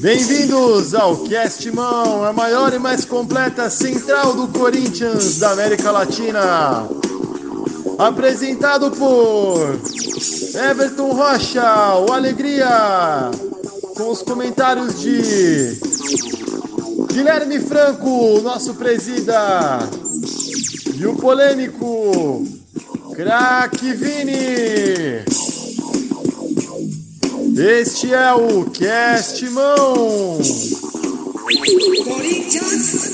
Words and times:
Bem-vindos 0.00 0.94
ao 0.94 1.16
Cast 1.18 1.70
Mão, 1.70 2.24
a 2.24 2.32
maior 2.32 2.72
e 2.72 2.78
mais 2.78 3.04
completa 3.04 3.68
central 3.68 4.32
do 4.32 4.48
Corinthians 4.48 5.38
da 5.38 5.52
América 5.52 5.90
Latina. 5.90 6.88
Apresentado 7.98 8.90
por 8.92 9.78
Everton 10.54 11.12
Rocha, 11.12 11.96
o 11.96 12.12
Alegria, 12.12 13.30
com 13.96 14.10
os 14.10 14.22
comentários 14.22 15.00
de 15.00 15.78
Guilherme 17.12 17.58
Franco, 17.60 18.40
nosso 18.40 18.74
presida, 18.74 19.80
e 20.94 21.06
o 21.06 21.16
polêmico 21.16 22.44
Crack 23.14 23.92
Vini. 23.92 25.57
Este 27.60 28.14
é 28.14 28.32
o 28.34 28.66
Cast 28.70 29.44
Mão. 29.50 30.38
Corinthians. 32.04 33.07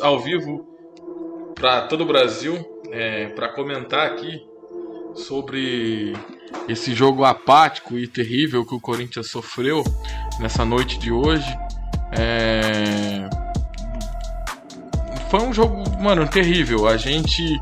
Ao 0.00 0.18
vivo 0.20 0.66
para 1.54 1.82
todo 1.82 2.02
o 2.02 2.06
Brasil 2.06 2.56
é, 2.90 3.28
para 3.28 3.48
comentar 3.48 4.06
aqui 4.06 4.46
sobre 5.14 6.14
esse 6.68 6.94
jogo 6.94 7.24
apático 7.24 7.98
e 7.98 8.06
terrível 8.06 8.64
que 8.64 8.74
o 8.74 8.80
Corinthians 8.80 9.30
sofreu 9.30 9.82
nessa 10.38 10.64
noite 10.64 10.98
de 10.98 11.10
hoje. 11.10 11.58
É... 12.12 13.28
Foi 15.30 15.40
um 15.40 15.52
jogo, 15.52 15.82
mano, 16.00 16.26
terrível. 16.28 16.86
A 16.86 16.96
gente 16.96 17.60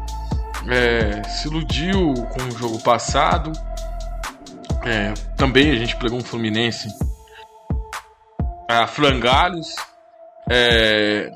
é, 0.69 1.23
se 1.25 1.48
iludiu 1.48 2.15
com 2.15 2.43
o 2.43 2.59
jogo 2.59 2.83
passado. 2.83 3.50
É, 4.84 5.15
também 5.37 5.71
a 5.73 5.77
gente 5.77 5.97
pegou 5.97 6.19
um 6.19 6.23
Fluminense 6.23 6.89
a 8.69 8.87
frangalhos. 8.87 9.75
É, 10.48 11.28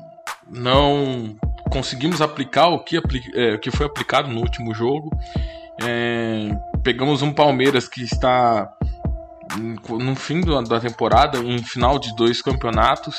não 0.51 1.35
conseguimos 1.69 2.21
aplicar 2.21 2.67
o 2.67 2.79
que, 2.79 3.01
é, 3.33 3.57
que 3.57 3.71
foi 3.71 3.85
aplicado 3.85 4.27
no 4.27 4.39
último 4.39 4.73
jogo. 4.73 5.09
É, 5.81 6.49
pegamos 6.83 7.21
um 7.21 7.33
Palmeiras 7.33 7.87
que 7.87 8.03
está 8.03 8.71
no 9.89 10.15
fim 10.15 10.41
da 10.41 10.79
temporada, 10.79 11.39
em 11.39 11.63
final 11.63 11.97
de 11.97 12.15
dois 12.15 12.41
campeonatos. 12.41 13.17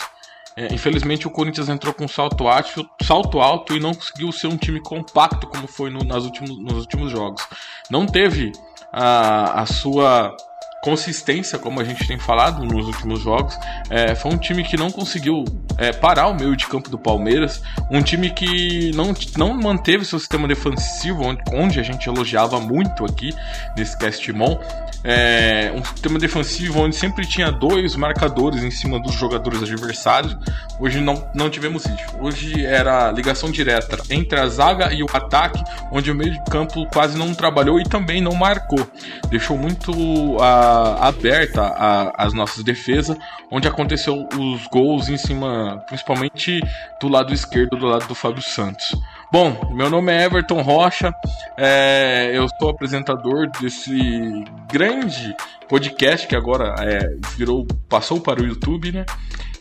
É, 0.55 0.73
infelizmente 0.73 1.27
o 1.27 1.31
Corinthians 1.31 1.71
entrou 1.71 1.95
com 1.95 2.07
salto 2.07 2.47
alto, 2.47 2.87
salto 3.03 3.41
alto 3.41 3.75
e 3.75 3.81
não 3.81 3.95
conseguiu 3.95 4.31
ser 4.31 4.49
um 4.49 4.57
time 4.57 4.81
compacto 4.81 5.47
como 5.47 5.67
foi 5.67 5.89
no, 5.89 6.05
nas 6.05 6.25
últimos, 6.25 6.51
nos 6.63 6.75
últimos 6.75 7.11
jogos. 7.11 7.43
Não 7.91 8.07
teve 8.07 8.53
a, 8.93 9.63
a 9.63 9.67
sua 9.67 10.37
consistência, 10.83 11.61
como 11.61 11.81
a 11.81 11.85
gente 11.85 12.09
tem 12.09 12.19
falado 12.19 12.65
nos 12.65 12.87
últimos 12.87 13.21
jogos. 13.21 13.57
É, 13.89 14.17
foi 14.17 14.33
um 14.33 14.37
time 14.37 14.65
que 14.65 14.77
não 14.77 14.91
conseguiu 14.91 15.45
é, 15.79 15.93
parar 15.93 16.27
o 16.27 16.35
meio 16.35 16.57
de 16.57 16.67
campo 16.67 16.91
do 16.91 16.99
Palmeiras, 16.99 17.63
um 17.89 18.03
time 18.03 18.31
que 18.31 18.91
não, 18.93 19.15
não 19.37 19.55
manteve 19.55 20.05
seu 20.05 20.19
sistema 20.19 20.49
defensivo, 20.49 21.23
onde, 21.23 21.41
onde 21.53 21.79
a 21.79 21.85
gente 21.85 22.09
elogiava 22.09 22.59
muito 22.59 23.05
aqui 23.05 23.33
nesse 23.77 23.97
Castimon. 23.97 24.59
É, 25.05 25.73
um 25.75 25.85
sistema 25.85 26.19
defensivo 26.19 26.81
onde 26.81 26.95
sempre 26.95 27.27
tinha 27.27 27.51
dois 27.51 27.97
marcadores 27.97 28.63
em 28.63 28.71
cima 28.71 29.01
dos 29.01 29.15
jogadores 29.15 29.63
adversários. 29.63 30.37
Hoje 30.81 31.01
não, 31.01 31.29
não 31.33 31.49
tivemos 31.49 31.85
isso. 31.85 32.17
Hoje 32.21 32.65
era 32.65 33.11
ligação 33.13 33.51
direta 33.51 33.99
entre 34.11 34.39
a 34.39 34.47
zaga 34.49 34.93
e 34.93 35.03
o 35.03 35.07
ataque, 35.13 35.63
onde 35.93 36.11
o 36.11 36.15
meio 36.15 36.33
de 36.33 36.45
campo 36.51 36.87
quase 36.93 37.17
não 37.17 37.35
trabalhou 37.35 37.81
e 37.81 37.85
também 37.85 38.21
não 38.21 38.35
marcou. 38.35 38.85
Deixou 39.29 39.57
muito 39.57 39.93
a 40.41 40.72
aberta 41.09 41.63
a, 41.63 42.25
as 42.25 42.33
nossas 42.33 42.63
defesas, 42.65 43.17
onde 43.51 43.69
aconteceu 43.69 44.29
os 44.39 44.67
gols 44.67 45.09
em 45.09 45.17
cima, 45.17 45.83
principalmente 45.87 46.61
do 47.01 47.09
lado 47.09 47.33
esquerdo, 47.33 47.77
do 47.77 47.87
lado 47.87 48.07
do 48.07 48.15
Fábio 48.15 48.43
Santos. 48.43 48.95
Bom, 49.33 49.73
meu 49.75 49.89
nome 49.89 50.13
é 50.13 50.25
Everton 50.25 50.61
Rocha, 50.61 51.13
é, 51.57 52.31
eu 52.35 52.47
sou 52.59 52.69
apresentador 52.69 53.51
desse 53.61 54.45
grande 54.71 55.35
podcast 55.69 56.27
que 56.27 56.37
agora 56.37 56.75
é, 56.81 57.17
virou, 57.37 57.67
passou 57.89 58.21
para 58.21 58.43
o 58.43 58.47
YouTube, 58.47 58.93
né? 58.93 59.07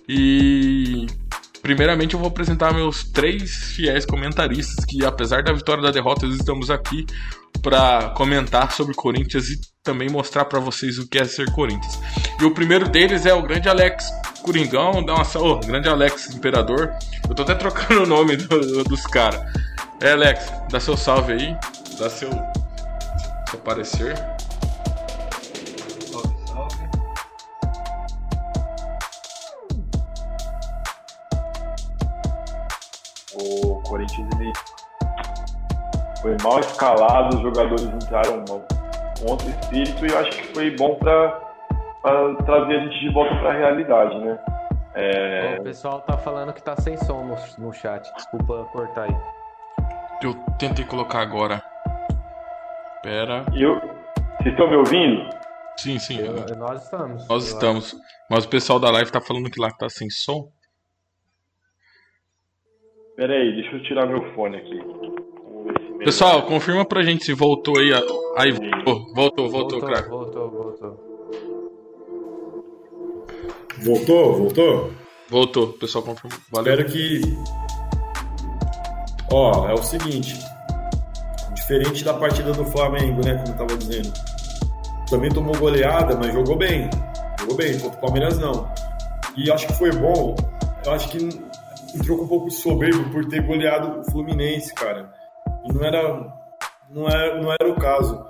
E 0.09 1.07
primeiramente 1.61 2.13
eu 2.13 2.19
vou 2.19 2.29
apresentar 2.29 2.73
meus 2.73 3.03
três 3.03 3.73
fiéis 3.75 4.05
comentaristas 4.05 4.83
que, 4.85 5.05
apesar 5.05 5.43
da 5.43 5.53
vitória 5.53 5.83
da 5.83 5.91
derrota, 5.91 6.25
estamos 6.25 6.69
aqui 6.69 7.05
para 7.61 8.09
comentar 8.09 8.71
sobre 8.71 8.95
Corinthians 8.95 9.49
e 9.49 9.59
também 9.83 10.09
mostrar 10.09 10.45
para 10.45 10.59
vocês 10.59 10.97
o 10.97 11.07
que 11.07 11.19
é 11.19 11.25
ser 11.25 11.51
Corinthians. 11.51 11.99
E 12.39 12.45
o 12.45 12.53
primeiro 12.53 12.89
deles 12.89 13.25
é 13.25 13.33
o 13.33 13.41
grande 13.41 13.69
Alex 13.69 14.05
Coringão, 14.41 15.03
dá 15.03 15.13
uma 15.13 15.25
oh, 15.35 15.59
grande 15.59 15.87
Alex 15.87 16.33
Imperador. 16.33 16.91
Eu 17.27 17.35
tô 17.35 17.43
até 17.43 17.55
trocando 17.55 18.03
o 18.03 18.07
nome 18.07 18.35
do, 18.35 18.83
dos 18.83 19.05
caras. 19.05 19.41
É, 19.99 20.13
Alex, 20.13 20.51
dá 20.69 20.79
seu 20.79 20.97
salve 20.97 21.33
aí, 21.33 21.55
dá 21.99 22.09
seu, 22.09 22.31
seu 23.49 23.59
parecer. 23.59 24.15
Corinthians 33.91 34.29
ele 34.39 34.53
foi 36.21 36.37
mal 36.41 36.59
escalado, 36.61 37.35
os 37.35 37.41
jogadores 37.41 37.83
entraram 37.83 38.45
com 38.45 39.29
outro 39.29 39.49
espírito 39.49 40.05
e 40.05 40.09
eu 40.09 40.19
acho 40.19 40.31
que 40.31 40.43
foi 40.53 40.75
bom 40.77 40.95
para 40.95 41.41
trazer 42.45 42.77
a 42.77 42.79
gente 42.85 42.99
de 42.99 43.09
volta 43.11 43.35
para 43.35 43.49
a 43.49 43.53
realidade, 43.53 44.17
né? 44.19 44.39
É... 44.93 45.57
O 45.59 45.63
pessoal 45.63 45.99
tá 46.01 46.17
falando 46.17 46.53
que 46.53 46.63
tá 46.63 46.75
sem 46.77 46.95
som 46.97 47.25
no, 47.25 47.35
no 47.57 47.73
chat, 47.73 48.09
desculpa 48.15 48.65
cortar 48.71 49.03
aí. 49.03 49.15
Eu 50.23 50.35
tentei 50.57 50.85
colocar 50.85 51.19
agora. 51.19 51.61
Pera. 53.03 53.45
Eu... 53.53 53.79
Vocês 54.37 54.53
estão 54.53 54.69
me 54.69 54.75
ouvindo? 54.77 55.29
Sim, 55.77 55.99
sim. 55.99 56.19
Eu, 56.19 56.55
nós 56.55 56.83
estamos. 56.83 57.27
Nós 57.27 57.47
estamos. 57.47 57.95
Mas 58.29 58.45
o 58.45 58.49
pessoal 58.49 58.79
da 58.79 58.89
live 58.91 59.11
tá 59.11 59.19
falando 59.19 59.49
que 59.49 59.59
lá 59.59 59.69
tá 59.71 59.89
sem 59.89 60.09
som. 60.09 60.49
Pera 63.21 63.35
aí, 63.35 63.53
deixa 63.53 63.75
eu 63.75 63.83
tirar 63.83 64.07
meu 64.07 64.33
fone 64.33 64.57
aqui. 64.57 64.81
Pessoal, 65.99 66.41
confirma 66.47 66.83
pra 66.83 67.03
gente 67.03 67.23
se 67.23 67.33
voltou 67.35 67.77
aí. 67.77 67.91
Aí, 68.35 68.51
voltou, 68.51 69.13
voltou, 69.13 69.47
voltou, 69.47 69.79
craque. 69.79 70.09
Voltou, 70.09 70.49
voltou. 70.49 70.99
Voltou, 73.77 74.33
voltou? 74.33 74.91
Voltou, 75.29 75.63
o 75.65 75.73
pessoal 75.73 76.03
confirmou. 76.03 76.39
Valeu. 76.51 76.73
Espero 76.73 76.91
que. 76.91 77.21
Ó, 79.31 79.69
é 79.69 79.73
o 79.75 79.83
seguinte. 79.83 80.33
Diferente 81.53 82.03
da 82.03 82.15
partida 82.15 82.51
do 82.53 82.65
Flamengo, 82.65 83.23
né? 83.23 83.35
Como 83.35 83.49
eu 83.49 83.57
tava 83.59 83.77
dizendo. 83.77 84.11
Também 85.11 85.29
tomou 85.29 85.55
goleada, 85.59 86.17
mas 86.17 86.33
jogou 86.33 86.55
bem. 86.55 86.89
Jogou 87.39 87.55
bem, 87.55 87.77
contra 87.77 87.99
o 87.99 88.01
Palmeiras 88.01 88.39
não. 88.39 88.67
E 89.37 89.51
acho 89.51 89.67
que 89.67 89.73
foi 89.73 89.91
bom. 89.91 90.35
Eu 90.83 90.93
acho 90.93 91.07
que 91.09 91.50
entrou 91.95 92.17
com 92.17 92.23
um 92.25 92.27
pouco 92.27 92.47
de 92.49 92.55
soberbo 92.55 93.09
por 93.11 93.25
ter 93.27 93.41
goleado 93.41 93.99
o 93.99 94.11
Fluminense, 94.11 94.73
cara. 94.73 95.11
E 95.65 95.73
não 95.73 95.83
era, 95.83 96.33
não 96.89 97.07
era, 97.07 97.41
não 97.41 97.51
era 97.51 97.69
o 97.69 97.79
caso. 97.79 98.25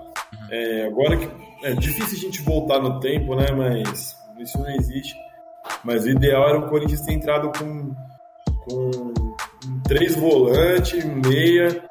É, 0.50 0.88
agora 0.88 1.18
que 1.18 1.30
é 1.64 1.74
difícil 1.74 2.18
a 2.18 2.22
gente 2.22 2.42
voltar 2.42 2.80
no 2.80 3.00
tempo, 3.00 3.36
né? 3.36 3.48
Mas 3.52 4.18
isso 4.38 4.58
não 4.58 4.70
existe. 4.70 5.16
Mas 5.84 6.04
o 6.06 6.10
ideal 6.10 6.50
era 6.50 6.60
o 6.60 6.70
Corinthians 6.70 7.02
ter 7.02 7.14
entrado 7.14 7.52
com, 7.58 7.96
com 8.66 9.14
três 9.84 10.16
volantes, 10.16 11.04
meia. 11.06 11.84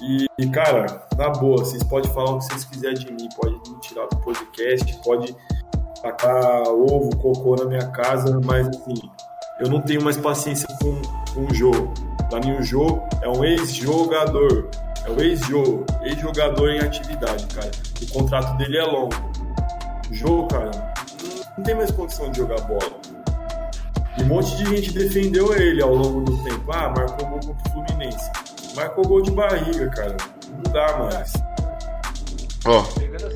E, 0.00 0.26
e, 0.38 0.48
cara, 0.50 1.06
na 1.16 1.30
boa, 1.30 1.58
vocês 1.58 1.82
podem 1.82 2.10
falar 2.12 2.32
o 2.32 2.38
que 2.38 2.44
vocês 2.44 2.64
quiserem 2.64 2.98
de 2.98 3.12
mim, 3.12 3.28
pode 3.36 3.54
me 3.68 3.80
tirar 3.80 4.06
do 4.06 4.16
podcast, 4.18 5.00
pode 5.02 5.34
tacar 6.00 6.62
ovo, 6.68 7.10
cocô 7.16 7.56
na 7.56 7.64
minha 7.64 7.90
casa, 7.90 8.40
mas 8.44 8.68
assim, 8.68 8.94
eu 9.60 9.68
não 9.68 9.80
tenho 9.80 10.02
mais 10.02 10.16
paciência 10.16 10.68
com, 10.80 11.02
com 11.34 11.46
o 11.50 11.54
jogo. 11.54 11.92
Pra 12.30 12.40
mim, 12.40 12.56
o 12.56 12.62
Jô 12.62 13.02
é 13.22 13.28
um 13.28 13.44
ex-jogador. 13.44 14.68
É 15.04 15.10
o 15.10 15.20
ex-Jô, 15.20 15.84
ex-jogador 16.02 16.70
em 16.70 16.80
atividade, 16.80 17.46
cara. 17.54 17.70
O 18.02 18.06
contrato 18.12 18.56
dele 18.58 18.78
é 18.78 18.84
longo. 18.84 19.14
O 20.10 20.14
Jô, 20.14 20.46
cara, 20.46 20.70
não 21.56 21.64
tem 21.64 21.74
mais 21.74 21.90
condição 21.90 22.30
de 22.30 22.38
jogar 22.38 22.60
bola. 22.62 22.98
E 24.16 24.22
um 24.22 24.26
monte 24.26 24.56
de 24.56 24.66
gente 24.66 24.92
defendeu 24.92 25.54
ele 25.54 25.82
ao 25.82 25.94
longo 25.94 26.20
do 26.22 26.36
tempo. 26.44 26.70
Ah, 26.72 26.92
marcou 26.96 27.26
gol 27.28 27.40
contra 27.40 27.50
o 27.50 27.72
Fluminense. 27.72 28.30
Marcou 28.76 29.06
gol 29.06 29.22
de 29.22 29.30
barriga, 29.30 29.88
cara. 29.90 30.16
Não 30.52 30.72
dá 30.72 30.98
mais. 30.98 31.32
Ó, 32.66 32.82
Pegando 32.98 33.26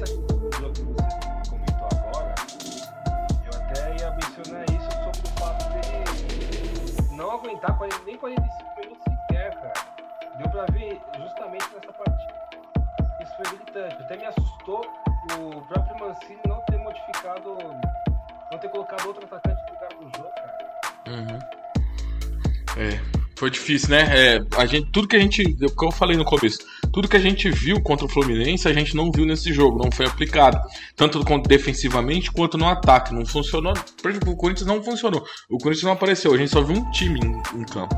aguentar 7.42 7.76
40 7.76 7.98
nem 8.04 8.16
45 8.16 8.80
minutos 8.80 9.02
sequer, 9.04 9.54
cara. 9.54 9.72
Deu 10.38 10.48
pra 10.50 10.64
ver 10.66 11.00
justamente 11.18 11.66
nessa 11.74 11.92
partida. 11.92 12.42
Isso 13.20 13.36
foi 13.36 13.56
gritante. 13.56 14.02
Até 14.02 14.16
me 14.16 14.24
assustou 14.26 14.80
o 15.38 15.60
próprio 15.62 15.98
Mancini 15.98 16.40
não 16.46 16.60
ter 16.66 16.78
modificado, 16.78 17.56
não 18.50 18.58
ter 18.58 18.68
colocado 18.68 19.06
outro 19.06 19.24
atacante 19.24 19.62
no 19.62 19.74
lugar 19.74 19.88
do 19.90 20.16
jogo, 20.16 20.32
cara. 20.34 20.58
Uhum. 21.08 21.62
É, 22.78 23.00
foi 23.38 23.50
difícil, 23.50 23.90
né? 23.90 24.36
É, 24.36 24.40
a 24.56 24.66
gente, 24.66 24.90
tudo 24.90 25.08
que 25.08 25.16
a 25.16 25.20
gente, 25.20 25.42
o 25.42 25.76
que 25.76 25.84
eu 25.84 25.90
falei 25.90 26.16
no 26.16 26.24
começo, 26.24 26.58
tudo 26.92 27.08
que 27.08 27.16
a 27.16 27.20
gente 27.20 27.50
viu 27.50 27.80
contra 27.80 28.04
o 28.04 28.08
Fluminense, 28.08 28.68
a 28.68 28.72
gente 28.72 28.94
não 28.94 29.10
viu 29.10 29.24
nesse 29.24 29.52
jogo, 29.52 29.82
não 29.82 29.90
foi 29.90 30.06
aplicado, 30.06 30.60
tanto 30.94 31.22
defensivamente 31.48 32.30
quanto 32.30 32.58
no 32.58 32.68
ataque, 32.68 33.14
não 33.14 33.24
funcionou. 33.24 33.72
Por 34.00 34.10
exemplo, 34.10 34.32
o 34.32 34.36
Corinthians 34.36 34.66
não 34.66 34.82
funcionou, 34.82 35.24
o 35.48 35.58
Corinthians 35.58 35.84
não 35.84 35.92
apareceu, 35.92 36.34
a 36.34 36.36
gente 36.36 36.50
só 36.50 36.60
viu 36.60 36.76
um 36.76 36.90
time 36.90 37.18
em, 37.20 37.60
em 37.60 37.64
campo. 37.64 37.96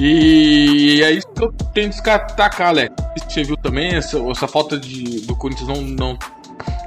E 0.00 1.02
é 1.02 1.10
isso 1.10 1.26
que 1.28 1.42
eu 1.42 1.52
tenho 1.74 1.90
que 1.90 1.96
destacar, 1.96 2.68
Alex. 2.68 2.94
Você 3.28 3.42
viu 3.42 3.56
também 3.56 3.94
essa, 3.94 4.18
essa 4.30 4.48
falta 4.48 4.78
de, 4.78 5.20
do 5.26 5.36
Corinthians 5.36 5.68
não, 5.68 5.82
não, 5.82 6.18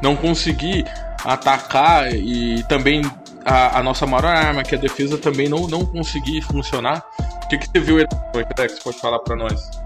não 0.02 0.16
conseguir 0.16 0.86
atacar 1.24 2.14
e 2.14 2.64
também 2.64 3.02
a, 3.46 3.80
a, 3.80 3.84
nossa 3.84 4.08
maior 4.08 4.26
arma, 4.26 4.64
que 4.64 4.76
é 4.76 4.78
a 4.78 4.82
defesa, 4.82 5.18
também 5.18 5.50
não, 5.50 5.68
não 5.68 5.86
conseguir 5.86 6.42
funcionar. 6.42 7.06
O 7.44 7.48
que, 7.50 7.58
que 7.58 7.68
você 7.68 7.80
viu, 7.80 7.98
Alex? 8.58 8.80
Pode 8.80 8.98
falar 9.00 9.20
para 9.20 9.36
nós. 9.36 9.83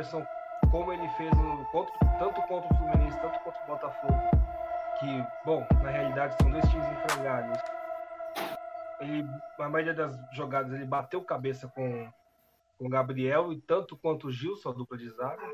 Jefferson, 0.00 0.26
como 0.70 0.92
ele 0.92 1.06
fez 1.10 1.30
no, 1.36 1.64
tanto 2.18 2.42
contra 2.42 2.72
o 2.72 2.76
Fluminense, 2.76 3.20
tanto 3.20 3.38
contra 3.40 3.62
o 3.62 3.66
Botafogo, 3.66 4.14
que, 4.98 5.24
bom, 5.44 5.66
na 5.82 5.90
realidade 5.90 6.36
são 6.40 6.50
dois 6.50 6.66
times 6.68 6.86
em 6.86 7.08
frangalhos. 7.08 7.58
Ele, 9.00 9.26
na 9.58 9.68
maioria 9.68 9.94
das 9.94 10.18
jogadas, 10.32 10.72
ele 10.72 10.86
bateu 10.86 11.22
cabeça 11.22 11.68
com, 11.68 12.10
com 12.78 12.86
o 12.86 12.88
Gabriel 12.88 13.52
e 13.52 13.60
tanto 13.60 13.96
quanto 13.96 14.28
o 14.28 14.32
Gilson, 14.32 14.70
a 14.70 14.72
dupla 14.72 14.96
de 14.96 15.10
zaga, 15.10 15.46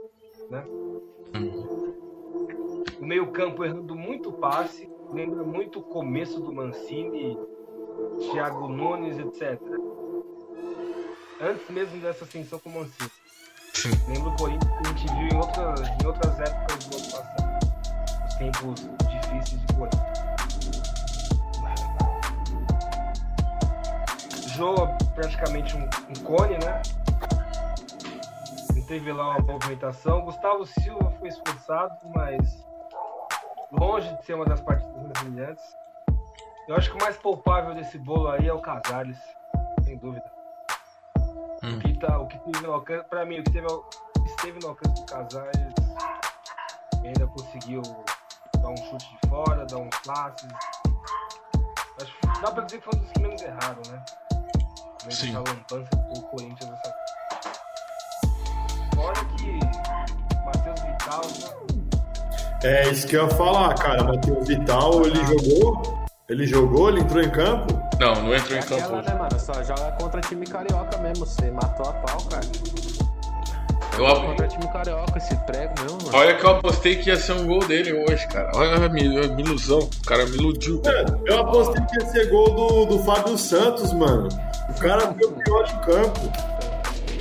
né? 0.51 0.65
O 3.01 3.05
meio-campo 3.05 3.65
errando 3.65 3.95
muito 3.95 4.33
passe, 4.33 4.91
lembra 5.13 5.43
muito 5.43 5.81
o 5.81 5.83
começo 5.83 6.41
do 6.41 6.53
Mancini, 6.53 7.37
Thiago 8.33 8.69
Nunes, 8.69 9.19
etc. 9.19 9.61
Antes 11.41 11.69
mesmo 11.69 12.01
dessa 12.01 12.25
ascensão 12.25 12.59
com 12.59 12.71
o 12.71 12.75
Mancini. 12.75 13.26
Sim. 13.77 13.91
Lembra 14.09 14.31
o 14.31 14.37
Corinthians 14.37 14.73
que 14.73 14.87
a 14.87 14.89
gente 14.89 15.07
viu 15.07 15.29
em, 15.29 15.37
outra, 15.37 15.75
em 16.01 16.07
outras 16.07 16.41
épocas 16.41 16.85
do 16.87 16.97
ano 16.97 17.11
passado. 17.11 17.59
Os 18.27 18.35
tempos 18.37 18.89
difíceis 19.07 19.61
de 19.61 19.75
Corinthians. 19.75 20.17
Jô 24.57 24.75
praticamente 25.15 25.77
um, 25.77 25.83
um 25.83 26.23
cone, 26.25 26.57
né? 26.65 26.81
Não 28.75 28.83
teve 28.87 29.13
lá 29.13 29.37
uma 29.37 29.41
movimentação. 29.41 30.23
Gustavo 30.23 30.65
Silva 30.65 31.13
foi 31.19 31.29
expulsado, 31.29 31.95
mas 32.15 32.65
longe 33.71 34.11
de 34.17 34.25
ser 34.25 34.33
uma 34.33 34.47
das 34.47 34.63
partidas 34.63 35.03
mais 35.03 35.21
brilhantes. 35.23 35.65
Eu 36.67 36.77
acho 36.77 36.91
que 36.91 36.97
o 36.97 37.01
mais 37.03 37.19
poupável 37.19 37.75
desse 37.75 37.99
bolo 37.99 38.29
aí 38.29 38.49
é 38.49 38.53
o 38.55 38.59
Casares, 38.59 39.19
tá, 41.99 42.19
o 42.19 42.27
que 42.27 42.39
teve 42.39 42.67
no 42.67 42.73
alcance, 42.73 43.09
pra 43.09 43.25
mim, 43.25 43.41
o 43.41 43.45
que 43.45 43.53
teve, 43.53 43.67
esteve 44.27 44.59
no 44.61 44.69
alcance 44.69 44.95
do 44.95 45.07
Casares 45.07 45.77
ainda 47.07 47.27
conseguiu 47.27 47.83
dar 48.61 48.69
um 48.69 48.77
chute 48.77 49.19
de 49.23 49.29
fora, 49.29 49.65
dar 49.67 49.79
uns 49.79 49.97
passes. 50.05 50.49
Acho 52.01 52.13
que 52.13 52.41
dá 52.43 52.51
pra 52.51 52.65
dizer 52.65 52.79
que 52.79 52.85
foi 52.85 52.99
um 52.99 53.03
dos 53.03 53.13
que 53.13 53.21
menos 53.21 53.43
erraram, 53.43 53.83
né? 53.91 54.05
Meio 55.03 55.17
Sim. 55.17 55.31
Essa 55.31 55.39
lampança 55.39 55.91
do 55.97 56.23
Corinthians 56.23 56.71
nessa. 56.71 56.95
Fora 58.95 59.25
que 59.37 59.59
Matheus 60.45 60.81
Vital, 60.81 61.23
né? 61.23 61.87
É 62.65 62.89
isso 62.89 63.07
que 63.07 63.17
eu 63.17 63.25
ia 63.25 63.31
falar, 63.37 63.75
cara. 63.75 64.05
Matheus 64.05 64.49
Vital, 64.49 65.03
ele 65.07 65.25
jogou? 65.27 65.96
Ele 66.29 66.47
jogou? 66.47 66.89
Ele 66.89 67.01
entrou 67.01 67.23
em 67.23 67.31
campo? 67.31 67.73
Não, 68.01 68.15
não 68.23 68.35
entrou 68.35 68.57
É 68.57 68.61
em 68.61 68.63
campo 68.63 68.75
aquela, 68.75 68.99
hoje. 68.99 69.09
né, 69.09 69.15
mano? 69.15 69.41
Só 69.41 69.53
joga 69.63 69.93
contra 69.93 70.21
time 70.23 70.47
carioca 70.47 70.99
mesmo. 70.99 71.25
Você 71.25 71.51
matou 71.51 71.89
a 71.89 71.93
pau, 71.93 72.19
cara. 72.29 72.45
Eu 73.97 74.07
ap- 74.09 74.27
Contra 74.27 74.49
time 74.49 74.69
carioca, 74.73 75.17
esse 75.19 75.35
prego 75.47 75.73
mesmo, 75.81 75.99
mano. 76.05 76.19
Olha 76.19 76.37
que 76.37 76.45
eu 76.45 76.51
apostei 76.51 76.97
que 76.97 77.09
ia 77.11 77.17
ser 77.17 77.33
um 77.33 77.47
gol 77.47 77.61
dele 77.61 77.93
hoje, 78.09 78.27
cara. 78.29 78.51
Olha 78.57 78.85
a 78.85 78.89
minha, 78.89 79.25
a 79.25 79.29
minha 79.29 79.49
ilusão. 79.49 79.79
O 79.79 80.07
cara 80.07 80.25
me 80.27 80.33
iludiu. 80.37 80.83
É, 80.85 81.31
eu 81.33 81.41
apostei 81.41 81.83
que 81.87 82.01
ia 82.01 82.07
ser 82.07 82.29
gol 82.29 82.51
do, 82.55 82.87
do 82.87 82.99
Fábio 83.05 83.39
Santos, 83.39 83.93
mano. 83.93 84.29
O 84.69 84.81
cara 84.81 85.01
foi 85.15 85.29
o 85.29 85.33
pior 85.33 85.63
de 85.65 85.75
campo. 85.87 86.21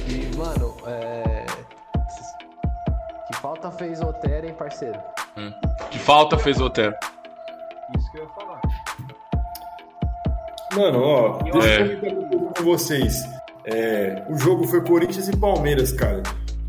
E, 0.09 0.35
mano, 0.35 0.75
é. 0.87 1.45
Que 3.27 3.35
falta 3.39 3.71
fez 3.71 4.01
o 4.01 4.07
Otero, 4.07 4.47
hein, 4.47 4.53
parceiro? 4.57 4.99
Que 5.91 5.99
falta 5.99 6.37
fez 6.37 6.59
o 6.59 6.65
Otero. 6.65 6.95
Isso 7.97 8.11
que 8.11 8.17
eu 8.17 8.23
ia 8.23 8.29
falar. 8.29 8.44
Mano, 10.75 10.99
ó, 11.01 11.37
deixa 11.43 11.67
É. 11.67 11.81
eu 11.81 11.99
comentar 11.99 12.17
um 12.23 12.29
pouco 12.29 12.53
com 12.55 12.63
vocês. 12.63 13.13
É, 13.65 14.23
o 14.29 14.37
jogo 14.37 14.67
foi 14.67 14.81
Corinthians 14.81 15.27
e 15.27 15.35
Palmeiras, 15.37 15.91
cara. 15.91 16.21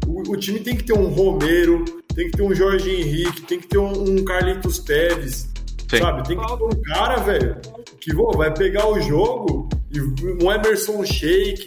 O, 0.06 0.32
o 0.32 0.36
time 0.36 0.60
tem 0.60 0.76
que 0.76 0.84
ter 0.84 0.92
um 0.94 1.08
Romero, 1.08 1.84
tem 2.14 2.30
que 2.30 2.36
ter 2.36 2.42
um 2.42 2.54
Jorge 2.54 2.88
Henrique, 2.90 3.42
tem 3.42 3.60
que 3.60 3.66
ter 3.68 3.78
um, 3.78 3.92
um 4.18 4.24
Carlitos 4.24 4.78
Teves, 4.78 5.50
Sim. 5.90 5.98
sabe? 5.98 6.26
Tem 6.28 6.38
que 6.38 6.46
ter 6.46 6.64
um 6.64 6.82
cara, 6.82 7.16
velho, 7.16 7.56
que 8.00 8.14
vô, 8.14 8.30
vai 8.32 8.52
pegar 8.54 8.88
o 8.88 9.00
jogo 9.00 9.68
e 9.92 10.00
um 10.00 10.50
Emerson 10.50 11.04
Sheik, 11.04 11.66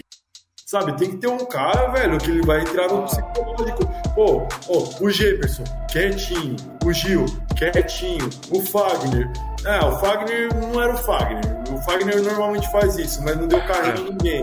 sabe? 0.66 0.98
Tem 0.98 1.12
que 1.12 1.18
ter 1.18 1.28
um 1.28 1.46
cara, 1.46 1.88
velho, 1.90 2.18
que 2.18 2.32
ele 2.32 2.42
vai 2.42 2.62
entrar 2.62 2.88
no 2.88 3.04
psicológico. 3.04 3.84
Pô, 4.20 4.46
ó, 4.68 4.84
o 5.00 5.10
Jefferson, 5.10 5.64
quietinho. 5.90 6.58
O 6.84 6.92
Gil, 6.92 7.26
quietinho. 7.56 8.30
O 8.52 8.60
Fagner. 8.60 9.32
É, 9.66 9.80
o 9.86 9.98
Fagner 9.98 10.54
não 10.54 10.82
era 10.82 10.94
o 10.94 10.98
Fagner. 10.98 11.42
O 11.72 11.78
Fagner 11.84 12.22
normalmente 12.22 12.70
faz 12.70 12.98
isso, 12.98 13.24
mas 13.24 13.38
não 13.38 13.48
deu 13.48 13.62
carreira 13.62 13.98
em 13.98 14.10
ninguém. 14.10 14.42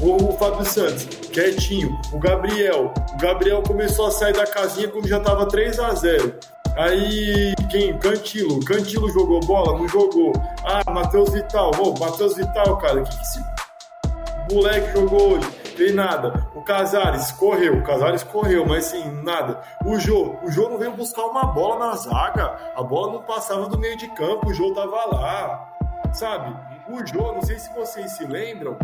O, 0.00 0.28
o 0.28 0.38
Fábio 0.38 0.64
Santos, 0.64 1.06
quietinho. 1.32 2.00
O 2.12 2.20
Gabriel. 2.20 2.94
O 3.14 3.16
Gabriel 3.16 3.64
começou 3.64 4.06
a 4.06 4.12
sair 4.12 4.32
da 4.32 4.46
casinha 4.46 4.86
quando 4.86 5.08
já 5.08 5.18
tava 5.18 5.44
3 5.48 5.76
a 5.80 5.92
0 5.92 6.34
Aí, 6.76 7.52
quem? 7.68 7.98
Cantilo. 7.98 8.64
Cantilo 8.64 9.10
jogou 9.10 9.40
bola? 9.40 9.76
Não 9.76 9.88
jogou. 9.88 10.34
Ah, 10.64 10.88
Matheus 10.92 11.32
Vital. 11.32 11.72
Ô, 11.80 11.98
Matheus 11.98 12.36
Vital, 12.36 12.78
cara, 12.78 13.00
o 13.00 13.02
que, 13.02 13.16
que 13.16 13.22
esse 13.22 13.44
moleque 14.52 14.92
jogou 14.92 15.32
hoje? 15.32 15.65
Tem 15.76 15.92
nada. 15.92 16.48
O 16.54 16.62
Casares 16.62 17.30
correu, 17.32 17.78
o 17.78 17.84
Casares 17.84 18.22
correu, 18.22 18.64
mas 18.66 18.86
sim, 18.86 19.22
nada. 19.22 19.60
O 19.84 19.98
Jô, 19.98 20.36
o 20.42 20.50
Jô 20.50 20.68
não 20.70 20.78
veio 20.78 20.92
buscar 20.92 21.24
uma 21.26 21.44
bola 21.44 21.86
na 21.86 21.96
zaga. 21.96 22.72
A 22.74 22.82
bola 22.82 23.12
não 23.12 23.22
passava 23.22 23.68
do 23.68 23.78
meio 23.78 23.96
de 23.96 24.08
campo, 24.14 24.48
o 24.48 24.54
Jô 24.54 24.72
tava 24.72 25.04
lá. 25.06 25.78
Sabe? 26.12 26.56
O 26.88 27.06
Jô, 27.06 27.32
não 27.32 27.42
sei 27.42 27.58
se 27.58 27.72
vocês 27.74 28.12
se 28.12 28.24
lembram, 28.24 28.78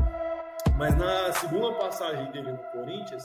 mas 0.77 0.95
na 0.97 1.33
segunda 1.33 1.73
passagem 1.75 2.31
dele 2.31 2.53
no 2.53 2.59
Corinthians, 2.59 3.25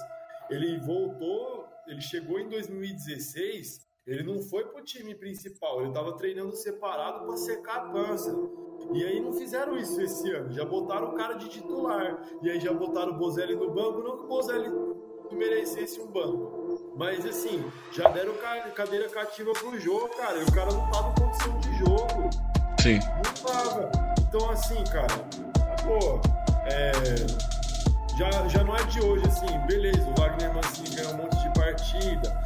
ele 0.49 0.79
voltou, 0.79 1.67
ele 1.85 2.01
chegou 2.01 2.39
em 2.39 2.47
2016, 2.49 3.86
ele 4.07 4.23
não 4.23 4.41
foi 4.41 4.63
pro 4.63 4.81
time 4.83 5.13
principal, 5.13 5.81
ele 5.81 5.91
tava 5.91 6.13
treinando 6.13 6.55
separado 6.55 7.25
para 7.25 7.35
secar 7.37 7.75
a 7.77 7.89
pança. 7.89 8.33
E 8.93 9.03
aí 9.03 9.19
não 9.19 9.33
fizeram 9.33 9.75
isso 9.77 9.99
esse 10.01 10.31
ano, 10.31 10.51
já 10.53 10.63
botaram 10.63 11.09
o 11.09 11.13
cara 11.13 11.33
de 11.33 11.49
titular. 11.49 12.23
E 12.41 12.49
aí 12.49 12.59
já 12.59 12.71
botaram 12.73 13.11
o 13.11 13.17
Bozelli 13.17 13.55
no 13.55 13.69
banco, 13.71 13.99
não 14.01 14.15
que 14.17 14.23
o 14.23 14.27
Bozelli 14.27 14.71
merecesse 15.31 15.99
um 15.99 16.07
banco. 16.07 16.93
Mas 16.95 17.25
assim, 17.25 17.63
já 17.91 18.07
deram 18.09 18.33
ca- 18.35 18.69
cadeira 18.71 19.09
cativa 19.09 19.51
pro 19.53 19.77
jogo, 19.79 20.07
cara. 20.15 20.37
E 20.37 20.43
o 20.43 20.51
cara 20.53 20.71
não 20.71 20.89
tava 20.89 21.09
em 21.11 21.21
condição 21.21 21.59
de 21.59 21.75
jogo. 21.75 22.29
Sim. 22.81 22.99
Não 23.15 23.51
tava. 23.51 23.91
Então, 24.21 24.49
assim, 24.51 24.83
cara, 24.85 25.13
pô, 25.83 26.21
é, 26.65 26.91
já, 28.17 28.47
já 28.47 28.63
não 28.63 28.75
é 28.75 28.83
de 28.85 29.01
hoje, 29.01 29.25
assim, 29.27 29.47
beleza, 29.67 30.01
o 30.09 30.19
Wagner 30.21 30.53
Mancini 30.53 30.95
ganhou 30.95 31.13
um 31.13 31.17
monte 31.17 31.37
de 31.37 31.53
partida, 31.59 32.43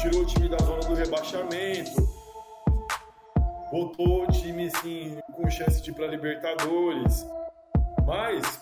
tirou 0.00 0.22
o 0.22 0.26
time 0.26 0.48
da 0.48 0.58
zona 0.58 0.80
do 0.80 0.94
rebaixamento, 0.94 2.08
Voltou 3.70 4.24
o 4.24 4.26
time 4.26 4.66
assim, 4.66 5.18
com 5.32 5.48
chance 5.48 5.80
de 5.80 5.90
ir 5.90 5.94
pra 5.94 6.08
Libertadores. 6.08 7.24
Mas 8.04 8.60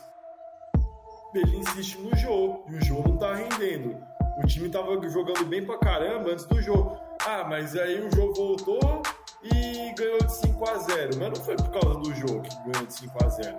ele 1.35 1.57
insiste 1.57 1.99
no 1.99 2.14
jogo. 2.14 2.64
E 2.68 2.76
o 2.76 2.85
jogo 2.85 3.09
não 3.09 3.16
tá 3.16 3.35
rendendo. 3.35 3.97
O 4.42 4.47
time 4.47 4.68
tava 4.68 5.00
jogando 5.09 5.47
bem 5.47 5.64
pra 5.64 5.78
caramba 5.78 6.33
antes 6.33 6.45
do 6.45 6.61
jogo. 6.61 6.99
Ah, 7.26 7.42
mas 7.49 7.75
aí 7.75 8.07
o 8.07 8.14
jogo 8.14 8.35
voltou 8.35 9.02
e 9.42 9.95
ganhou 9.95 10.18
de 10.18 10.33
5 10.37 10.68
a 10.68 10.78
0 10.78 11.16
Mas 11.18 11.38
não 11.38 11.45
foi 11.45 11.57
por 11.57 11.71
causa 11.71 11.99
do 12.00 12.14
jogo 12.14 12.42
que 12.42 12.57
ganhou 12.71 12.87
de 12.87 12.92
5 12.92 13.25
a 13.25 13.28
0 13.28 13.57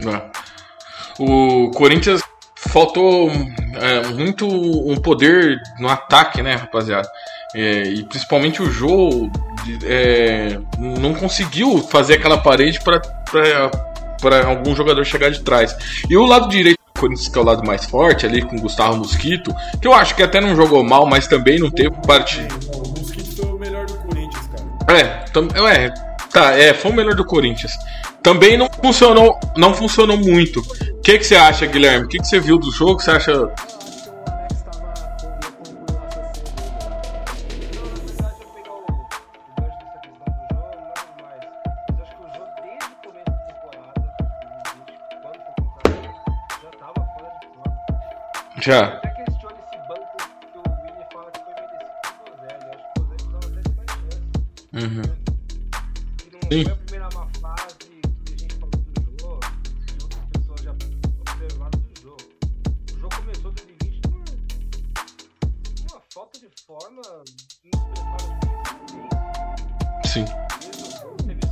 É. 0.00 1.22
O 1.22 1.70
Corinthians 1.70 2.20
faltou 2.68 3.30
é, 3.74 4.06
muito 4.08 4.46
um 4.46 4.96
poder 4.96 5.60
no 5.78 5.88
ataque, 5.88 6.42
né, 6.42 6.54
rapaziada? 6.54 7.08
É, 7.54 7.84
e 7.84 8.02
principalmente 8.02 8.60
o 8.60 8.70
jogo 8.70 9.30
é, 9.84 10.58
não 10.78 11.14
conseguiu 11.14 11.78
fazer 11.78 12.14
aquela 12.14 12.38
parede 12.38 12.80
para 12.80 14.46
algum 14.46 14.74
jogador 14.74 15.04
chegar 15.04 15.30
de 15.30 15.40
trás. 15.40 15.76
E 16.10 16.16
o 16.16 16.26
lado 16.26 16.48
direito 16.48 16.80
do 16.94 17.00
Corinthians, 17.00 17.28
que 17.28 17.38
é 17.38 17.40
o 17.40 17.44
lado 17.44 17.64
mais 17.64 17.84
forte, 17.84 18.26
ali 18.26 18.42
com 18.42 18.56
o 18.56 18.60
Gustavo 18.60 18.96
Mosquito, 18.96 19.54
que 19.80 19.86
eu 19.86 19.94
acho 19.94 20.16
que 20.16 20.22
até 20.22 20.40
não 20.40 20.56
jogou 20.56 20.82
mal, 20.82 21.06
mas 21.06 21.28
também 21.28 21.58
não 21.58 21.70
teve 21.70 21.92
parte. 22.06 22.40
O 22.74 22.98
Mosquito 22.98 23.36
foi 23.36 23.52
o 23.52 23.58
melhor 23.58 23.86
do 23.86 23.94
Corinthians, 23.94 24.46
cara. 24.48 24.98
É, 24.98 25.04
tam, 25.32 25.48
é, 25.68 25.94
tá, 26.32 26.58
é, 26.58 26.74
foi 26.74 26.90
o 26.90 26.94
melhor 26.94 27.14
do 27.14 27.24
Corinthians. 27.24 27.72
Também 28.24 28.56
não 28.56 28.70
funcionou, 28.82 29.38
não 29.54 29.74
funcionou 29.74 30.16
muito. 30.16 30.60
O 30.60 31.02
que, 31.02 31.18
que 31.18 31.24
você 31.24 31.36
acha, 31.36 31.66
Guilherme? 31.66 32.06
O 32.06 32.08
que, 32.08 32.16
que 32.16 32.26
você 32.26 32.40
viu 32.40 32.58
do 32.58 32.72
jogo? 32.72 32.98
Você 32.98 33.10
acha 33.10 33.32
Eu 56.56 56.62
acho 56.62 56.76
que 56.76 56.83
ter 66.78 66.88
uma 66.88 67.02
dedicação 70.62 71.08
muito 71.10 71.46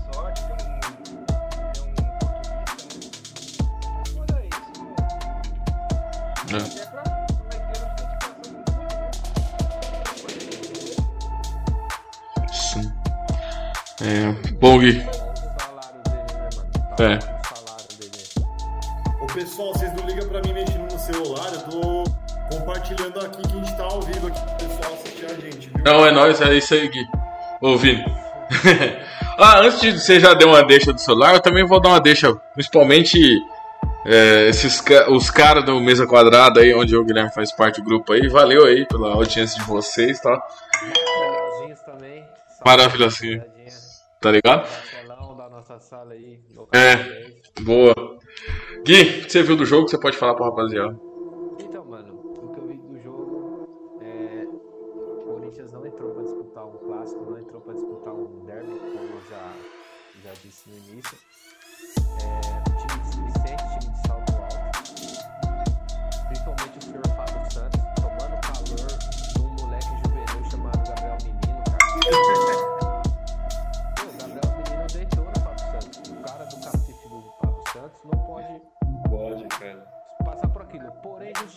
grande. 6.46 6.82
Sim. 12.52 12.92
É, 14.00 14.32
bom, 14.58 14.78
Gui. 14.78 14.98
Né, 14.98 15.06
É. 16.98 17.18
O. 19.20 19.24
Ô 19.24 19.26
pessoal, 19.28 19.72
vocês 19.72 19.92
não 19.94 20.06
ligam 20.06 20.28
pra 20.28 20.42
mim 20.42 20.52
mexendo 20.52 20.92
no 20.92 20.98
celular, 20.98 21.52
eu 21.52 21.62
tô 21.62 22.04
compartilhando 22.56 23.20
aqui 23.20 23.42
que 23.42 23.52
a 23.52 23.64
gente 23.64 23.76
tá 23.76 23.84
ao 23.84 24.02
vivo 24.02 24.26
aqui 24.26 24.61
Não, 25.84 26.06
é 26.06 26.12
nóis, 26.12 26.40
é 26.40 26.54
isso 26.54 26.74
aí, 26.74 26.88
Gui. 26.88 27.06
Vini. 27.78 28.04
ah, 29.38 29.60
antes 29.60 29.80
de 29.80 29.98
você 29.98 30.20
já 30.20 30.34
deu 30.34 30.48
uma 30.48 30.62
deixa 30.64 30.92
do 30.92 31.00
celular, 31.00 31.34
eu 31.34 31.40
também 31.40 31.64
vou 31.66 31.80
dar 31.80 31.90
uma 31.90 32.00
deixa, 32.00 32.34
principalmente 32.54 33.18
é, 34.04 34.48
esses 34.48 34.82
os 35.08 35.30
caras 35.30 35.64
do 35.64 35.80
Mesa 35.80 36.06
Quadrada 36.06 36.60
aí, 36.60 36.74
onde 36.74 36.96
o 36.96 37.04
Guilherme 37.04 37.32
faz 37.32 37.52
parte 37.52 37.80
do 37.80 37.86
grupo 37.86 38.12
aí. 38.12 38.28
Valeu 38.28 38.64
aí 38.64 38.86
pela 38.86 39.12
audiência 39.12 39.60
de 39.60 39.66
vocês, 39.66 40.20
tá? 40.20 40.40
Maravilhosinho. 42.64 43.42
Tá 44.20 44.30
ligado? 44.30 44.66
É. 44.66 45.00
canal 45.00 45.34
10. 46.70 47.64
Boa. 47.64 47.94
Gui, 48.84 49.02
o 49.02 49.24
que 49.24 49.30
você 49.30 49.42
viu 49.42 49.56
do 49.56 49.64
jogo 49.64 49.88
você 49.88 49.98
pode 49.98 50.16
falar 50.16 50.34
pro 50.34 50.44
rapaziada? 50.44 50.96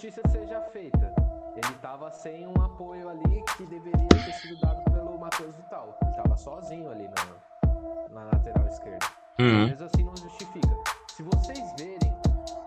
Justiça 0.05 0.21
seja 0.29 0.61
feita. 0.71 1.13
Ele 1.55 1.73
tava 1.81 2.11
sem 2.11 2.45
um 2.47 2.61
apoio 2.63 3.09
ali 3.09 3.43
que 3.57 3.65
deveria 3.65 4.07
ter 4.07 4.33
sido 4.33 4.59
dado 4.59 4.83
pelo 4.91 5.17
Matheus 5.17 5.55
Vital. 5.55 5.97
Ele 6.03 6.11
tava 6.13 6.37
sozinho 6.37 6.89
ali 6.91 7.07
na, 7.07 8.09
na 8.09 8.23
lateral 8.25 8.67
esquerda. 8.67 9.05
Uhum. 9.39 9.69
Mas 9.69 9.81
assim 9.81 10.03
não 10.03 10.15
justifica. 10.17 10.75
Se 11.15 11.23
vocês 11.23 11.73
verem, 11.79 12.13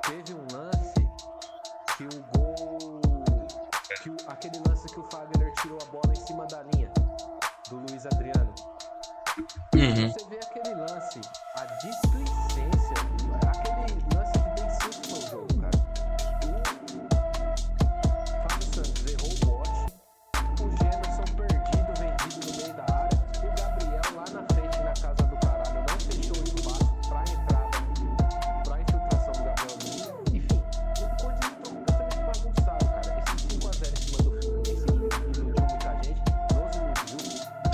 teve 0.03 0.35
um 0.35 0.47
lance 0.53 1.09
que 1.97 2.05
o 2.05 2.25
gol. 2.35 3.01
Que 4.03 4.11
o- 4.11 4.17
aquele 4.29 4.59
lance 4.69 4.89
que 4.93 5.01
o 5.01 5.05
Fagner 5.05 5.38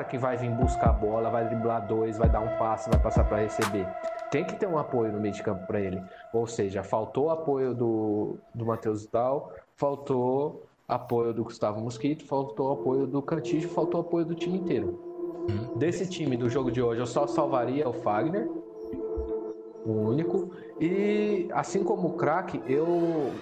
cara 0.00 0.04
que 0.04 0.18
vai 0.18 0.36
vir 0.36 0.50
buscar 0.50 0.90
a 0.90 0.92
bola, 0.92 1.30
vai 1.30 1.46
driblar 1.46 1.86
dois, 1.86 2.16
vai 2.16 2.28
dar 2.28 2.40
um 2.40 2.56
passe, 2.58 2.88
vai 2.88 2.98
passar 2.98 3.24
para 3.24 3.38
receber. 3.38 3.86
Tem 4.30 4.44
que 4.44 4.54
ter 4.54 4.66
um 4.66 4.78
apoio 4.78 5.12
no 5.12 5.20
meio 5.20 5.34
de 5.34 5.42
campo 5.42 5.66
para 5.66 5.80
ele. 5.80 6.02
Ou 6.32 6.46
seja, 6.46 6.82
faltou 6.82 7.30
apoio 7.30 7.74
do, 7.74 8.36
do 8.54 8.64
Matheus 8.64 9.06
Dal, 9.06 9.52
faltou 9.76 10.64
apoio 10.88 11.34
do 11.34 11.44
Gustavo 11.44 11.80
Mosquito, 11.80 12.24
faltou 12.24 12.72
apoio 12.72 13.06
do 13.06 13.20
Cantígio, 13.20 13.68
faltou 13.68 14.00
apoio 14.00 14.24
do 14.24 14.34
time 14.34 14.58
inteiro. 14.58 14.98
Desse 15.76 16.08
time 16.08 16.36
do 16.36 16.48
jogo 16.48 16.70
de 16.70 16.80
hoje, 16.80 17.00
eu 17.00 17.06
só 17.06 17.26
salvaria 17.26 17.88
o 17.88 17.92
Fagner, 17.92 18.48
o 19.84 19.92
único. 19.92 20.50
E 20.80 21.48
assim 21.52 21.82
como 21.82 22.08
o 22.08 22.12
craque, 22.12 22.62
eu 22.66 23.32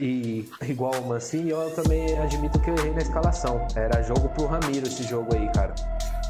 e 0.00 0.48
igual 0.62 0.92
o 0.94 1.08
Mancini, 1.08 1.50
eu 1.50 1.70
também 1.70 2.18
admito 2.18 2.58
que 2.60 2.70
eu 2.70 2.76
errei 2.76 2.92
na 2.92 3.02
escalação. 3.02 3.66
Era 3.74 4.02
jogo 4.02 4.28
pro 4.30 4.46
Ramiro 4.46 4.86
esse 4.86 5.02
jogo 5.04 5.34
aí, 5.34 5.48
cara. 5.52 5.74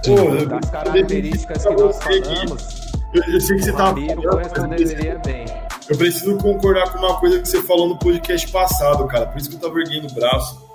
Pô, 0.05 0.47
das 0.47 0.71
características 0.71 1.67
que 1.67 1.75
nós 1.75 1.99
falamos, 1.99 2.93
eu, 3.13 3.23
eu 3.35 3.41
sei 3.41 3.57
que 3.57 3.65
você 3.65 3.73
tava 3.73 3.89
Ramiro 3.89 4.23
corresponderia 4.23 5.21
bem. 5.25 5.47
Eu 5.89 5.97
preciso 5.97 6.37
concordar 6.39 6.93
com 6.93 6.99
uma 6.99 7.19
coisa 7.19 7.41
que 7.41 7.49
você 7.49 7.63
falou 7.63 7.89
no 7.89 7.99
podcast 7.99 8.51
passado, 8.51 9.07
cara. 9.07 9.27
Por 9.27 9.39
isso 9.39 9.49
que 9.49 9.57
eu 9.57 9.61
tava 9.61 9.79
erguendo 9.81 10.09
o 10.09 10.15
braço. 10.15 10.67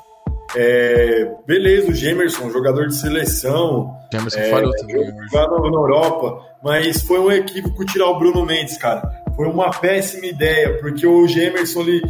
É, 0.56 1.32
beleza, 1.46 1.92
o 1.92 1.94
Gemerson, 1.94 2.50
jogador 2.50 2.88
de 2.88 2.96
seleção. 2.96 3.98
Gemerson 4.12 4.40
é, 4.40 4.50
falhou 4.50 4.72
também. 4.76 5.14
Na, 5.32 5.48
na 5.48 5.68
Europa, 5.68 6.46
mas 6.64 7.02
foi 7.02 7.20
um 7.20 7.32
equívoco 7.32 7.86
tirar 7.86 8.08
o 8.08 8.20
Bruno 8.20 8.46
Mendes, 8.46 8.78
cara. 8.78 9.02
Foi 9.36 9.48
uma 9.48 9.70
péssima 9.70 10.26
ideia, 10.26 10.78
porque 10.80 11.08
o 11.08 11.28
Gemerson, 11.28 11.82
ele, 11.82 12.02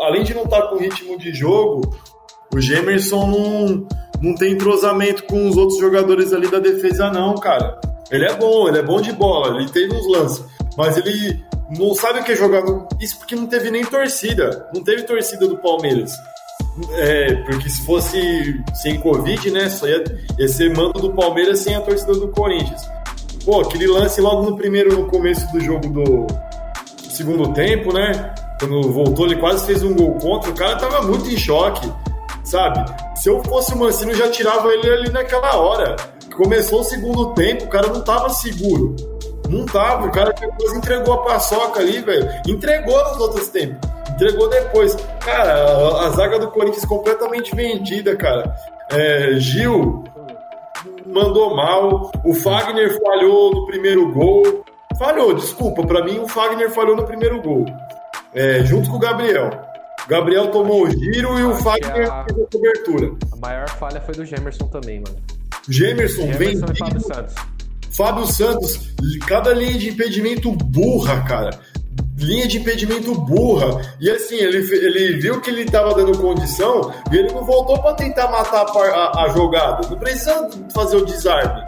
além 0.00 0.22
de 0.22 0.34
não 0.34 0.44
estar 0.44 0.62
com 0.68 0.76
ritmo 0.76 1.18
de 1.18 1.32
jogo, 1.32 1.94
o 2.54 2.60
Gemerson 2.60 3.26
não, 3.26 3.88
não 4.22 4.34
tem 4.34 4.52
entrosamento 4.52 5.24
com 5.24 5.48
os 5.48 5.56
outros 5.56 5.78
jogadores 5.78 6.32
ali 6.32 6.48
da 6.48 6.58
defesa, 6.58 7.10
não, 7.10 7.34
cara. 7.34 7.80
Ele 8.10 8.24
é 8.24 8.34
bom, 8.34 8.68
ele 8.68 8.78
é 8.78 8.82
bom 8.82 9.00
de 9.00 9.12
bola, 9.12 9.60
ele 9.60 9.70
tem 9.70 9.88
uns 9.90 10.06
lances, 10.08 10.44
mas 10.76 10.96
ele 10.96 11.40
não 11.78 11.94
sabe 11.94 12.20
o 12.20 12.24
que 12.24 12.34
jogar. 12.34 12.62
Isso 13.00 13.18
porque 13.18 13.36
não 13.36 13.46
teve 13.46 13.70
nem 13.70 13.84
torcida. 13.84 14.68
Não 14.74 14.82
teve 14.82 15.02
torcida 15.02 15.46
do 15.46 15.56
Palmeiras. 15.58 16.12
É, 16.92 17.34
porque 17.44 17.68
se 17.68 17.84
fosse 17.84 18.60
sem 18.74 18.98
Covid, 19.00 19.50
né? 19.50 19.68
Só 19.68 19.86
ia, 19.86 20.02
ia 20.38 20.48
ser 20.48 20.74
mando 20.74 21.00
do 21.00 21.12
Palmeiras 21.12 21.60
sem 21.60 21.74
a 21.74 21.80
torcida 21.80 22.12
do 22.12 22.28
Corinthians. 22.28 22.82
Pô, 23.44 23.60
aquele 23.60 23.86
lance 23.86 24.20
logo 24.20 24.50
no 24.50 24.56
primeiro, 24.56 24.98
no 24.98 25.06
começo 25.06 25.50
do 25.52 25.60
jogo 25.60 25.88
do 25.88 26.26
segundo 27.08 27.52
tempo, 27.52 27.92
né? 27.92 28.34
Quando 28.60 28.92
voltou, 28.92 29.24
ele 29.24 29.36
quase 29.36 29.64
fez 29.64 29.82
um 29.82 29.94
gol 29.94 30.18
contra. 30.18 30.50
O 30.50 30.54
cara 30.54 30.76
tava 30.76 31.00
muito 31.00 31.26
em 31.30 31.36
choque, 31.36 31.90
sabe? 32.44 32.84
Se 33.16 33.30
eu 33.30 33.42
fosse 33.44 33.72
o 33.72 33.78
Mancini, 33.78 34.12
eu 34.12 34.18
já 34.18 34.30
tirava 34.30 34.68
ele 34.68 34.88
ali 34.88 35.10
naquela 35.10 35.56
hora. 35.56 35.96
Começou 36.36 36.80
o 36.80 36.84
segundo 36.84 37.32
tempo, 37.32 37.64
o 37.64 37.68
cara 37.68 37.88
não 37.88 38.02
tava 38.02 38.28
seguro. 38.28 38.94
Não 39.48 39.64
tava, 39.64 40.06
o 40.06 40.12
cara 40.12 40.32
depois 40.32 40.72
entregou 40.74 41.14
a 41.14 41.22
paçoca 41.24 41.80
ali, 41.80 42.00
velho. 42.00 42.28
Entregou 42.46 43.02
nos 43.08 43.18
outros 43.18 43.48
tempos. 43.48 43.90
Entregou 44.10 44.48
depois. 44.48 44.94
Cara, 45.24 45.54
a, 45.54 46.06
a 46.06 46.10
zaga 46.10 46.38
do 46.38 46.48
Corinthians 46.48 46.84
completamente 46.84 47.56
vendida, 47.56 48.14
cara. 48.14 48.54
É, 48.90 49.34
Gil 49.38 50.04
mandou 51.06 51.56
mal. 51.56 52.12
O 52.24 52.34
Fagner 52.34 53.00
falhou 53.02 53.54
no 53.54 53.66
primeiro 53.66 54.12
gol. 54.12 54.64
Falhou, 54.98 55.34
desculpa. 55.34 55.84
Para 55.86 56.04
mim, 56.04 56.18
o 56.18 56.28
Fagner 56.28 56.70
falhou 56.70 56.94
no 56.94 57.04
primeiro 57.04 57.40
gol. 57.40 57.64
É, 58.34 58.62
junto 58.64 58.90
com 58.90 58.96
o 58.96 59.00
Gabriel. 59.00 59.50
O 60.04 60.08
Gabriel 60.08 60.50
tomou 60.50 60.84
o 60.84 60.90
giro 60.90 61.38
e 61.38 61.44
o 61.44 61.54
Fagner 61.56 62.10
a... 62.10 62.24
fez 62.24 62.38
a 62.38 62.46
cobertura. 62.50 63.12
A 63.32 63.36
maior 63.36 63.68
falha 63.68 64.00
foi 64.00 64.14
do 64.14 64.24
Gemerson 64.24 64.66
também, 64.68 65.00
mano. 65.00 65.16
Gemerson, 65.68 66.32
Gemerson 66.32 66.66
vem. 66.66 66.76
Fábio 66.76 67.00
Santos. 67.00 67.34
Fábio 67.90 68.26
Santos, 68.26 68.94
cada 69.26 69.52
linha 69.52 69.78
de 69.78 69.90
impedimento 69.90 70.52
burra, 70.52 71.22
cara. 71.22 71.50
Linha 72.16 72.46
de 72.46 72.58
impedimento 72.58 73.14
burra. 73.14 73.80
E 74.00 74.08
assim, 74.10 74.36
ele, 74.36 74.58
ele 74.58 75.20
viu 75.20 75.40
que 75.40 75.50
ele 75.50 75.62
estava 75.62 75.94
dando 75.94 76.16
condição 76.18 76.92
e 77.10 77.16
ele 77.16 77.32
não 77.32 77.44
voltou 77.44 77.78
para 77.82 77.94
tentar 77.94 78.30
matar 78.30 78.64
a, 78.64 78.88
a, 78.88 79.24
a, 79.24 79.28
jogada. 79.30 79.88
Não 79.88 79.98
precisa 79.98 80.48
fazer 80.72 80.96
o 80.96 81.04
desarme. 81.04 81.64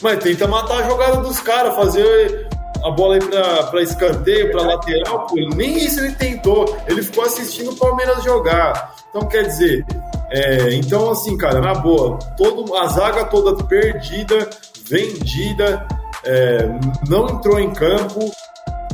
Mas 0.00 0.22
tenta 0.22 0.46
matar 0.46 0.82
a 0.82 0.88
jogada 0.88 1.18
dos 1.18 1.40
caras, 1.40 1.74
fazer 1.74 2.47
a 2.84 2.90
bola 2.90 3.14
aí 3.14 3.20
para 3.20 3.82
escanteio, 3.82 4.50
para 4.50 4.62
lateral. 4.62 5.26
Pô, 5.26 5.34
nem 5.54 5.76
isso 5.78 6.00
ele 6.00 6.12
tentou. 6.12 6.76
Ele 6.86 7.02
ficou 7.02 7.24
assistindo 7.24 7.70
o 7.70 7.76
Palmeiras 7.76 8.22
jogar. 8.22 8.94
Então, 9.10 9.26
quer 9.28 9.42
dizer, 9.44 9.84
é, 10.30 10.74
então, 10.74 11.10
assim, 11.10 11.36
cara, 11.36 11.60
na 11.60 11.74
boa, 11.74 12.18
todo, 12.36 12.74
a 12.76 12.86
zaga 12.88 13.24
toda 13.24 13.64
perdida, 13.64 14.50
vendida, 14.86 15.86
é, 16.24 16.68
não 17.08 17.28
entrou 17.28 17.58
em 17.58 17.72
campo. 17.72 18.30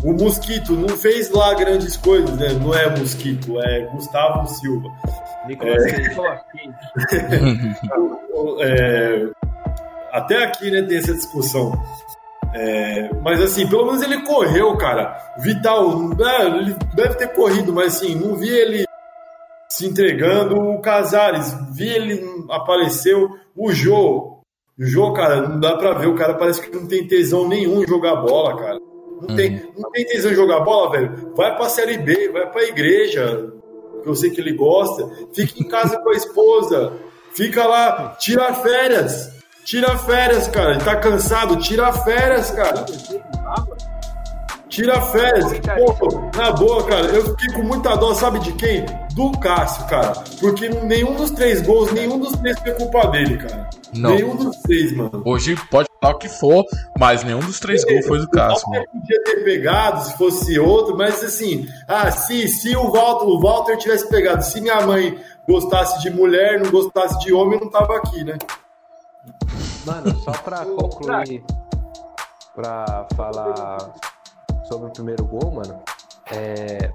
O 0.03 0.13
Mosquito 0.13 0.73
não 0.75 0.91
fez 0.91 1.31
lá 1.31 1.55
grandes 1.55 1.97
coisas, 1.97 2.37
né? 2.37 2.53
Não 2.61 2.75
é 2.75 2.95
Mosquito, 2.99 3.59
é 3.61 3.81
Gustavo 3.93 4.47
Silva. 4.49 4.91
Nicolas 5.47 5.83
é, 5.83 5.91
é, 8.61 9.27
até 10.13 10.45
aqui, 10.45 10.71
né, 10.71 10.83
tem 10.83 10.99
essa 10.99 11.15
discussão. 11.15 11.73
É, 12.57 13.11
mas 13.21 13.43
assim, 13.43 13.69
pelo 13.69 13.87
menos 13.87 14.01
ele 14.01 14.23
correu, 14.23 14.77
cara. 14.77 15.19
Vital, 15.39 15.99
né, 16.11 16.47
ele 16.47 16.77
deve 16.95 17.15
ter 17.17 17.29
corrido, 17.29 17.73
mas 17.73 17.97
assim, 17.97 18.15
não 18.15 18.37
vi 18.37 18.49
ele 18.49 18.85
se 19.69 19.87
entregando. 19.87 20.57
O 20.57 20.81
Casares, 20.81 21.53
vi 21.75 21.89
ele 21.89 22.25
apareceu. 22.49 23.29
O 23.57 23.73
Jô, 23.73 24.39
o 24.79 24.85
João, 24.85 25.13
cara, 25.13 25.49
não 25.49 25.59
dá 25.59 25.77
pra 25.77 25.95
ver. 25.95 26.07
O 26.07 26.15
cara 26.15 26.35
parece 26.35 26.61
que 26.61 26.75
não 26.75 26.87
tem 26.87 27.07
tesão 27.07 27.49
nenhum 27.49 27.83
em 27.83 27.87
jogar 27.87 28.17
bola, 28.17 28.57
cara. 28.57 28.79
Não, 29.21 29.29
uhum. 29.29 29.37
tem, 29.37 29.73
não 29.77 29.91
tem 29.91 30.07
tesão 30.07 30.31
em 30.31 30.35
jogar 30.37 30.61
bola, 30.61 30.91
velho. 30.93 31.33
Vai 31.37 31.57
pra 31.57 31.69
Série 31.69 31.99
B, 31.99 32.31
vai 32.31 32.51
pra 32.51 32.63
igreja, 32.65 33.53
que 34.03 34.09
eu 34.09 34.15
sei 34.15 34.31
que 34.31 34.41
ele 34.41 34.53
gosta. 34.53 35.09
Fica 35.33 35.61
em 35.61 35.69
casa 35.69 35.99
com 35.99 36.11
a 36.11 36.15
esposa. 36.15 36.93
Fica 37.33 37.67
lá, 37.67 38.17
tira 38.21 38.55
férias. 38.55 39.34
Tira 39.65 39.97
férias, 39.99 40.47
cara. 40.49 40.73
Ele 40.73 40.85
tá 40.85 40.97
cansado, 40.97 41.57
tira 41.57 41.93
férias, 41.93 42.51
cara. 42.51 42.85
Tira 44.69 45.01
férias. 45.01 45.53
Pô, 45.99 46.31
na 46.37 46.53
boa, 46.53 46.85
cara, 46.85 47.07
eu 47.07 47.25
fiquei 47.31 47.55
com 47.55 47.63
muita 47.63 47.97
dó, 47.97 48.13
sabe 48.13 48.41
de 48.41 48.53
quem? 48.53 48.85
Do 49.15 49.33
Cássio, 49.39 49.87
cara. 49.87 50.13
Porque 50.41 50.69
nenhum 50.69 51.15
dos 51.15 51.31
três 51.31 51.63
gols, 51.63 51.93
nenhum 51.93 52.19
dos 52.19 52.33
três 52.33 52.59
foi 52.59 52.73
culpa 52.73 53.07
dele, 53.07 53.39
cara. 53.39 53.71
Não. 53.95 54.11
Nenhum 54.11 54.37
dos 54.37 54.57
três, 54.57 54.95
mano. 54.95 55.23
Hoje 55.25 55.57
pode 55.71 55.89
falar 56.01 56.15
o 56.15 56.19
que 56.19 56.29
for, 56.29 56.65
mas 56.99 57.23
nenhum 57.23 57.39
dos 57.39 57.61
três 57.61 57.85
gols 57.85 58.07
foi 58.07 58.19
do 58.19 58.29
Cássio. 58.29 58.69
Mano. 58.69 58.85
podia 58.93 59.23
ter 59.23 59.45
pegado 59.45 60.05
se 60.05 60.19
fosse 60.19 60.59
outro, 60.59 60.97
mas 60.97 61.23
assim, 61.23 61.69
ah, 61.87 62.11
se, 62.11 62.49
se 62.49 62.77
o, 62.77 62.91
Walter, 62.91 63.27
o 63.27 63.41
Walter 63.41 63.77
tivesse 63.79 64.09
pegado, 64.11 64.45
se 64.45 64.61
minha 64.61 64.81
mãe 64.85 65.17
gostasse 65.49 66.03
de 66.03 66.11
mulher, 66.11 66.61
não 66.61 66.71
gostasse 66.71 67.19
de 67.21 67.33
homem, 67.33 67.61
não 67.61 67.71
tava 67.71 67.97
aqui, 67.97 68.25
né? 68.25 68.37
Mano, 69.87 70.17
só 70.21 70.33
pra 70.33 70.65
concluir, 70.65 71.45
pra 72.55 73.07
falar 73.15 73.93
sobre 74.65 74.89
o 74.89 74.93
primeiro 74.93 75.25
gol, 75.27 75.53
mano, 75.53 75.83
é, 76.33 76.91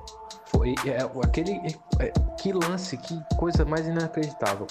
foi 0.46 0.76
é, 0.86 0.98
aquele 1.24 1.54
é, 2.00 2.12
que 2.38 2.52
lance, 2.52 2.98
que 2.98 3.22
coisa 3.38 3.64
mais 3.64 3.88
inacreditável. 3.88 4.66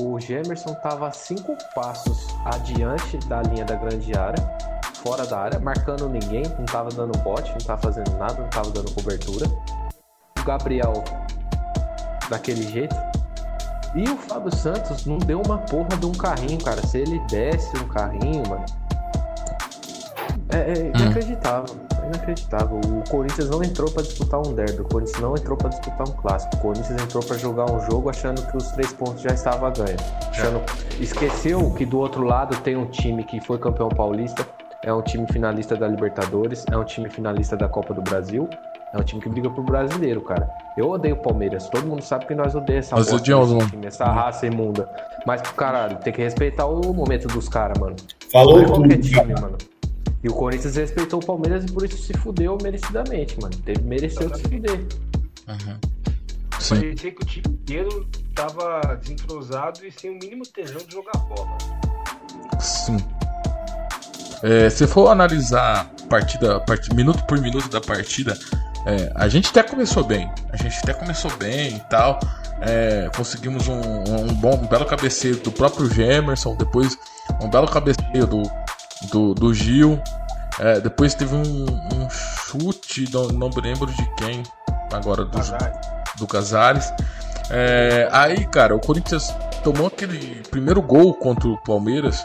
O 0.00 0.18
Gemerson 0.18 0.74
tava 0.74 1.10
cinco 1.12 1.56
passos 1.74 2.26
adiante 2.44 3.18
da 3.28 3.42
linha 3.42 3.64
da 3.64 3.76
grande 3.76 4.16
área, 4.16 4.42
fora 4.94 5.26
da 5.26 5.38
área, 5.38 5.58
marcando 5.58 6.08
ninguém, 6.08 6.44
não 6.58 6.64
tava 6.64 6.88
dando 6.90 7.16
bote, 7.18 7.50
não 7.50 7.58
tava 7.58 7.82
fazendo 7.82 8.10
nada, 8.18 8.40
não 8.40 8.48
tava 8.48 8.70
dando 8.70 8.90
cobertura. 8.92 9.46
O 10.38 10.44
Gabriel 10.44 10.92
daquele 12.28 12.62
jeito. 12.62 12.94
E 13.94 14.08
o 14.08 14.16
Fábio 14.16 14.54
Santos 14.54 15.04
não 15.06 15.18
deu 15.18 15.40
uma 15.44 15.58
porra 15.58 15.96
de 15.98 16.06
um 16.06 16.12
carrinho, 16.12 16.62
cara. 16.62 16.84
Se 16.86 16.98
ele 16.98 17.18
desse 17.30 17.76
um 17.76 17.88
carrinho, 17.88 18.42
mano. 18.48 18.64
É, 20.48 20.58
é 20.58 20.82
hum. 20.84 20.92
inacreditável. 20.94 21.74
Hum 21.74 21.92
inacreditável. 22.06 22.78
O 22.78 23.10
Corinthians 23.10 23.48
não 23.50 23.62
entrou 23.62 23.90
para 23.90 24.02
disputar 24.02 24.40
um 24.40 24.54
derby, 24.54 24.82
o 24.82 24.84
Corinthians 24.84 25.20
não 25.20 25.34
entrou 25.34 25.56
para 25.56 25.70
disputar 25.70 26.08
um 26.08 26.12
clássico. 26.12 26.56
O 26.56 26.60
Corinthians 26.60 27.02
entrou 27.02 27.22
para 27.22 27.36
jogar 27.38 27.70
um 27.70 27.80
jogo 27.90 28.10
achando 28.10 28.42
que 28.50 28.56
os 28.56 28.68
três 28.72 28.92
pontos 28.92 29.22
já 29.22 29.30
estavam 29.30 29.72
ganhos. 29.72 30.02
Achando... 30.28 30.60
Esqueceu 31.00 31.72
que 31.72 31.84
do 31.84 31.98
outro 31.98 32.22
lado 32.22 32.56
tem 32.58 32.76
um 32.76 32.86
time 32.86 33.24
que 33.24 33.40
foi 33.40 33.58
campeão 33.58 33.88
paulista, 33.88 34.46
é 34.82 34.92
um 34.92 35.02
time 35.02 35.26
finalista 35.32 35.76
da 35.76 35.88
Libertadores, 35.88 36.64
é 36.70 36.76
um 36.76 36.84
time 36.84 37.08
finalista 37.08 37.56
da 37.56 37.68
Copa 37.68 37.94
do 37.94 38.02
Brasil. 38.02 38.48
É 38.92 38.98
um 38.98 39.02
time 39.02 39.22
que 39.22 39.28
briga 39.28 39.48
pro 39.48 39.62
brasileiro, 39.62 40.20
cara. 40.20 40.50
Eu 40.76 40.90
odeio 40.90 41.14
o 41.14 41.18
Palmeiras. 41.18 41.68
Todo 41.70 41.86
mundo 41.86 42.02
sabe 42.02 42.26
que 42.26 42.34
nós 42.34 42.54
odeiamos 42.54 42.86
essa, 42.86 42.96
bosta, 42.96 43.16
odiamos, 43.16 43.70
time, 43.70 43.86
essa 43.86 44.04
raça 44.04 44.46
imunda. 44.46 44.88
Mas, 45.26 45.40
caralho, 45.40 45.96
tem 45.98 46.12
que 46.12 46.20
respeitar 46.20 46.66
o 46.66 46.92
momento 46.92 47.26
dos 47.28 47.48
caras, 47.48 47.78
mano. 47.78 47.96
Falou 48.30 48.58
não 48.58 48.64
é 48.64 48.68
qualquer 48.68 48.96
tudo, 48.96 49.08
time, 49.08 49.40
mano. 49.40 49.58
E 50.22 50.28
o 50.28 50.34
Corinthians 50.34 50.76
respeitou 50.76 51.20
o 51.20 51.24
Palmeiras 51.24 51.64
e 51.64 51.72
por 51.72 51.84
isso 51.84 51.96
se 51.96 52.12
fudeu 52.18 52.58
merecidamente, 52.62 53.40
mano. 53.40 53.56
Teve, 53.64 53.82
mereceu 53.82 54.32
se 54.34 54.42
fuder. 54.42 54.86
Uhum. 55.48 55.78
Sim. 56.60 56.74
Parecia 56.76 57.10
que 57.10 57.22
o 57.22 57.26
time 57.26 57.44
inteiro 57.48 58.06
tava 58.34 58.96
desentrosado 58.96 59.84
e 59.84 59.90
sem 59.90 60.10
o 60.10 60.14
mínimo 60.14 60.44
tesão 60.46 60.80
de 60.86 60.92
jogar 60.92 61.18
bola. 61.28 61.58
Sim. 62.60 62.98
É, 64.42 64.68
se 64.70 64.86
for 64.86 65.08
analisar 65.08 65.90
partida, 66.08 66.60
part... 66.60 66.94
minuto 66.94 67.24
por 67.24 67.40
minuto 67.40 67.68
da 67.68 67.80
partida, 67.80 68.38
é, 68.86 69.12
a 69.14 69.28
gente 69.28 69.48
até 69.48 69.62
começou 69.62 70.04
bem. 70.04 70.30
A 70.50 70.56
gente 70.56 70.78
até 70.78 70.92
começou 70.92 71.30
bem 71.36 71.76
e 71.76 71.80
tal. 71.80 72.18
É, 72.60 73.10
conseguimos 73.16 73.68
um, 73.68 73.80
um, 73.80 74.34
bom, 74.34 74.54
um 74.54 74.66
belo 74.66 74.84
cabeceio 74.84 75.36
do 75.36 75.50
próprio 75.50 75.88
Gemerson, 75.92 76.54
depois 76.56 76.96
um 77.40 77.48
belo 77.48 77.68
cabeceio 77.68 78.26
do, 78.26 78.42
do, 79.10 79.34
do 79.34 79.54
Gil. 79.54 80.00
É, 80.60 80.80
depois 80.80 81.14
teve 81.14 81.34
um, 81.34 81.42
um 81.42 82.10
chute, 82.10 83.10
não, 83.12 83.28
não 83.28 83.50
lembro 83.62 83.86
de 83.86 84.14
quem, 84.16 84.42
agora 84.92 85.24
do, 85.24 85.38
do 86.18 86.26
Casares. 86.26 86.92
É, 87.50 88.08
aí, 88.12 88.46
cara, 88.46 88.74
o 88.74 88.80
Corinthians 88.80 89.34
tomou 89.64 89.86
aquele 89.86 90.42
primeiro 90.50 90.82
gol 90.82 91.14
contra 91.14 91.48
o 91.48 91.56
Palmeiras 91.62 92.24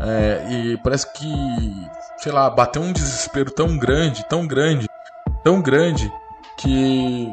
é, 0.00 0.46
e 0.50 0.76
parece 0.78 1.12
que, 1.12 1.88
sei 2.18 2.32
lá, 2.32 2.48
bateu 2.50 2.82
um 2.82 2.92
desespero 2.92 3.50
tão 3.50 3.78
grande, 3.78 4.24
tão 4.28 4.46
grande, 4.46 4.86
tão 5.42 5.60
grande 5.60 6.12
que 6.58 7.32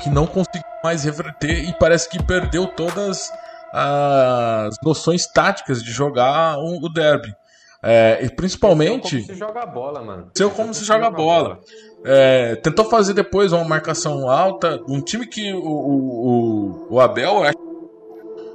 que 0.00 0.08
não 0.08 0.26
conseguiu 0.26 0.62
mais 0.84 1.04
reverter 1.04 1.68
e 1.68 1.72
parece 1.78 2.08
que 2.08 2.22
perdeu 2.22 2.66
todas 2.68 3.32
as 3.72 4.76
noções 4.82 5.26
táticas 5.26 5.82
de 5.82 5.90
jogar 5.90 6.56
o 6.58 6.88
derby. 6.88 7.34
É, 7.82 8.18
e 8.22 8.30
principalmente. 8.30 9.22
Seu 9.22 9.26
como 9.26 9.34
se 9.34 9.38
joga 9.38 9.66
bola, 9.66 10.02
mano. 10.02 10.30
Seu 10.34 10.50
como 10.50 10.74
se 10.74 10.84
joga 10.84 11.10
bola. 11.10 11.48
bola. 11.48 11.60
É, 12.04 12.56
tentou 12.56 12.84
fazer 12.84 13.14
depois 13.14 13.52
uma 13.52 13.64
marcação 13.64 14.28
alta. 14.28 14.80
Um 14.88 15.00
time 15.00 15.26
que 15.26 15.52
o, 15.52 15.60
o, 15.60 16.86
o 16.90 17.00
Abel 17.00 17.42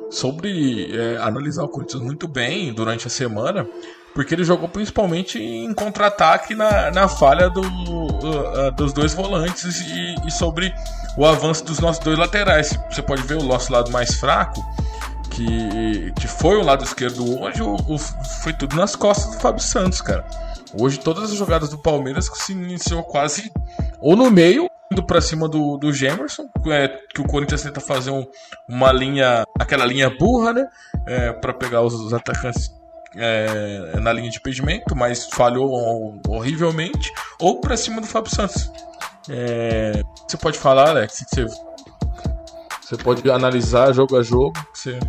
sobre 0.09 0.95
é, 0.95 1.17
analisar 1.17 1.63
o 1.63 1.69
Corinthians 1.69 2.03
muito 2.03 2.27
bem 2.27 2.73
durante 2.73 3.07
a 3.07 3.09
semana, 3.09 3.67
porque 4.13 4.33
ele 4.35 4.43
jogou 4.43 4.69
principalmente 4.69 5.41
em 5.41 5.73
contra-ataque 5.73 6.53
na, 6.53 6.91
na 6.91 7.07
falha 7.07 7.49
do, 7.49 7.61
uh, 7.61 8.71
dos 8.75 8.93
dois 8.93 9.13
volantes 9.13 9.81
e, 9.81 10.15
e, 10.27 10.31
sobre 10.31 10.73
o 11.17 11.25
avanço 11.25 11.65
dos 11.65 11.79
nossos 11.79 12.03
dois 12.03 12.17
laterais. 12.17 12.77
Você 12.91 13.01
pode 13.01 13.23
ver 13.23 13.35
o 13.35 13.43
nosso 13.43 13.71
lado 13.71 13.91
mais 13.91 14.15
fraco, 14.15 14.63
que, 15.31 16.11
que 16.19 16.27
foi 16.27 16.57
o 16.57 16.63
lado 16.63 16.83
esquerdo 16.83 17.41
hoje, 17.41 17.61
o, 17.63 17.75
o, 17.87 17.97
foi 17.97 18.53
tudo 18.53 18.75
nas 18.75 18.95
costas 18.95 19.35
do 19.35 19.41
Fábio 19.41 19.61
Santos, 19.61 20.01
cara. 20.01 20.23
Hoje 20.79 20.99
todas 20.99 21.31
as 21.31 21.37
jogadas 21.37 21.69
do 21.69 21.77
Palmeiras 21.77 22.29
se 22.33 22.51
iniciou 22.51 23.03
quase 23.03 23.51
ou 23.99 24.15
no 24.15 24.29
meio, 24.29 24.69
indo 24.91 25.03
para 25.03 25.21
cima 25.21 25.47
do, 25.47 25.77
do 25.77 25.91
Gemerson, 25.91 26.49
é, 26.67 26.87
que 27.13 27.21
o 27.21 27.27
Corinthians 27.27 27.63
tenta 27.63 27.79
fazer 27.79 28.11
um, 28.11 28.25
uma 28.67 28.91
linha, 28.91 29.43
aquela 29.59 29.85
linha 29.85 30.09
burra, 30.09 30.53
né, 30.53 30.67
é, 31.07 31.31
para 31.33 31.53
pegar 31.53 31.81
os, 31.81 31.93
os 31.93 32.13
atacantes 32.13 32.71
é, 33.15 33.99
na 33.99 34.11
linha 34.13 34.29
de 34.29 34.37
impedimento, 34.37 34.95
mas 34.95 35.25
falhou 35.25 36.19
horrivelmente, 36.27 37.11
ou 37.39 37.59
para 37.59 37.77
cima 37.77 38.01
do 38.01 38.07
Fábio 38.07 38.33
Santos. 38.33 38.71
É, 39.29 40.01
você 40.27 40.37
pode 40.37 40.57
falar, 40.57 40.89
Alex, 40.89 41.25
você, 41.27 41.45
você 42.81 42.97
pode 42.97 43.29
analisar 43.29 43.93
jogo 43.93 44.17
a 44.17 44.23
jogo, 44.23 44.53
você 44.73 44.99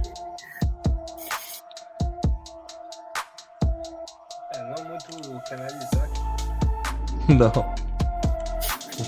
Não. 7.29 7.53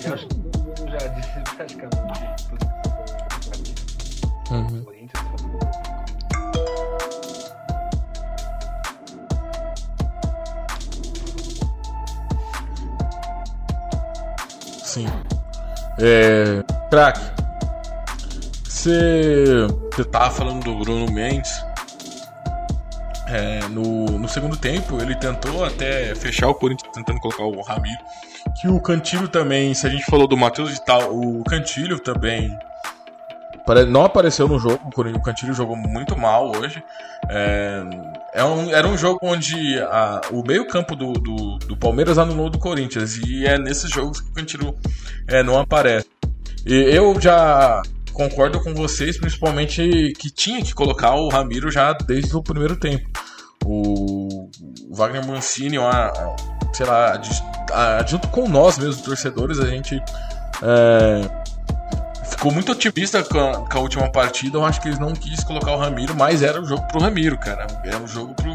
Eu 0.06 0.14
acho 0.14 0.26
que 0.26 0.34
todo 0.36 0.58
mundo 0.58 0.90
já 0.90 1.06
disse 1.08 1.40
praticamente 1.54 2.44
tudo. 2.48 2.66
Uhum. 4.50 4.68
Sim. 4.68 5.65
É. 15.98 16.62
Crack. 16.90 17.20
Você. 18.64 19.66
Tava 20.10 20.30
falando 20.30 20.64
do 20.64 20.78
Bruno 20.78 21.10
Mendes. 21.12 21.64
É, 23.28 23.60
no, 23.70 24.06
no 24.06 24.28
segundo 24.28 24.56
tempo, 24.56 25.00
ele 25.02 25.16
tentou 25.16 25.64
até 25.64 26.14
fechar 26.14 26.48
o 26.48 26.54
Corinthians, 26.54 26.92
tentando 26.94 27.18
colocar 27.18 27.42
o 27.42 27.60
Ramiro. 27.60 27.98
Que 28.60 28.68
o 28.68 28.80
Cantilho 28.80 29.26
também, 29.26 29.74
se 29.74 29.86
a 29.86 29.90
gente 29.90 30.04
falou 30.04 30.28
do 30.28 30.36
Matheus 30.36 30.72
de 30.72 30.80
tal, 30.84 31.12
o 31.12 31.42
Cantilho 31.42 31.98
também 31.98 32.56
não 33.88 34.04
apareceu 34.04 34.46
no 34.46 34.58
jogo. 34.58 34.78
O 34.96 35.20
Cantilho 35.20 35.52
jogou 35.52 35.76
muito 35.76 36.16
mal 36.16 36.52
hoje. 36.56 36.82
É, 37.28 37.82
é 38.36 38.44
um, 38.44 38.70
era 38.70 38.86
um 38.86 38.98
jogo 38.98 39.18
onde 39.22 39.78
a, 39.80 40.20
o 40.30 40.42
meio-campo 40.46 40.94
do, 40.94 41.14
do, 41.14 41.56
do, 41.56 41.76
Palmeiras 41.76 42.18
anulou 42.18 42.50
do 42.50 42.58
Corinthians. 42.58 43.16
E 43.16 43.46
é 43.46 43.58
nesses 43.58 43.90
jogos 43.90 44.20
que 44.20 44.28
o 44.28 44.32
Cantilho 44.34 44.74
é, 45.26 45.42
não 45.42 45.58
aparece. 45.58 46.06
E 46.66 46.74
eu 46.74 47.18
já 47.18 47.80
concordo 48.12 48.62
com 48.62 48.74
vocês, 48.74 49.16
principalmente 49.16 50.12
que 50.18 50.30
tinha 50.30 50.62
que 50.62 50.74
colocar 50.74 51.14
o 51.14 51.28
Ramiro 51.28 51.70
já 51.70 51.94
desde 51.94 52.36
o 52.36 52.42
primeiro 52.42 52.76
tempo. 52.76 53.08
O 53.64 54.50
Wagner 54.90 55.26
Mancini, 55.26 55.78
uma, 55.78 56.12
sei 56.74 56.84
lá, 56.84 57.18
junto 58.06 58.28
com 58.28 58.46
nós 58.46 58.76
mesmos, 58.76 59.00
torcedores, 59.00 59.58
a 59.58 59.66
gente 59.66 59.98
é, 60.62 61.45
ficou 62.46 62.52
muito 62.52 62.72
otimista 62.72 63.24
com 63.24 63.40
a, 63.40 63.68
com 63.68 63.78
a, 63.78 63.80
última 63.80 64.08
partida. 64.08 64.56
Eu 64.56 64.64
acho 64.64 64.80
que 64.80 64.88
eles 64.88 64.98
não 64.98 65.12
quis 65.12 65.42
colocar 65.42 65.72
o 65.72 65.78
Ramiro, 65.78 66.14
mas 66.14 66.42
era 66.42 66.60
o 66.60 66.64
jogo 66.64 66.86
pro 66.86 67.00
Ramiro, 67.00 67.36
cara. 67.36 67.66
Era 67.84 67.98
o 67.98 68.06
jogo 68.06 68.34
pro, 68.34 68.52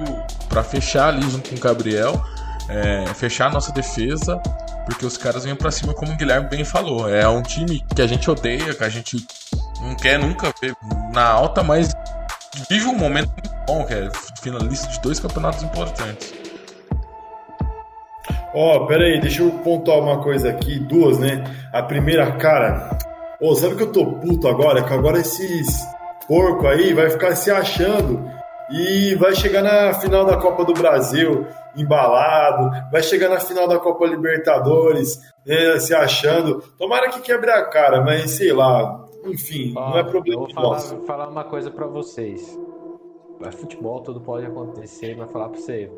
pra 0.48 0.64
fechar 0.64 1.10
ali 1.10 1.30
junto 1.30 1.50
com 1.50 1.56
o 1.56 1.60
Gabriel, 1.60 2.26
é, 2.70 3.06
fechar 3.14 3.48
a 3.48 3.50
nossa 3.50 3.72
defesa 3.72 4.42
porque 4.86 5.06
os 5.06 5.16
caras 5.16 5.46
vêm 5.46 5.56
para 5.56 5.70
cima, 5.72 5.94
como 5.94 6.12
o 6.12 6.16
Guilherme 6.16 6.50
bem 6.50 6.64
falou. 6.66 7.08
É 7.08 7.28
um 7.28 7.42
time 7.42 7.84
que 7.96 8.02
a 8.02 8.08
gente 8.08 8.30
odeia, 8.30 8.74
que 8.74 8.84
a 8.84 8.90
gente 8.90 9.26
não 9.82 9.96
quer 9.96 10.18
nunca 10.18 10.54
ver 10.62 10.74
na 11.14 11.28
alta, 11.28 11.62
mas 11.62 11.94
vive 12.70 12.88
um 12.88 12.98
momento 12.98 13.32
muito 13.32 13.50
bom, 13.68 13.86
que 13.86 13.94
é 13.94 14.10
finalista 14.42 14.88
de 14.88 15.00
dois 15.02 15.20
campeonatos 15.20 15.64
importantes. 15.64 16.34
Ó, 18.54 18.86
oh, 18.86 18.94
aí, 18.94 19.22
deixa 19.22 19.44
eu 19.44 19.52
pontuar 19.64 20.00
uma 20.00 20.22
coisa 20.22 20.50
aqui, 20.50 20.80
duas, 20.80 21.20
né? 21.20 21.44
A 21.72 21.84
primeira, 21.84 22.30
cara, 22.34 22.98
ô, 23.42 23.56
sabe 23.56 23.76
que 23.76 23.84
eu 23.84 23.92
tô 23.92 24.06
puto 24.06 24.48
agora? 24.48 24.84
Que 24.84 24.94
agora 24.94 25.20
esses 25.20 25.68
porco 26.28 26.68
aí 26.68 26.94
vai 26.94 27.10
ficar 27.10 27.36
se 27.36 27.52
achando 27.52 28.24
e 28.72 29.16
vai 29.16 29.36
chegar 29.36 29.62
na 29.62 29.94
final 29.94 30.26
da 30.26 30.38
Copa 30.38 30.64
do 30.64 30.74
Brasil 30.74 31.46
embalado, 31.76 32.70
vai 32.92 33.02
chegar 33.02 33.30
na 33.30 33.40
final 33.40 33.68
da 33.68 33.80
Copa 33.80 34.06
Libertadores 34.06 35.20
né, 35.46 35.80
se 35.80 35.94
achando. 35.94 36.62
Tomara 36.78 37.10
que 37.10 37.22
quebre 37.22 37.50
a 37.50 37.66
cara, 37.66 38.02
mas 38.02 38.32
sei 38.32 38.54
lá, 38.54 39.06
enfim, 39.26 39.74
Ó, 39.76 39.90
não 39.90 39.98
é 39.98 40.04
problema 40.04 40.42
vou 40.42 40.54
falar, 40.54 40.80
falar 40.80 41.28
uma 41.30 41.44
coisa 41.44 41.70
para 41.72 41.88
vocês. 41.88 42.58
É 43.44 43.52
futebol, 43.52 44.02
tudo 44.02 44.22
pode 44.22 44.46
acontecer, 44.46 45.16
mas 45.18 45.32
falar 45.32 45.50
para 45.50 45.60
você, 45.60 45.92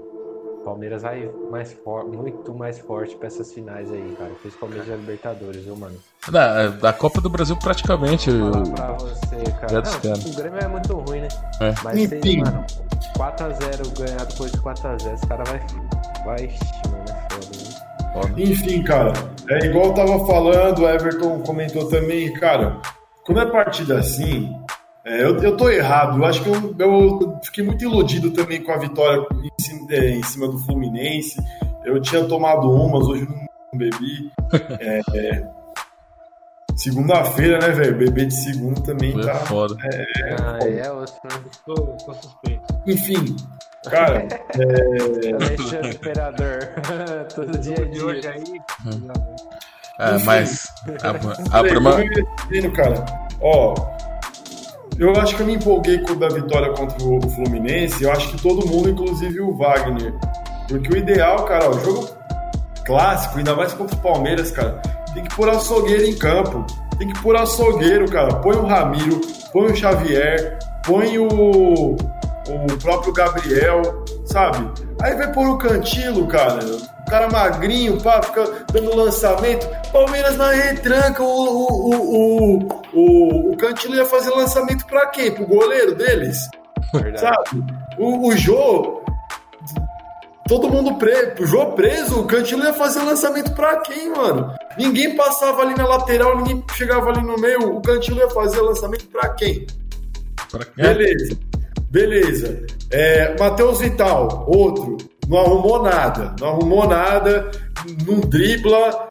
Palmeiras 0.63 1.01
vai 1.01 1.29
mais 1.51 1.73
for, 1.73 2.05
muito 2.05 2.53
mais 2.53 2.79
forte 2.79 3.15
para 3.15 3.27
essas 3.27 3.53
finais 3.53 3.91
aí, 3.91 4.15
cara. 4.17 4.31
Principalmente 4.41 4.89
da 4.89 4.95
Libertadores, 4.95 5.63
viu, 5.63 5.75
mano? 5.75 5.95
Da, 6.29 6.67
da 6.67 6.93
Copa 6.93 7.19
do 7.21 7.29
Brasil, 7.29 7.55
praticamente. 7.57 8.31
Falar 8.31 8.63
pra 8.63 8.93
você, 8.93 9.43
cara. 9.59 9.83
Não, 10.03 10.31
o 10.31 10.35
Grêmio 10.35 10.59
é 10.59 10.67
muito 10.67 10.93
ruim, 10.93 11.21
né? 11.21 11.27
É. 11.59 11.73
Mas, 11.83 12.11
Enfim. 12.11 12.41
mano, 12.41 12.65
4x0 13.17 13.99
ganhar 13.99 14.25
depois 14.25 14.51
de 14.51 14.57
4x0, 14.59 15.13
esse 15.13 15.27
cara 15.27 15.43
vai. 15.43 15.59
Vai. 16.25 16.57
Mano, 16.89 17.05
é 17.09 17.33
foda, 18.13 18.27
né? 18.29 18.43
Enfim, 18.43 18.83
cara, 18.83 19.13
é 19.49 19.65
igual 19.65 19.87
eu 19.87 19.93
tava 19.93 20.25
falando, 20.25 20.79
o 20.79 20.89
Everton 20.89 21.41
comentou 21.41 21.87
também, 21.89 22.31
cara. 22.33 22.79
Quando 23.25 23.41
é 23.41 23.45
partida 23.45 23.99
assim, 23.99 24.53
é, 25.05 25.23
eu, 25.23 25.37
eu 25.37 25.57
tô 25.57 25.69
errado. 25.69 26.17
Eu 26.17 26.25
acho 26.25 26.43
que 26.43 26.49
eu, 26.49 26.75
eu, 26.79 27.39
fiquei 27.43 27.63
muito 27.63 27.83
iludido 27.83 28.31
também 28.31 28.61
com 28.61 28.71
a 28.71 28.77
vitória 28.77 29.25
em 29.31 29.63
cima, 29.63 29.87
é, 29.91 30.09
em 30.11 30.23
cima 30.23 30.47
do 30.47 30.59
Fluminense. 30.59 31.41
Eu 31.83 32.01
tinha 32.01 32.23
tomado 32.25 32.71
umas, 32.71 33.07
hoje 33.07 33.27
não 33.27 33.77
bebi. 33.77 34.31
É, 34.79 35.01
é, 35.13 35.47
Segunda-feira, 36.75 37.59
né, 37.59 37.69
velho? 37.69 37.97
Beber 37.97 38.27
de 38.27 38.33
segunda 38.33 38.81
também 38.81 39.13
Foi 39.13 39.23
tá. 39.23 39.35
Foda. 39.35 39.75
É, 39.83 40.35
ah, 40.41 40.59
é, 40.61 40.79
é 40.79 40.91
outro, 40.91 41.15
né? 41.23 41.43
Tô, 41.65 41.73
tô 41.73 42.13
suspeito. 42.15 42.63
Enfim, 42.87 43.35
cara. 43.89 44.27
é... 44.57 45.33
Alexandre 45.33 45.91
Imperador. 45.91 46.59
Todo 47.35 47.57
dia 47.59 47.85
de 47.85 48.03
hoje 48.03 48.27
aí. 48.27 48.43
Hum. 48.87 49.07
É, 49.99 50.17
mas. 50.25 50.67
A, 51.03 51.09
a, 51.57 51.59
a 51.59 51.63
prima... 51.63 52.71
cara. 52.75 53.05
Ó, 53.39 53.75
eu 54.97 55.11
acho 55.15 55.35
que 55.35 55.41
eu 55.41 55.45
me 55.45 55.55
empolguei 55.55 55.99
com 55.99 56.23
a 56.23 56.29
vitória 56.29 56.71
contra 56.73 57.03
o 57.03 57.29
Fluminense. 57.29 58.03
Eu 58.03 58.11
acho 58.11 58.29
que 58.29 58.41
todo 58.41 58.67
mundo, 58.67 58.89
inclusive 58.89 59.41
o 59.41 59.55
Wagner. 59.55 60.13
Porque 60.67 60.93
o 60.93 60.97
ideal, 60.97 61.45
cara, 61.45 61.69
o 61.69 61.79
jogo 61.79 62.09
clássico, 62.85 63.37
ainda 63.37 63.55
mais 63.55 63.73
contra 63.73 63.95
o 63.95 63.99
Palmeiras, 63.99 64.51
cara, 64.51 64.81
tem 65.13 65.23
que 65.23 65.35
pôr 65.35 65.49
açougueiro 65.49 66.03
em 66.03 66.15
campo. 66.15 66.65
Tem 66.97 67.07
que 67.07 67.19
pôr 67.21 67.35
açougueiro, 67.35 68.09
cara. 68.09 68.35
Põe 68.35 68.55
o 68.55 68.65
Ramiro, 68.65 69.19
põe 69.51 69.71
o 69.71 69.75
Xavier, 69.75 70.59
põe 70.85 71.17
o, 71.17 71.95
o 71.95 72.77
próprio 72.81 73.13
Gabriel, 73.13 74.05
sabe? 74.25 74.71
Aí 75.01 75.15
vai 75.15 75.31
pôr 75.31 75.49
o 75.49 75.57
Cantilo, 75.57 76.27
cara. 76.27 76.63
O 76.63 77.09
cara 77.09 77.29
magrinho, 77.29 78.01
pá, 78.01 78.21
fica 78.21 78.65
dando 78.71 78.95
lançamento. 78.95 79.67
Palmeiras 79.91 80.37
na 80.37 80.51
retranca, 80.51 81.21
o, 81.21 81.27
o, 81.27 81.95
o, 81.95 82.81
o, 82.93 83.51
o 83.51 83.57
Cantilo 83.57 83.95
ia 83.95 84.05
fazer 84.05 84.29
lançamento 84.31 84.85
pra 84.85 85.07
quem? 85.07 85.31
Pro 85.31 85.45
goleiro 85.45 85.95
deles? 85.95 86.37
Verdade. 86.93 87.19
Sabe? 87.19 87.63
O, 87.97 88.27
o 88.27 88.37
Jô, 88.37 89.03
todo 90.47 90.69
mundo 90.69 90.95
preso, 90.95 91.43
o 91.43 91.45
Jô 91.45 91.65
preso, 91.73 92.21
o 92.21 92.25
Cantilo 92.25 92.63
ia 92.63 92.73
fazer 92.73 93.01
lançamento 93.01 93.51
pra 93.53 93.77
quem, 93.81 94.09
mano? 94.09 94.53
Ninguém 94.77 95.15
passava 95.15 95.61
ali 95.61 95.75
na 95.75 95.85
lateral, 95.85 96.37
ninguém 96.37 96.63
chegava 96.75 97.09
ali 97.09 97.21
no 97.21 97.37
meio, 97.37 97.75
o 97.75 97.81
Cantilo 97.81 98.19
ia 98.19 98.29
fazer 98.29 98.61
lançamento 98.61 99.07
pra 99.07 99.29
quem? 99.29 99.67
Pra 100.49 100.65
quê? 100.65 100.71
Beleza, 100.75 101.37
beleza. 101.93 102.65
É, 102.89 103.35
Matheus 103.39 103.79
Vital, 103.79 104.45
outro, 104.47 104.97
não 105.27 105.37
arrumou 105.37 105.83
nada, 105.83 106.35
não 106.39 106.47
arrumou 106.49 106.87
nada, 106.87 107.51
não 108.05 108.19
dribla. 108.21 109.07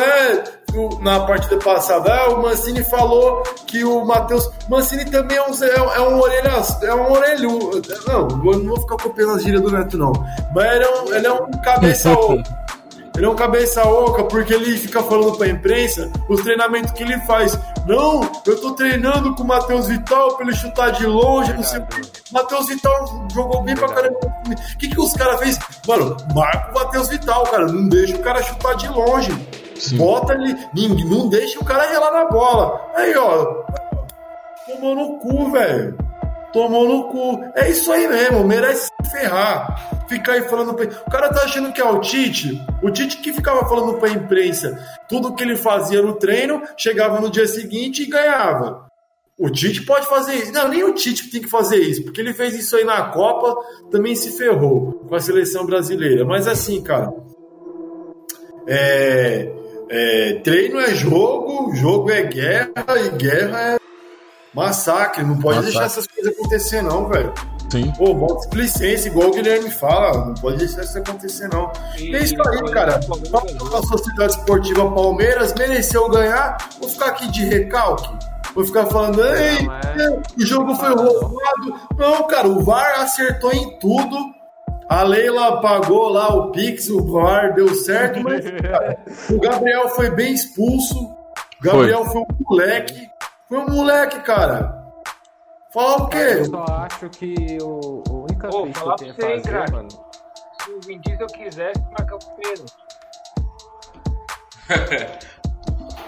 É, 0.00 0.58
na 1.00 1.20
partida 1.20 1.58
passada, 1.58 2.12
ah, 2.12 2.30
o 2.30 2.42
Mancini 2.42 2.82
falou 2.84 3.42
que 3.66 3.84
o 3.84 4.04
Matheus. 4.04 4.50
Mancini 4.68 5.04
também 5.04 5.36
é 5.36 5.42
um, 5.42 5.64
é, 5.64 5.96
é 5.96 6.00
um 6.00 6.18
orelha, 6.18 6.52
é 6.82 6.94
um 6.94 7.12
orelhu. 7.12 7.82
Não, 8.06 8.26
não 8.26 8.64
vou 8.64 8.80
ficar 8.80 8.96
copiando 8.96 9.34
as 9.34 9.42
gírias 9.42 9.62
do 9.62 9.70
Neto, 9.70 9.96
não. 9.96 10.12
Mas 10.54 10.74
ele 10.74 10.84
é 10.84 10.90
um, 10.90 11.14
ele 11.14 11.26
é 11.26 11.32
um 11.32 11.50
cabeça. 11.62 12.10
Ele 13.18 13.26
é 13.26 13.28
um 13.28 13.34
cabeça 13.34 13.82
oca 13.82 14.22
porque 14.22 14.54
ele 14.54 14.78
fica 14.78 15.02
falando 15.02 15.36
pra 15.36 15.48
imprensa 15.48 16.08
os 16.28 16.40
treinamentos 16.40 16.92
que 16.92 17.02
ele 17.02 17.18
faz. 17.22 17.58
Não, 17.84 18.20
eu 18.46 18.60
tô 18.60 18.74
treinando 18.74 19.34
com 19.34 19.42
o 19.42 19.46
Matheus 19.46 19.88
Vital 19.88 20.36
pra 20.36 20.46
ele 20.46 20.54
chutar 20.54 20.92
de 20.92 21.04
longe, 21.04 21.52
não 21.52 21.64
sei 21.64 21.80
o 21.80 21.86
quê. 21.88 22.00
Matheus 22.30 22.68
Vital 22.68 23.26
jogou 23.34 23.60
bem 23.64 23.74
pra 23.74 23.88
caramba. 23.88 24.20
O 24.22 24.78
que, 24.78 24.88
que 24.88 25.00
os 25.00 25.12
caras 25.14 25.40
fez? 25.40 25.58
Mano, 25.88 26.16
marca 26.32 26.70
o 26.70 26.74
Matheus 26.74 27.08
Vital, 27.08 27.42
cara. 27.42 27.66
Não 27.66 27.88
deixa 27.88 28.14
o 28.14 28.20
cara 28.20 28.40
chutar 28.40 28.76
de 28.76 28.86
longe. 28.86 29.32
Sim. 29.74 29.96
Bota 29.96 30.34
ele, 30.34 30.56
não 31.04 31.28
deixa 31.28 31.58
o 31.58 31.64
cara 31.64 31.90
relar 31.90 32.12
na 32.12 32.24
bola. 32.26 32.80
Aí, 32.94 33.16
ó. 33.16 33.64
Tomou 34.64 34.94
no 34.94 35.18
cu, 35.18 35.50
velho. 35.50 35.98
Tomou 36.52 36.88
no 36.88 37.04
cu. 37.08 37.42
É 37.54 37.70
isso 37.70 37.90
aí 37.92 38.08
mesmo, 38.08 38.44
merece 38.44 38.90
se 39.02 39.10
ferrar. 39.10 40.06
Ficar 40.08 40.32
aí 40.32 40.42
falando 40.42 40.74
pra... 40.74 40.86
O 40.86 41.10
cara 41.10 41.28
tá 41.28 41.42
achando 41.42 41.72
que 41.72 41.80
é 41.80 41.84
o 41.84 42.00
Tite. 42.00 42.60
O 42.82 42.90
Tite 42.90 43.18
que 43.18 43.32
ficava 43.32 43.68
falando 43.68 43.98
pra 43.98 44.08
imprensa 44.08 44.78
tudo 45.08 45.34
que 45.34 45.42
ele 45.42 45.56
fazia 45.56 46.02
no 46.02 46.14
treino, 46.14 46.62
chegava 46.76 47.20
no 47.20 47.30
dia 47.30 47.46
seguinte 47.46 48.02
e 48.02 48.06
ganhava. 48.06 48.86
O 49.38 49.48
Tite 49.50 49.82
pode 49.82 50.06
fazer 50.06 50.34
isso. 50.34 50.52
Não, 50.52 50.68
nem 50.68 50.84
o 50.84 50.92
Tite 50.92 51.30
tem 51.30 51.40
que 51.40 51.48
fazer 51.48 51.76
isso, 51.76 52.02
porque 52.02 52.20
ele 52.20 52.34
fez 52.34 52.54
isso 52.54 52.76
aí 52.76 52.84
na 52.84 53.02
Copa, 53.10 53.54
também 53.90 54.14
se 54.14 54.36
ferrou 54.36 55.04
com 55.08 55.14
a 55.14 55.20
seleção 55.20 55.64
brasileira. 55.64 56.24
Mas 56.24 56.48
assim, 56.48 56.82
cara, 56.82 57.12
é, 58.66 59.50
é, 59.88 60.34
treino 60.42 60.80
é 60.80 60.94
jogo, 60.94 61.74
jogo 61.74 62.10
é 62.10 62.22
guerra 62.22 62.72
e 63.04 63.10
guerra 63.16 63.74
é 63.74 63.87
massacre. 64.58 65.22
Não 65.24 65.36
pode 65.38 65.56
Massacre. 65.56 65.64
deixar 65.72 65.86
essas 65.86 66.06
coisas 66.06 66.32
acontecer, 66.32 66.82
não, 66.82 67.08
velho. 67.08 67.32
Sim. 67.70 67.92
Pô, 67.98 68.14
bota 68.14 68.36
displicência, 68.40 69.08
igual 69.08 69.28
o 69.28 69.32
Guilherme 69.32 69.70
fala. 69.70 70.26
Não 70.26 70.34
pode 70.34 70.56
deixar 70.58 70.82
isso 70.82 70.98
acontecer, 70.98 71.48
não. 71.52 71.70
E- 71.98 72.14
É 72.16 72.22
isso 72.22 72.34
aí, 72.48 72.70
cara. 72.72 72.98
A 72.98 73.82
Sociedade 73.86 74.32
Esportiva 74.32 74.90
Palmeiras 74.90 75.52
mereceu 75.54 76.08
ganhar. 76.08 76.56
Vou 76.80 76.88
ficar 76.88 77.06
aqui 77.06 77.30
de 77.30 77.44
recalque. 77.44 78.08
Vou 78.54 78.64
ficar 78.64 78.86
falando, 78.86 79.22
ei, 79.22 79.62
Não, 79.66 79.74
é- 79.74 80.22
o 80.38 80.46
jogo 80.46 80.74
foi 80.76 80.88
roubado. 80.94 81.80
Não, 81.96 82.26
cara, 82.26 82.48
o 82.48 82.64
VAR 82.64 83.00
acertou 83.02 83.52
em 83.52 83.78
tudo. 83.78 84.16
A 84.88 85.02
Leila 85.02 85.60
pagou 85.60 86.08
lá 86.08 86.34
o 86.34 86.50
Pix, 86.50 86.88
o 86.88 87.04
VAR 87.12 87.52
deu 87.54 87.74
certo, 87.74 88.20
mas 88.24 88.42
cara, 88.62 88.96
o 89.28 89.38
Gabriel 89.38 89.90
foi 89.90 90.10
bem 90.10 90.32
expulso. 90.32 90.98
O 90.98 91.62
Gabriel 91.62 92.06
foi, 92.06 92.22
um 92.22 92.26
moleque. 92.48 93.06
Foi 93.48 93.58
um 93.58 93.66
moleque, 93.70 94.20
cara. 94.20 94.76
Fala 95.72 95.98
o 95.98 96.02
Eu 96.04 96.08
quê? 96.08 96.44
só 96.44 96.64
acho 96.64 97.08
que 97.10 97.58
o, 97.62 98.02
o 98.08 98.22
única 98.24 98.48
Ô, 98.48 98.62
peixe 98.62 98.80
que 98.80 98.88
eu 98.88 98.94
tenho 98.96 99.14
fazer, 99.14 99.42
craque? 99.42 99.72
mano. 99.72 99.88
Se 99.90 100.70
o 100.70 100.80
Vin 100.86 101.00
Diesel 101.00 101.26
quisesse 101.28 101.80
marcar 101.98 102.16
o 102.16 102.18
pênalti. 102.36 102.74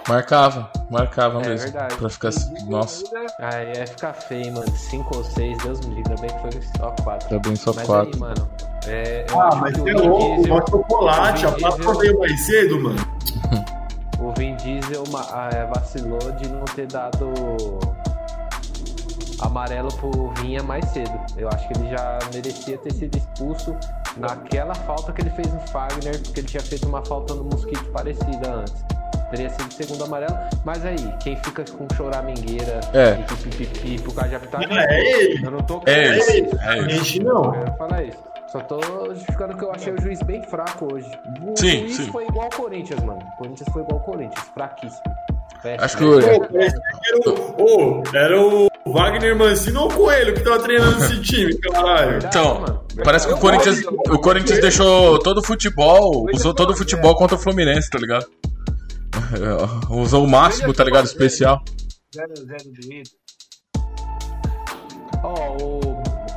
Marcava, 0.09 0.71
marcava 0.91 1.41
É 1.43 1.49
mesmo. 1.49 1.71
verdade. 1.71 1.97
Pra 1.97 2.09
ficar 2.09 2.29
assim. 2.29 2.67
Nossa, 2.69 3.05
Aí 3.39 3.73
ia 3.77 3.87
ficar 3.87 4.13
feio, 4.13 4.53
mano. 4.53 4.71
5 4.77 5.17
ou 5.17 5.25
6, 5.25 5.59
Deus 5.59 5.81
me 5.87 5.95
livre. 5.95 6.11
Ainda 6.13 6.23
bem 6.23 6.31
que 6.31 6.41
foi 6.59 6.63
só 6.79 6.91
4. 7.03 7.29
tá 7.29 7.39
bem 7.39 7.57
só 7.57 7.73
Mas 7.75 7.87
quatro. 7.87 8.11
aí, 8.15 8.21
mano. 8.21 8.51
É, 8.87 9.27
eu 9.31 9.41
Ah, 9.41 9.55
mas 9.57 9.75
é 9.79 9.93
louco, 9.93 10.49
mó 10.49 10.61
chocolate. 10.69 11.47
A 11.47 11.51
Diesel- 11.51 11.95
veio 11.99 12.19
mais 12.19 12.47
cedo, 12.47 12.81
mano. 12.81 12.99
O 14.21 14.33
Vin 14.39 14.55
Diesel 14.57 15.05
é, 15.53 15.65
vacilou 15.67 16.19
de 16.33 16.49
não 16.49 16.65
ter 16.67 16.87
dado 16.87 17.33
amarelo 19.41 19.89
pro 19.95 20.31
Vinha 20.41 20.63
mais 20.63 20.85
cedo. 20.91 21.19
Eu 21.37 21.49
acho 21.49 21.67
que 21.69 21.79
ele 21.79 21.91
já 21.91 22.19
merecia 22.33 22.77
ter 22.79 22.93
sido 22.93 23.17
expulso 23.17 23.75
naquela 24.17 24.75
falta 24.75 25.13
que 25.13 25.23
ele 25.23 25.31
fez 25.31 25.53
no 25.53 25.61
Fagner, 25.69 26.21
porque 26.23 26.41
ele 26.41 26.49
tinha 26.49 26.63
feito 26.63 26.87
uma 26.87 27.05
falta 27.05 27.35
no 27.35 27.45
Mosquito 27.45 27.85
parecida 27.93 28.53
antes. 28.53 28.85
Teria 29.31 29.49
sido 29.51 29.73
segundo 29.73 30.05
amarelo, 30.05 30.37
mas 30.65 30.85
aí, 30.85 30.97
quem 31.23 31.37
fica 31.37 31.65
com 31.71 31.87
choramingueira 31.95 32.81
É. 32.93 33.17
e 33.21 33.37
pipipi 33.49 34.03
por 34.03 34.15
causa 34.15 34.39
de 34.39 34.67
Não, 34.67 34.77
é 34.79 35.01
ele. 35.01 35.47
eu 35.47 35.51
não 35.53 35.61
tô 35.61 35.77
É 35.87 35.95
querendo 35.95 36.17
esse, 36.19 36.41
isso. 36.45 36.57
é 36.61 36.89
gente 36.89 37.23
não. 37.23 37.45
Eu 37.45 37.53
quero 37.53 37.77
falar 37.77 38.03
isso. 38.05 38.19
Só 38.51 38.59
tô 38.61 38.81
justificando 39.15 39.57
que 39.57 39.63
eu 39.65 39.71
achei 39.73 39.93
o 39.93 40.01
juiz 40.01 40.21
bem 40.25 40.43
fraco 40.43 40.93
hoje. 40.93 41.09
O 41.47 41.57
Sim, 41.57 41.81
juiz 41.83 41.97
sim. 41.97 42.11
foi 42.11 42.27
igual 42.27 42.47
ao 42.47 42.51
Corinthians, 42.51 43.01
mano. 43.05 43.21
O 43.35 43.37
Corinthians 43.39 43.69
foi 43.73 43.83
igual 43.83 43.99
ao 44.01 44.05
Corinthians, 44.05 44.45
fraquíssimo. 44.53 45.03
Péssimo. 45.63 45.85
Acho 45.85 45.97
que 45.99 46.05
o- 46.05 46.21
que 46.21 46.57
era 46.57 47.19
o, 47.27 47.63
ô, 47.63 48.03
era 48.15 48.41
o 48.41 48.69
Wagner 48.93 49.37
Mancini 49.37 49.77
ou 49.77 49.89
o 49.89 49.95
Coelho 49.95 50.35
que 50.35 50.41
tava 50.41 50.59
treinando 50.59 51.05
esse 51.05 51.21
time, 51.21 51.55
caralho. 51.59 52.19
Então, 52.25 52.83
parece 53.05 53.29
que 53.29 53.35
o 53.35 53.39
Corinthians, 53.39 53.79
o 53.87 54.19
Corinthians 54.19 54.59
deixou 54.61 55.19
todo 55.21 55.39
o 55.39 55.43
futebol, 55.45 56.27
usou 56.35 56.53
todo 56.55 56.71
o 56.71 56.77
futebol 56.77 57.15
contra 57.15 57.37
o 57.37 57.39
Fluminense, 57.39 57.89
tá 57.91 57.99
ligado? 57.99 58.27
Usou 59.91 60.25
o 60.25 60.29
máximo, 60.29 60.73
tá 60.75 60.85
ligado? 60.85 61.05
Especial. 61.07 61.63
0x0 62.15 62.73
do 62.73 62.93
Ida. 62.93 63.11
Ó, 65.23 65.57
o, 65.63 65.81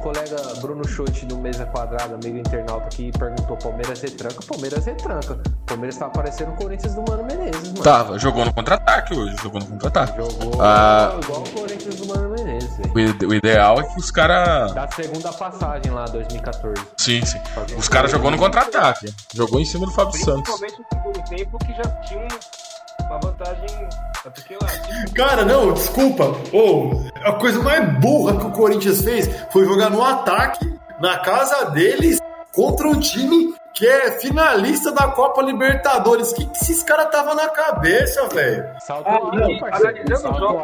colega 0.01 0.35
Bruno 0.59 0.85
Schutt 0.85 1.25
do 1.25 1.37
Mesa 1.37 1.65
Quadrada, 1.67 2.15
amigo 2.15 2.37
internauta, 2.37 2.89
que 2.89 3.09
perguntou 3.17 3.55
Palmeiras 3.57 4.01
retranca. 4.01 4.39
Palmeiras 4.45 4.85
retranca. 4.85 5.39
Palmeiras 5.65 5.97
tá 5.97 6.09
parecendo 6.09 6.51
o 6.51 6.55
Corinthians 6.57 6.93
do 6.93 7.01
Mano 7.09 7.23
Menezes, 7.23 7.69
mano. 7.69 7.81
Tava, 7.83 8.19
jogou 8.19 8.43
no 8.43 8.53
contra-ataque 8.53 9.15
hoje, 9.17 9.35
jogou 9.41 9.61
no 9.61 9.65
contra-ataque. 9.67 10.17
Jogou 10.17 10.61
Ah. 10.61 11.17
igual 11.23 11.41
o 11.41 11.49
Corinthians 11.51 11.95
do 11.95 12.07
Mano 12.07 12.29
Menezes, 12.35 12.77
velho. 12.77 13.29
O 13.29 13.33
ideal 13.33 13.79
é 13.79 13.83
que 13.83 13.97
os 13.99 14.11
caras. 14.11 14.73
Da 14.73 14.91
segunda 14.91 15.31
passagem 15.31 15.89
lá, 15.91 16.03
2014. 16.05 16.85
Sim, 16.97 17.25
sim. 17.25 17.39
Os 17.77 17.87
caras 17.87 18.11
jogou 18.11 18.29
no 18.29 18.37
contra-ataque. 18.37 19.11
Jogou 19.33 19.61
em 19.61 19.65
cima 19.65 19.85
do 19.85 19.91
Fábio 19.93 20.19
Santos. 20.23 20.59
Principalmente 20.59 20.79
no 20.79 21.13
segundo 21.13 21.29
tempo, 21.29 21.57
que 21.59 21.73
já 21.73 21.83
tinha 22.01 22.19
um- 22.19 22.62
uma 23.05 23.19
vantagem. 23.19 23.87
Lá, 24.61 24.67
Cara, 25.13 25.45
não, 25.45 25.73
desculpa. 25.73 26.35
Ô, 26.51 27.01
a 27.23 27.33
coisa 27.33 27.61
mais 27.61 27.99
burra 27.99 28.37
que 28.39 28.45
o 28.45 28.51
Corinthians 28.51 29.01
fez 29.01 29.29
foi 29.51 29.65
jogar 29.65 29.89
no 29.89 30.01
ataque, 30.01 30.65
na 30.99 31.17
casa 31.19 31.71
deles, 31.71 32.19
contra 32.53 32.87
um 32.87 32.99
time 32.99 33.53
que 33.73 33.87
é 33.87 34.11
finalista 34.19 34.91
da 34.91 35.07
Copa 35.07 35.41
Libertadores. 35.41 36.31
O 36.31 36.35
que, 36.35 36.45
que 36.45 36.57
esses 36.57 36.83
caras 36.83 37.09
tava 37.09 37.33
na 37.33 37.49
cabeça, 37.49 38.27
velho? 38.29 38.63
Salto 38.79 39.07
Ah, 39.07 39.15
alto, 39.15 39.31
parceiro. 39.31 39.65
analisando 39.65 40.21
Salto 40.21 40.45
alto 40.45 40.57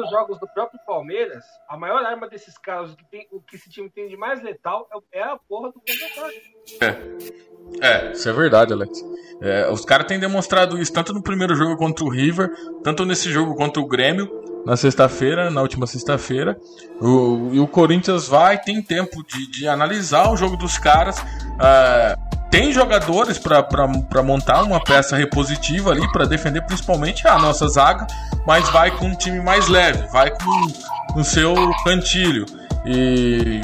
os 0.00 0.10
jogos 0.10 0.38
do 0.38 0.46
próprio 0.48 0.78
Palmeiras, 0.86 1.44
a 1.68 1.76
maior 1.76 2.04
arma 2.04 2.28
desses 2.28 2.58
caras, 2.58 2.92
o 2.92 2.96
que, 2.96 3.04
tem, 3.06 3.26
o 3.32 3.40
que 3.40 3.56
esse 3.56 3.70
time 3.70 3.88
tem 3.88 4.08
de 4.08 4.16
mais 4.16 4.42
letal 4.42 4.86
é, 5.12 5.20
é 5.20 5.22
a 5.22 5.38
porra 5.48 5.72
do 5.72 5.80
contra-ataque. 5.80 7.34
É, 7.80 8.12
isso 8.12 8.28
é 8.28 8.32
verdade, 8.32 8.72
Alex. 8.72 9.02
É, 9.40 9.70
os 9.70 9.84
caras 9.84 10.06
têm 10.06 10.18
demonstrado 10.18 10.78
isso 10.78 10.92
tanto 10.92 11.12
no 11.14 11.22
primeiro 11.22 11.54
jogo 11.54 11.76
contra 11.76 12.04
o 12.04 12.10
River, 12.10 12.50
tanto 12.82 13.04
nesse 13.04 13.30
jogo 13.30 13.54
contra 13.54 13.80
o 13.80 13.86
Grêmio, 13.86 14.43
na 14.64 14.76
sexta-feira, 14.76 15.50
na 15.50 15.60
última 15.62 15.86
sexta-feira. 15.86 16.56
O, 17.00 17.50
e 17.52 17.60
o 17.60 17.66
Corinthians 17.66 18.26
vai, 18.28 18.58
tem 18.58 18.80
tempo 18.80 19.22
de, 19.26 19.50
de 19.50 19.68
analisar 19.68 20.30
o 20.30 20.36
jogo 20.36 20.56
dos 20.56 20.78
caras. 20.78 21.16
ah, 21.60 22.16
tem 22.50 22.72
jogadores 22.72 23.36
para 23.36 24.22
montar 24.22 24.62
uma 24.62 24.78
peça 24.82 25.16
repositiva 25.16 25.90
ali, 25.90 26.06
para 26.12 26.24
defender 26.24 26.60
principalmente 26.62 27.26
a 27.26 27.36
nossa 27.36 27.66
zaga, 27.66 28.06
mas 28.46 28.68
vai 28.68 28.96
com 28.96 29.06
um 29.06 29.16
time 29.16 29.40
mais 29.40 29.66
leve, 29.66 30.06
vai 30.12 30.30
com 30.30 31.18
o 31.20 31.24
seu 31.24 31.52
cantilho. 31.82 32.46
E. 32.86 33.60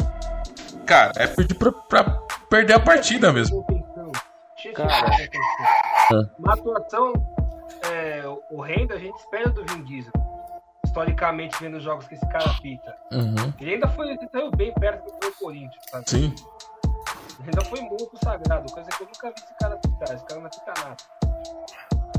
Cara, 0.84 1.12
é 1.16 1.26
pedir 1.28 1.54
pra, 1.54 1.70
pra 1.70 2.02
perder 2.48 2.72
a 2.74 2.80
partida 2.80 3.32
mesmo. 3.32 3.64
Cara. 4.74 5.06
Uma 6.36 6.54
atuação 6.54 7.12
é, 7.92 8.24
o- 8.26 8.56
o 8.56 8.60
renda 8.60 8.94
a 8.94 8.98
gente 8.98 9.16
espera 9.20 9.50
do 9.50 9.64
Vin 9.66 9.84
Diesel. 9.84 10.12
Historicamente, 10.90 11.56
vendo 11.60 11.76
os 11.76 11.84
jogos 11.84 12.08
que 12.08 12.14
esse 12.14 12.26
cara 12.26 12.52
pita. 12.60 12.96
Uhum. 13.12 13.52
Ele 13.60 13.74
ainda 13.74 13.86
foi, 13.86 14.10
ele 14.10 14.28
saiu 14.32 14.50
bem 14.50 14.74
perto 14.74 15.04
do 15.04 15.12
que 15.12 15.18
foi 15.22 15.30
o 15.30 15.34
Corinthians, 15.36 15.84
sabe? 15.88 16.10
Sim. 16.10 16.34
Ele 17.38 17.48
ainda 17.48 17.64
foi 17.64 17.80
muito 17.80 18.10
sagrado, 18.24 18.72
coisa 18.72 18.90
que 18.90 19.04
eu 19.04 19.06
nunca 19.06 19.28
vi 19.28 19.34
esse 19.36 19.54
cara 19.60 19.76
pitar. 19.76 20.16
Esse 20.16 20.24
cara 20.24 20.40
não 20.40 20.50
pica 20.50 20.74
nada. 20.78 20.96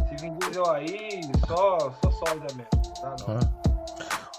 Esse 0.06 0.16
Vin 0.24 0.38
Diesel 0.38 0.72
aí, 0.72 1.20
só, 1.46 1.78
só 2.02 2.12
sólida 2.12 2.48
mesmo. 2.54 2.70
Tá, 3.02 3.16
não. 3.28 3.40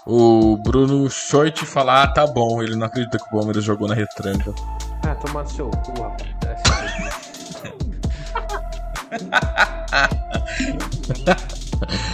O 0.07 0.57
Bruno 0.57 1.07
Schoit 1.11 1.63
fala, 1.63 2.01
ah, 2.01 2.07
tá 2.07 2.25
bom, 2.25 2.63
ele 2.63 2.75
não 2.75 2.87
acredita 2.87 3.19
que 3.19 3.25
o 3.25 3.29
Palmeiras 3.29 3.63
jogou 3.63 3.87
na 3.87 3.93
retranca. 3.93 4.51
Ah, 5.07 5.13
tomar 5.13 5.43
no 5.43 5.49
seu 5.49 5.69
cu, 5.69 6.01
rapaz. 6.01 6.33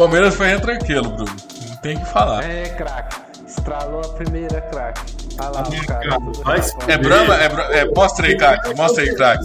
O 0.00 0.04
Palmeiras 0.04 0.34
foi 0.34 0.46
retranqueiro, 0.46 1.02
Bruno. 1.10 1.26
Não 1.68 1.76
tem 1.76 1.94
o 1.94 2.00
que 2.00 2.06
falar. 2.06 2.42
É, 2.42 2.70
craque. 2.70 3.16
Estralou 3.46 4.00
a 4.00 4.08
primeira, 4.14 4.58
craque. 4.62 5.02
Olha 5.38 5.48
lá, 5.50 5.62
o 5.62 5.86
cara. 5.86 6.18
Mas-. 6.42 6.74
É 6.88 6.96
Brahma? 6.96 7.34
É, 7.34 7.48
Bra- 7.50 7.68
é, 7.76 7.84
mostra 7.94 8.26
aí, 8.26 8.34
craque. 8.34 8.74
Mostra 8.74 9.02
aí, 9.04 9.14
craque. 9.14 9.44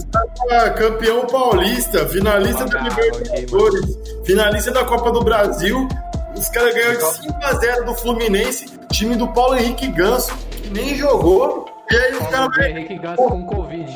Ah, 0.50 0.70
campeão 0.70 1.26
paulista, 1.26 2.08
finalista 2.08 2.64
da 2.64 2.78
Ah, 2.80 2.82
Libertadores, 2.84 3.98
finalista 4.24 4.70
da 4.70 4.82
Copa 4.86 5.10
do 5.12 5.22
Brasil. 5.22 5.86
Os 6.34 6.48
caras 6.48 6.74
ganharam 6.74 6.94
de 7.00 7.04
5x0 7.04 7.84
do 7.84 7.94
Fluminense, 7.94 8.78
time 8.90 9.14
do 9.14 9.28
Paulo 9.28 9.58
Henrique 9.58 9.88
Ganso, 9.88 10.34
que 10.50 10.70
nem 10.70 10.94
jogou. 10.94 11.66
E 11.90 11.96
aí 11.96 12.12
os 12.12 12.18
Paulo 12.28 12.50
caras 12.50 12.70
Henrique 12.70 12.98
Ganso 12.98 13.16
com 13.16 13.44
Covid. 13.44 13.94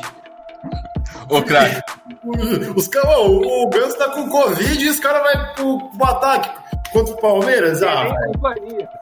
Ô, 1.27 1.41
craque. 1.41 1.81
Os 2.75 2.87
caras, 2.87 3.09
ó, 3.09 3.27
o, 3.27 3.63
o 3.63 3.69
Ganso 3.69 3.97
tá 3.97 4.09
com 4.09 4.29
Covid 4.29 4.83
e 4.83 4.89
os 4.89 4.99
caras 4.99 5.23
vão 5.23 5.53
pro, 5.55 5.89
pro 5.97 6.07
ataque 6.07 6.49
contra 6.91 7.13
o 7.13 7.17
Palmeiras. 7.17 7.81
Ah. 7.81 8.13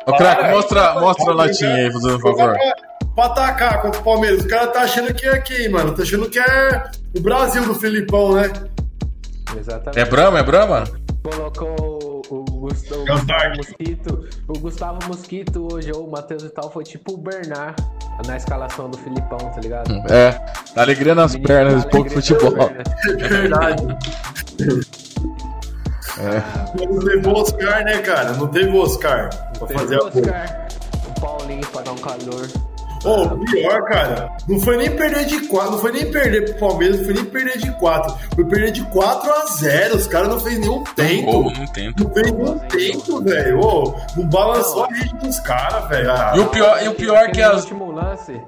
Ô, 0.08 0.14
craque, 0.16 0.52
mostra, 0.52 1.00
mostra 1.00 1.32
a 1.32 1.36
latinha 1.36 1.76
aí, 1.76 1.92
por 1.92 2.02
favor. 2.02 2.56
Pra, 3.16 3.26
atacar 3.26 3.82
contra 3.82 4.00
o 4.00 4.04
Palmeiras. 4.04 4.40
Os 4.40 4.46
caras 4.46 4.72
tá 4.72 4.82
achando 4.82 5.14
que 5.14 5.26
é 5.26 5.34
aqui, 5.34 5.68
mano. 5.68 5.94
Tá 5.94 6.04
achando 6.04 6.30
que 6.30 6.40
é 6.40 6.84
o 7.18 7.22
Brasil 7.22 7.66
do 7.66 7.76
Filipão, 7.76 8.36
né? 8.36 8.52
Exatamente. 9.58 10.00
É 10.00 10.06
Brahma? 10.06 10.40
É 10.40 10.44
Brahma? 10.44 10.84
Colocou 11.24 11.99
Gustavo, 12.70 13.02
o 13.02 13.06
Gustavo. 13.06 13.58
Mosquito. 13.58 14.30
O 14.48 14.60
Gustavo 14.60 15.00
Mosquito 15.08 15.68
hoje, 15.74 15.92
ou 15.92 16.08
o 16.08 16.12
Matheus 16.12 16.44
e 16.44 16.50
tal, 16.50 16.72
foi 16.72 16.84
tipo 16.84 17.14
o 17.14 17.18
Bernard 17.18 17.76
na 18.26 18.38
escalação 18.38 18.90
do 18.90 18.98
Filipão, 18.98 19.38
tá 19.38 19.62
ligado? 19.62 19.92
É. 20.12 20.32
Dá 20.76 20.82
alegria 20.82 21.16
nas 21.16 21.34
Menino 21.34 21.48
pernas, 21.48 21.86
pouco 21.86 22.10
futebol. 22.10 22.70
É 23.20 23.28
verdade. 23.28 23.84
Não 26.78 27.00
teve 27.00 27.28
o 27.28 27.34
Oscar, 27.34 27.84
né, 27.84 27.98
cara? 28.00 28.34
Não 28.34 28.48
teve 28.48 28.70
o 28.70 28.82
Oscar 28.82 29.30
pra 29.58 29.68
Teve 29.68 29.80
fazer 29.80 29.98
o 29.98 30.04
a. 30.04 30.08
Oscar, 30.08 30.68
o 31.08 31.22
Paulinho 31.22 31.68
pra 31.68 31.82
dar 31.82 31.92
um 31.92 31.98
calor. 31.98 32.48
Ô, 33.06 33.24
o 33.24 33.46
pior, 33.46 33.82
cara, 33.86 34.30
não 34.48 34.60
foi 34.60 34.78
nem 34.78 34.92
perder 34.96 35.26
de 35.26 35.48
4, 35.48 35.72
não 35.72 35.80
foi 35.80 35.92
nem 35.92 36.12
perder 36.12 36.46
pro 36.52 36.68
Palmeiras, 36.68 36.98
não 36.98 37.06
foi 37.06 37.14
nem 37.14 37.26
perder 37.26 37.58
de 37.58 37.72
4. 37.80 38.18
Foi 38.36 38.46
perder 38.46 38.72
de 38.72 38.84
4 38.86 39.32
a 39.32 39.46
0. 39.46 39.96
Os 39.96 40.08
caras 40.08 40.28
não 40.30 40.40
fez 40.40 40.60
nenhum 40.60 40.84
Gol, 40.84 40.86
tempo. 40.96 41.32
não 41.58 41.66
tenta. 41.68 42.04
Não 42.04 42.14
fez 42.14 42.32
nenhum 42.32 42.60
tempo, 42.60 43.22
velho. 43.24 43.60
Ô, 43.60 43.96
não 44.18 44.26
balançou 44.28 44.84
a 44.84 44.88
rede 44.88 45.16
dos 45.18 45.40
caras, 45.40 45.88
velho. 45.90 46.12
Ah, 46.12 46.34
E 46.36 46.40
o 46.40 46.48
pior, 46.48 46.84
e 46.84 46.88
o 46.90 46.96
pior 46.96 47.18
é 47.18 47.30
que 47.30 47.42
as. 47.42 47.62
último 47.64 47.92
lance 47.92 48.40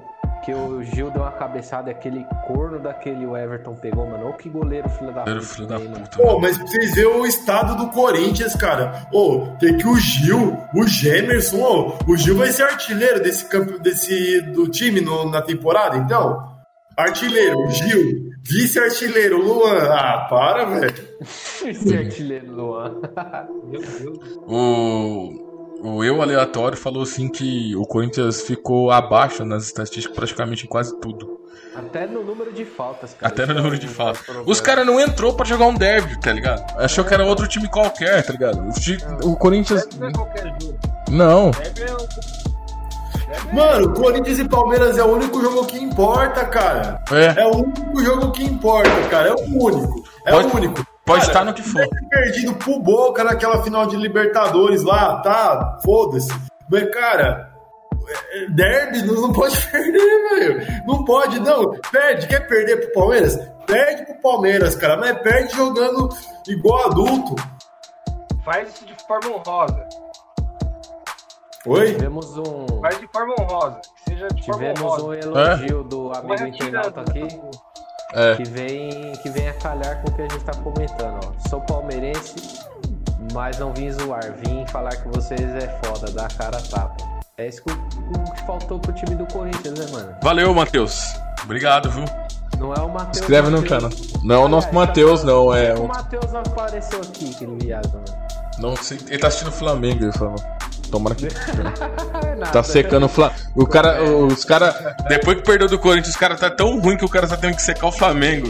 que 0.44 0.52
o 0.52 0.82
Gil 0.82 1.10
deu 1.10 1.22
uma 1.22 1.30
cabeçada 1.32 1.90
e 1.90 1.92
aquele 1.92 2.26
corno 2.46 2.78
daquele 2.78 3.24
o 3.26 3.36
Everton 3.36 3.74
pegou, 3.74 4.06
mano. 4.06 4.28
Ô, 4.28 4.32
que 4.32 4.48
goleiro, 4.48 4.88
filho 4.88 5.12
da 5.12 5.22
Era 5.22 5.34
puta. 5.34 5.46
filho 5.46 5.66
da 5.68 5.74
também, 5.76 5.90
mano. 5.92 6.04
puta. 6.04 6.16
Pô, 6.18 6.26
mano. 6.26 6.40
mas 6.40 6.58
pra 6.58 6.66
vocês 6.66 6.94
verem 6.94 7.20
o 7.20 7.26
estado 7.26 7.76
do 7.76 7.90
Corinthians, 7.92 8.54
cara. 8.56 9.06
Ô, 9.12 9.46
tem 9.60 9.76
que 9.76 9.86
o 9.86 9.96
Gil, 9.98 10.58
o 10.74 10.86
Gemerson, 10.86 11.58
ô, 11.60 11.94
o 12.10 12.16
Gil 12.16 12.36
vai 12.36 12.48
ser 12.50 12.64
artilheiro 12.64 13.22
desse 13.22 13.44
campo, 13.48 13.78
desse 13.78 14.40
do 14.52 14.68
time 14.68 15.00
no- 15.00 15.30
na 15.30 15.40
temporada, 15.42 15.96
então? 15.96 16.50
Artilheiro, 16.96 17.56
o 17.58 17.70
Gil. 17.70 18.32
Vice-artilheiro, 18.44 19.38
Luan. 19.40 19.78
Ah, 19.88 20.26
para, 20.28 20.64
velho. 20.64 20.94
Esse 21.64 21.96
artilheiro 21.96 22.52
Luan. 22.52 23.00
Meu 23.70 23.80
Deus. 23.80 24.38
O, 24.48 25.51
o 25.82 26.04
eu 26.04 26.22
aleatório 26.22 26.76
falou 26.76 27.02
assim 27.02 27.28
que 27.28 27.74
o 27.76 27.84
Corinthians 27.86 28.42
ficou 28.42 28.90
abaixo 28.90 29.44
nas 29.44 29.64
estatísticas 29.64 30.14
praticamente 30.16 30.64
em 30.64 30.68
quase 30.68 30.98
tudo. 31.00 31.40
Até 31.74 32.06
no 32.06 32.22
número 32.22 32.52
de 32.52 32.64
faltas, 32.66 33.14
cara. 33.14 33.32
Até 33.32 33.46
no 33.46 33.54
número 33.54 33.78
de 33.78 33.88
faltas. 33.88 34.22
Os 34.46 34.60
caras 34.60 34.84
não 34.86 35.00
entrou 35.00 35.32
pra 35.34 35.46
jogar 35.46 35.66
um 35.66 35.74
derby, 35.74 36.20
tá 36.20 36.30
ligado? 36.32 36.62
Achou 36.78 37.02
que 37.04 37.14
era 37.14 37.24
outro 37.24 37.48
time 37.48 37.66
qualquer, 37.68 38.22
tá 38.24 38.32
ligado? 38.32 38.62
O, 39.24 39.30
o 39.30 39.36
Corinthians. 39.36 39.88
Não 39.98 40.08
é 40.08 40.12
qualquer 40.12 40.54
jogo. 40.60 40.78
Não. 41.10 41.50
Deve 41.50 41.82
é 41.82 41.94
o. 41.94 43.54
Mano, 43.54 43.94
Corinthians 43.94 44.38
e 44.38 44.48
Palmeiras 44.48 44.98
é 44.98 45.02
o 45.04 45.06
único 45.14 45.40
jogo 45.40 45.64
que 45.64 45.78
importa, 45.78 46.44
cara. 46.44 47.02
É. 47.10 47.40
É 47.40 47.46
o 47.46 47.56
único 47.62 48.04
jogo 48.04 48.30
que 48.32 48.44
importa, 48.44 48.90
cara. 49.10 49.30
É 49.30 49.32
o 49.32 49.64
único. 49.64 50.04
É 50.26 50.32
Pode- 50.32 50.48
o 50.48 50.56
único. 50.56 50.86
Pode 51.12 51.20
Cara, 51.26 51.32
estar 51.32 51.44
no 51.44 51.54
que 51.54 51.62
for. 51.62 51.88
perdido 52.08 52.54
pro 52.54 52.78
Boca 52.80 53.22
naquela 53.24 53.62
final 53.62 53.86
de 53.86 53.96
Libertadores 53.96 54.82
lá, 54.82 55.20
tá? 55.20 55.78
Foda-se. 55.84 56.28
Mas, 56.70 56.90
cara, 56.90 57.50
é- 58.08 58.44
é 58.44 58.50
derby 58.50 59.02
não, 59.02 59.32
pode 59.32 59.56
perder, 59.70 60.28
velho. 60.30 60.82
Não 60.86 61.04
pode, 61.04 61.38
não. 61.40 61.70
Perde. 61.90 62.26
Quer 62.26 62.46
perder 62.48 62.76
pro 62.78 62.92
Palmeiras? 62.94 63.36
Perde 63.66 64.06
pro 64.06 64.14
Palmeiras, 64.22 64.74
cara. 64.74 64.96
Mas 64.96 65.18
perde 65.20 65.54
jogando 65.54 66.08
igual 66.48 66.86
adulto. 66.86 67.34
Faz 68.44 68.74
isso 68.74 68.84
de 68.86 68.94
forma 69.06 69.36
honrosa. 69.36 69.86
Oi? 71.66 71.92
Tivemos 71.94 72.36
um. 72.38 72.66
Faz 72.80 72.98
de 72.98 73.06
forma 73.12 73.34
honrosa. 73.38 73.80
Que 74.04 74.10
seja 74.10 74.28
de 74.28 74.44
forma 74.44 74.58
Tivemos 74.72 74.80
honrosa. 74.80 75.06
um 75.06 75.14
elogio 75.14 75.84
do 75.84 76.08
Vai 76.08 76.20
amigo 76.20 76.46
internauta 76.46 77.00
aqui. 77.02 77.20
É. 78.14 78.36
que 78.36 78.44
vem, 78.44 79.12
que 79.22 79.30
vem 79.30 79.48
a 79.48 79.54
calhar 79.54 80.02
com 80.02 80.10
o 80.10 80.14
que 80.14 80.22
a 80.22 80.28
gente 80.28 80.44
tá 80.44 80.52
comentando, 80.54 81.20
ó. 81.26 81.48
Sou 81.48 81.60
palmeirense, 81.62 82.34
mas 83.32 83.58
não 83.58 83.72
vim 83.72 83.90
zoar, 83.90 84.32
vim 84.44 84.66
falar 84.66 84.90
que 84.96 85.08
vocês 85.08 85.40
é 85.40 85.80
foda, 85.84 86.10
dá 86.12 86.26
a 86.26 86.28
cara 86.28 86.58
a 86.58 86.60
tapa. 86.62 86.96
É 87.38 87.48
isso 87.48 87.62
que, 87.64 87.72
o- 87.72 87.74
o 87.74 88.32
que 88.34 88.46
faltou 88.46 88.78
pro 88.78 88.92
time 88.92 89.14
do 89.14 89.26
Corinthians, 89.32 89.78
né, 89.78 89.86
mano? 89.90 90.14
Valeu, 90.22 90.52
Matheus. 90.54 91.02
Obrigado, 91.42 91.90
viu? 91.90 92.04
Não 92.58 92.72
é 92.74 92.80
o 92.80 92.88
Matheus. 92.88 93.16
Escreve 93.16 93.50
no 93.50 93.62
canal. 93.62 93.90
Não 94.22 94.34
é 94.34 94.38
o 94.38 94.48
nosso 94.48 94.72
Matheus, 94.72 95.24
não. 95.24 95.52
É 95.52 95.74
O 95.74 95.84
o. 95.84 95.88
Matheus 95.88 96.30
não 96.32 96.40
apareceu 96.40 97.00
aqui, 97.00 97.32
aquele 97.34 97.56
viado, 97.64 97.90
mano. 97.92 98.04
Não 98.58 98.76
sei. 98.76 98.98
Ele 99.08 99.18
tá 99.18 99.28
assistindo 99.28 99.48
o 99.48 99.52
Flamengo, 99.52 100.04
ele 100.04 100.12
falou. 100.12 100.36
Tomara 100.92 101.14
que. 101.16 101.26
É 101.26 102.34
nada. 102.36 102.52
Tá 102.52 102.62
secando 102.62 103.06
o 103.06 103.08
Flamengo. 103.08 103.40
O 103.56 103.66
cara, 103.66 104.02
os 104.04 104.44
cara, 104.44 104.94
depois 105.08 105.38
que 105.38 105.42
perdeu 105.44 105.66
do 105.68 105.78
Corinthians, 105.78 106.10
os 106.10 106.16
cara 106.16 106.36
tá 106.36 106.50
tão 106.50 106.78
ruim 106.78 106.96
que 106.98 107.04
o 107.04 107.08
cara 107.08 107.26
tá 107.26 107.36
tendo 107.36 107.56
que 107.56 107.62
secar 107.62 107.86
o 107.86 107.92
Flamengo. 107.92 108.48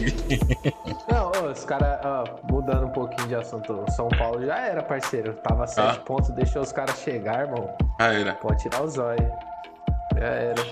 Não, 1.09 1.51
os 1.51 1.65
caras, 1.65 1.99
mudando 2.51 2.87
um 2.87 2.91
pouquinho 2.91 3.29
de 3.29 3.35
assunto, 3.37 3.73
o 3.87 3.91
São 3.93 4.09
Paulo 4.09 4.45
já 4.45 4.59
era, 4.59 4.83
parceiro. 4.83 5.35
Tava 5.35 5.67
sete 5.69 5.99
Ah. 5.99 6.03
pontos, 6.05 6.31
deixou 6.31 6.63
os 6.63 6.73
caras 6.73 6.99
chegar, 6.99 7.43
irmão. 7.47 7.71
Ah, 8.01 8.13
era. 8.13 8.33
Pode 8.35 8.61
tirar 8.61 8.83
os 8.83 8.99
olhos. 8.99 9.31
Já 10.19 10.27
era. 10.27 10.63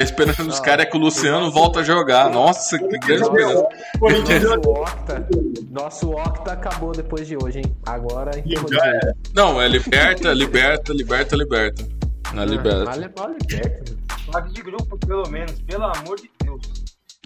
A 0.00 0.04
esperança 0.04 0.44
dos 0.44 0.60
caras 0.60 0.86
é 0.86 0.88
que 0.88 0.96
o 0.96 1.00
Luciano 1.00 1.50
volta 1.50 1.80
a 1.80 1.82
jogar. 1.82 2.30
Nossa, 2.30 2.78
que 2.78 2.98
grande 2.98 3.22
esperança. 3.22 3.66
Nosso 4.00 4.70
Octa, 4.70 5.28
nosso 5.70 6.10
Octa 6.10 6.52
acabou 6.52 6.92
depois 6.92 7.26
de 7.26 7.36
hoje, 7.36 7.58
hein? 7.58 7.76
Agora 7.86 8.30
Já 8.70 8.86
era. 8.86 9.14
Não, 9.34 9.60
é 9.60 9.66
liberta, 9.68 10.32
liberta, 10.32 10.92
liberta, 10.92 11.36
liberta. 11.36 11.84
Na 12.32 12.44
liberta. 12.44 12.84
Vale, 12.84 13.08
vale 13.16 13.36
perto, 13.46 13.92
mano. 13.92 14.32
Fase 14.32 14.52
de 14.54 14.62
grupo, 14.62 14.98
pelo 14.98 15.28
menos. 15.30 15.52
Pelo 15.62 15.84
amor 15.84 16.16
de 16.20 16.30
Deus. 16.44 16.60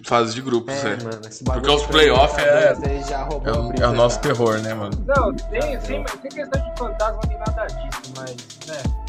Fase 0.05 0.33
de 0.33 0.41
grupos, 0.41 0.73
É, 0.73 0.93
é. 0.93 0.97
mano, 1.03 1.21
Porque 1.45 1.69
os 1.71 1.81
de 1.83 1.87
playoff 1.89 2.41
é- 2.41 2.73
É 2.73 3.51
o, 3.51 3.83
é 3.83 3.87
o 3.87 3.93
nosso 3.93 4.15
já. 4.15 4.21
terror, 4.21 4.57
né, 4.59 4.73
mano? 4.73 4.91
Não, 5.07 5.33
tem, 5.33 5.61
sem, 5.81 6.03
sem 6.07 6.31
questão 6.31 6.61
de 6.61 6.77
fantasma 6.79 7.21
nem 7.27 7.37
nada 7.37 7.65
disso, 7.67 8.01
mas, 8.17 8.35
né. 8.67 9.02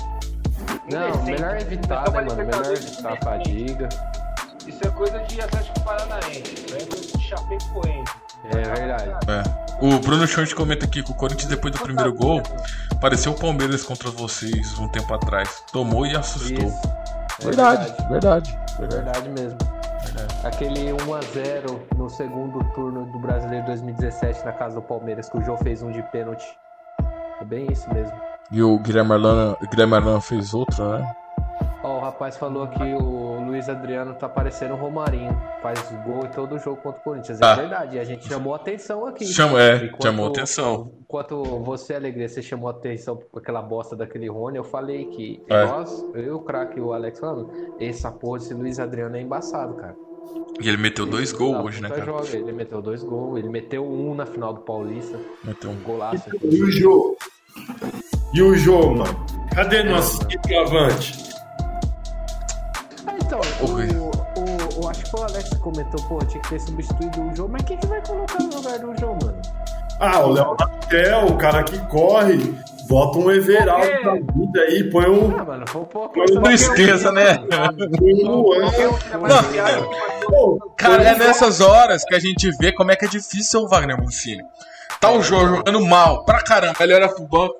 Não, 0.90 1.22
melhor 1.24 1.56
evitar, 1.60 2.04
Então, 2.08 2.12
né, 2.12 2.22
mano? 2.22 2.36
Melhor 2.36 2.72
evitar 2.72 3.12
a 3.12 3.16
fadiga. 3.16 3.88
Isso 4.66 4.80
é 4.86 4.90
coisa 4.90 5.18
de 5.20 5.40
Atlético 5.40 5.80
Paranaense. 5.80 6.54
Isso 6.54 6.76
é 6.76 6.86
coisa 6.86 7.18
de 7.18 7.24
Chapecoense. 7.24 8.12
É 8.44 8.62
verdade. 8.62 9.10
É. 9.28 9.64
O 9.84 9.98
Bruno 9.98 10.26
Short 10.26 10.54
comenta 10.54 10.84
aqui 10.86 11.02
que 11.02 11.10
o 11.10 11.14
Corinthians, 11.14 11.48
depois 11.48 11.74
do 11.74 11.80
primeiro 11.80 12.12
gol, 12.14 12.42
pareceu 13.00 13.32
o 13.32 13.38
Palmeiras 13.38 13.82
contra 13.82 14.10
vocês 14.10 14.78
um 14.78 14.88
tempo 14.88 15.12
atrás. 15.14 15.62
Tomou 15.72 16.06
e 16.06 16.16
assustou. 16.16 16.68
Isso. 16.68 17.04
É 17.40 17.44
verdade, 17.44 17.94
verdade. 18.08 18.58
É 18.78 18.86
verdade 18.86 19.28
mesmo. 19.30 19.58
Aquele 20.44 20.92
1x0 20.92 21.80
no 21.96 22.08
segundo 22.08 22.62
turno 22.74 23.06
do 23.06 23.18
Brasileiro 23.18 23.66
2017 23.66 24.44
na 24.44 24.52
casa 24.52 24.76
do 24.76 24.82
Palmeiras, 24.82 25.28
que 25.28 25.38
o 25.38 25.42
João 25.42 25.58
fez 25.58 25.82
um 25.82 25.90
de 25.90 26.02
pênalti. 26.04 26.46
É 27.40 27.44
bem 27.44 27.66
isso 27.72 27.92
mesmo. 27.92 28.14
E 28.52 28.62
o 28.62 28.78
Guilherme 28.78 29.12
Arlan, 29.12 29.56
o 29.60 29.68
Guilherme 29.68 29.94
Arlan 29.94 30.20
fez 30.20 30.54
outro, 30.54 30.84
né? 30.88 31.14
Ó, 31.82 31.98
o 31.98 32.00
rapaz 32.00 32.36
falou 32.38 32.66
que 32.68 32.82
o 32.94 33.44
Luiz 33.44 33.68
Adriano 33.68 34.14
tá 34.14 34.26
parecendo 34.28 34.72
o 34.74 34.76
Romarinho. 34.76 35.36
Faz 35.62 35.78
gol 36.06 36.24
em 36.24 36.30
todo 36.30 36.58
jogo 36.58 36.80
contra 36.80 36.98
o 37.00 37.04
Corinthians. 37.04 37.42
Ah. 37.42 37.52
É 37.52 37.56
verdade. 37.56 37.96
E 37.96 37.98
a 38.00 38.04
gente 38.04 38.26
chamou 38.26 38.54
atenção 38.54 39.06
aqui. 39.06 39.26
Chama- 39.26 39.60
é, 39.60 39.76
Enquanto- 39.84 40.02
chamou 40.02 40.26
atenção. 40.28 40.92
Enquanto 41.02 41.42
você, 41.62 41.94
Alegria, 41.94 42.26
você 42.28 42.40
chamou 42.42 42.70
atenção 42.70 43.18
com 43.30 43.38
aquela 43.38 43.60
bosta 43.60 43.94
daquele 43.94 44.28
Rony, 44.28 44.56
eu 44.56 44.64
falei 44.64 45.04
que 45.06 45.42
É. 45.48 45.64
nós, 45.66 46.04
eu, 46.14 46.36
o 46.36 46.40
craque 46.40 46.78
e 46.78 46.82
o 46.82 46.92
Alex 46.94 47.18
falando, 47.18 47.50
essa 47.78 48.10
porra 48.10 48.38
desse 48.38 48.54
Luiz 48.54 48.78
Adriano 48.78 49.16
é 49.16 49.20
embaçado, 49.20 49.74
cara. 49.74 49.94
E 50.62 50.68
ele 50.68 50.78
meteu 50.78 51.04
dois 51.04 51.32
gols 51.32 51.52
Da 51.58 51.62
hoje, 51.64 51.82
né, 51.82 51.90
cara? 51.90 52.04
joga. 52.04 52.28
Ele 52.34 52.52
meteu 52.52 52.80
dois 52.80 53.02
gols, 53.02 53.38
ele 53.38 53.48
meteu 53.48 53.84
um 53.84 54.14
na 54.14 54.24
final 54.24 54.54
do 54.54 54.60
Paulista, 54.60 55.18
Meteu 55.44 55.68
um 55.70 55.74
um 55.74 55.80
golaço. 55.82 56.30
E 56.42 56.62
o 56.62 56.70
Jô? 56.70 57.16
E 58.34 58.42
o 58.42 58.54
Jô, 58.56 58.90
mano? 58.90 59.24
Cadê 59.54 59.82
nosso 59.84 60.18
centroavante? 60.30 61.24
Ah, 63.06 63.14
então, 63.22 63.40
o, 63.60 63.66
o, 64.80 64.84
o- 64.84 64.88
acho 64.88 65.04
que 65.04 65.16
o 65.16 65.22
Alex 65.22 65.48
comentou, 65.60 66.02
pô, 66.08 66.18
tinha 66.26 66.42
que 66.42 66.48
ter 66.48 66.60
substituído 66.60 67.22
o 67.22 67.36
João, 67.36 67.48
mas 67.48 67.62
quem 67.62 67.76
que 67.76 67.86
vai 67.86 68.00
colocar 68.04 68.38
no 68.42 68.56
lugar 68.56 68.78
do 68.78 68.98
João, 68.98 69.16
mano? 69.22 69.40
Ah, 70.00 70.20
o 70.20 70.32
Léo 70.32 70.56
Natel, 70.58 71.26
o 71.26 71.36
cara 71.36 71.62
que 71.62 71.78
corre. 71.86 72.54
Bota 72.88 73.16
um 73.18 73.30
Everaldo 73.30 73.86
Por 73.86 73.96
quê? 73.96 74.04
da 74.04 74.12
vida 74.34 74.60
aí, 74.60 74.90
põe 74.90 75.08
um, 75.08 75.38
Ah, 75.40 75.44
mano, 75.44 75.64
foi 75.68 75.80
um 75.80 75.84
pouco. 75.86 76.14
Foi 76.14 76.26
Tristeza, 76.42 77.10
né? 77.12 77.38
põe 77.98 78.24
um 78.24 78.30
Luan. 78.30 78.70
Cara, 80.76 81.02
é 81.02 81.14
nessas 81.16 81.60
horas 81.62 82.04
que 82.04 82.14
a 82.14 82.18
gente 82.18 82.50
vê 82.60 82.72
como 82.72 82.90
é 82.92 82.96
que 82.96 83.06
é 83.06 83.08
difícil 83.08 83.44
ser 83.44 83.56
o 83.58 83.68
Wagner 83.68 83.96
Mancini. 83.98 84.42
Tá 85.00 85.10
o 85.12 85.22
jogo 85.22 85.56
jogando 85.56 85.80
mal 85.86 86.24
pra 86.26 86.42
caramba, 86.42 86.76
ele 86.80 86.92
olha 86.94 87.08
pro 87.08 87.26
banco. 87.26 87.54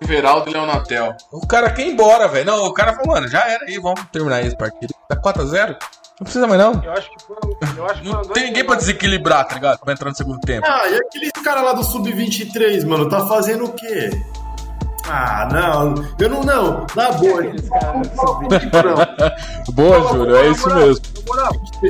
Everaldo 0.00 0.50
e 0.50 0.52
Leonatel. 0.52 1.14
O 1.30 1.46
cara 1.46 1.70
quer 1.70 1.86
ir 1.86 1.92
embora, 1.92 2.28
velho. 2.28 2.46
Não, 2.46 2.66
o 2.66 2.72
cara 2.72 2.94
falou, 2.94 3.14
mano, 3.14 3.28
já 3.28 3.40
era 3.40 3.64
aí, 3.64 3.78
vamos 3.78 4.00
terminar 4.12 4.44
esse 4.44 4.56
partido. 4.56 4.94
Tá 5.08 5.16
4x0? 5.16 5.76
Não 6.20 6.24
precisa 6.24 6.46
mais 6.46 6.60
não. 6.60 6.80
Eu 6.84 6.92
acho 6.92 7.10
que 7.10 7.24
foi. 7.24 7.36
Eu 7.76 7.86
acho 7.86 8.02
que 8.02 8.08
Não 8.08 8.22
tem 8.22 8.44
ninguém 8.44 8.64
pra 8.64 8.76
desequilibrar, 8.76 9.46
tá 9.46 9.54
ligado? 9.54 9.78
Pra 9.80 9.92
entrar 9.92 10.10
no 10.10 10.16
segundo 10.16 10.40
tempo. 10.40 10.66
Ah, 10.68 10.88
e 10.88 10.96
aqueles 10.96 11.32
caras 11.44 11.64
lá 11.64 11.72
do 11.72 11.82
Sub-23, 11.82 12.86
mano, 12.86 13.08
tá 13.08 13.26
fazendo 13.26 13.64
o 13.64 13.72
quê? 13.72 14.10
Ah, 15.08 15.48
não. 15.50 15.94
Eu 16.18 16.28
não, 16.28 16.42
não. 16.42 16.86
Na 16.94 17.10
boa. 17.12 17.40
Aqueles 17.40 17.68
caras 17.68 18.08
Não. 18.72 19.74
Boa, 19.74 20.00
Júlio, 20.12 20.36
é 20.36 20.48
isso 20.48 20.74
mesmo. 20.74 21.04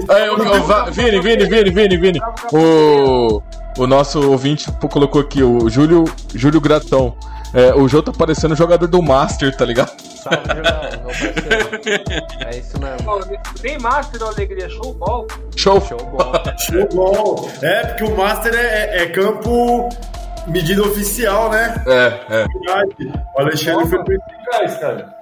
Aí, 0.09 0.31
o, 0.31 0.35
o 0.35 0.93
Vini, 0.93 1.21
Vini, 1.21 1.45
Vini, 1.47 1.71
Vini, 1.71 1.97
Vini. 1.99 2.21
O, 2.53 3.43
o 3.79 3.87
nosso 3.87 4.31
ouvinte 4.31 4.71
colocou 4.91 5.21
aqui, 5.21 5.43
o 5.43 5.69
Júlio, 5.69 6.05
Júlio 6.35 6.61
Gratão. 6.61 7.15
É, 7.55 7.75
o 7.75 7.87
Jô 7.87 8.03
tá 8.03 8.11
parecendo 8.13 8.57
jogador 8.57 8.87
do 8.87 9.03
Master, 9.03 9.55
tá 9.55 9.65
ligado? 9.67 9.93
Salve, 10.01 10.39
João, 10.47 10.91
meu 10.91 11.01
parceiro. 11.03 12.27
É 12.47 12.57
isso 12.59 12.81
mesmo. 12.81 13.03
pô, 13.05 13.21
Nem 13.63 13.79
Master 13.79 14.23
ou 14.23 14.29
Alegria, 14.29 14.71
showball. 14.71 15.27
Show. 15.55 15.79
Show 15.83 15.99
bola. 15.99 16.43
Show 16.59 16.89
bom. 16.95 17.51
É, 17.61 17.87
porque 17.89 18.05
o 18.05 18.17
Master 18.17 18.55
é, 18.55 18.59
é- 19.01 19.03
é 19.03 19.07
campo 19.11 19.87
medida 20.47 20.81
oficial, 20.83 21.51
né? 21.51 21.75
É, 21.87 22.21
é. 22.31 22.47
O 23.37 23.41
Alexandre 23.43 23.87
foi 23.87 23.99
muito 23.99 24.13
eficaz, 24.13 24.79
cara. 24.79 25.15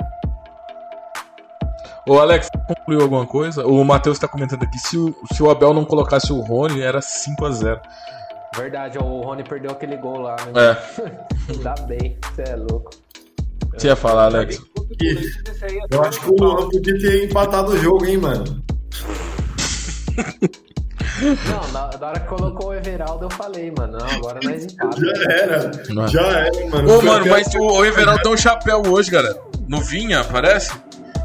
Ô, 2.07 2.19
Alex, 2.19 2.49
concluiu 2.67 3.03
alguma 3.03 3.27
coisa? 3.27 3.67
O 3.67 3.85
Matheus 3.85 4.19
tá 4.19 4.27
comentando 4.29 4.63
aqui, 4.63 4.79
se 4.79 4.97
o, 4.97 5.15
se 5.33 5.43
o 5.43 5.51
Abel 5.51 5.75
não 5.75 5.85
colocasse 5.85 6.33
o 6.33 6.41
Rony, 6.41 6.81
era 6.81 7.01
5x0. 7.01 7.79
Verdade, 8.57 8.99
o 8.99 9.23
Rony 9.23 9.45
perdeu 9.45 9.71
aquele 9.71 9.97
gol 9.97 10.21
lá, 10.21 10.37
né? 10.37 10.53
É. 10.73 11.55
Dá 11.63 11.75
bem, 11.87 12.19
você 12.35 12.43
é 12.43 12.57
louco. 12.57 12.91
Você 13.75 13.87
ia 13.87 13.97
falar, 13.97 14.25
Alex? 14.25 14.61
É 15.01 15.95
Eu 15.95 16.03
acho 16.03 16.21
que 16.21 16.31
o 16.31 16.37
Luan 16.37 16.69
podia 16.69 16.99
ter 16.99 17.25
empatado 17.25 17.73
o 17.73 17.79
jogo, 17.79 18.05
hein, 18.05 18.19
mano. 18.19 18.63
Não, 21.21 21.73
na, 21.73 21.91
na 21.99 22.07
hora 22.09 22.21
que 22.21 22.27
colocou 22.27 22.71
o 22.71 22.75
Everaldo, 22.75 23.27
eu 23.27 23.31
falei, 23.31 23.73
mano, 23.77 23.99
não, 23.99 24.07
agora 24.07 24.41
nós 24.43 24.65
empata. 24.65 24.97
Já 25.01 25.33
era. 25.33 25.71
Não 25.91 26.05
é. 26.05 26.09
Já 26.09 26.21
era, 26.23 26.69
mano. 26.69 26.99
Ô, 26.99 27.03
mano, 27.03 27.27
mas 27.29 27.55
o, 27.55 27.61
o 27.61 27.85
Everaldo 27.85 28.23
deu 28.23 28.33
um 28.33 28.37
chapéu 28.37 28.83
hoje, 28.87 29.11
galera. 29.11 29.39
No 29.69 29.81
Vinha, 29.81 30.25
parece? 30.25 30.73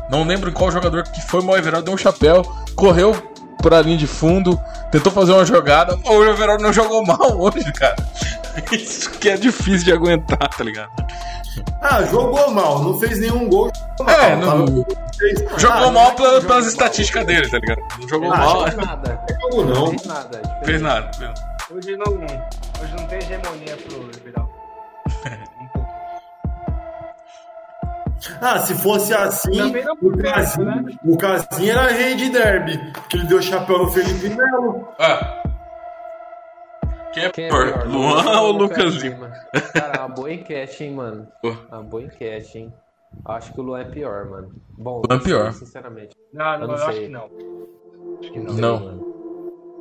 Não 0.10 0.24
lembro 0.24 0.52
qual 0.52 0.72
jogador 0.72 1.04
que 1.04 1.22
foi, 1.22 1.42
mas 1.42 1.56
o 1.56 1.58
Everaldo 1.58 1.86
deu 1.86 1.96
um 1.96 1.98
chapéu, 1.98 2.44
correu 2.76 3.16
pra 3.62 3.82
linha 3.82 3.98
de 3.98 4.08
fundo, 4.08 4.60
tentou 4.92 5.12
fazer 5.12 5.32
uma 5.32 5.46
jogada. 5.46 5.98
O 6.06 6.24
Everaldo 6.24 6.64
não 6.64 6.74
jogou 6.74 7.06
mal 7.06 7.20
hoje, 7.40 7.72
cara. 7.74 7.96
Isso 8.72 9.10
que 9.12 9.30
é 9.30 9.36
difícil 9.38 9.84
de 9.86 9.92
aguentar, 9.94 10.48
tá 10.50 10.64
ligado? 10.64 10.90
Ah, 11.82 12.04
jogou 12.04 12.52
mal. 12.52 12.84
Não 12.84 12.98
fez 13.00 13.20
nenhum 13.20 13.48
gol. 13.50 13.72
jogou 13.98 14.14
É, 14.14 14.36
mal. 14.36 14.58
não- 14.60 14.84
Tava- 14.84 15.06
Jogou 15.58 15.88
Ah, 15.88 15.92
mal 15.92 16.12
pela- 16.14 16.30
jogou 16.36 16.42
pelas 16.48 16.64
mal. 16.64 16.68
estatísticas 16.74 17.26
dele, 17.26 17.50
tá 17.50 17.58
ligado? 17.60 17.82
Não 18.02 18.08
jogou 18.10 18.34
Ah, 18.34 18.38
mal, 18.38 18.56
Não 18.56 18.64
fez 18.66 18.76
nada. 18.78 19.26
Não. 19.52 19.64
Não 19.66 19.88
fez 19.88 20.06
nada. 20.06 20.42
é 20.62 20.66
fez 20.66 20.82
nada. 20.82 21.12
Hoje 21.74 21.98
não, 21.98 22.14
hoje 22.14 22.94
não 22.98 23.08
tem 23.08 23.18
hegemonia 23.20 23.78
pro 23.88 24.04
Liberal. 24.04 24.45
Ah, 28.42 28.60
se 28.60 28.74
fosse 28.76 29.14
assim, 29.14 29.56
não 29.84 29.94
o 30.02 30.18
Casim, 30.18 30.64
né? 30.64 30.86
o 31.06 31.18
Casim 31.18 31.70
era 31.70 31.88
rei 31.88 32.16
de 32.16 32.30
derby. 32.30 32.78
Que 33.10 33.18
ele 33.18 33.28
deu 33.28 33.42
chapéu 33.42 33.80
no 33.80 33.92
Felipe 33.92 34.30
Melo. 34.30 34.88
Ah. 35.00 35.44
Quem 37.14 37.24
é 37.24 37.30
Quem 37.30 37.46
é 37.46 37.50
pior, 37.50 37.72
pior, 37.72 37.88
Luan 37.88 38.42
ou 38.42 38.52
Lucas 38.52 38.96
Lima? 38.96 39.32
Cara, 39.74 40.00
uma 40.06 40.10
boa 40.10 40.34
enquete, 40.34 40.84
hein, 40.84 40.94
mano. 40.94 41.28
Uma 41.72 41.82
boa 41.84 42.04
enquete, 42.04 42.58
hein. 42.58 42.74
Acho 43.24 43.54
que 43.54 43.60
o 43.62 43.64
Luan 43.64 43.80
é 43.82 43.86
pior, 43.86 44.26
mano. 44.30 44.52
Bom, 44.78 44.96
Luan 44.98 45.04
é 45.10 45.14
não 45.14 45.20
pior. 45.20 45.54
Sinceramente. 45.54 46.14
Não, 46.34 46.54
Eu 46.54 46.60
não, 46.60 46.68
não 46.68 46.76
eu 46.76 46.88
acho 46.88 47.00
que 47.00 47.08
não. 47.08 47.30
Acho 48.20 48.32
que 48.34 48.40
não. 48.40 48.52
sei, 48.52 48.62
Não. 48.62 49.15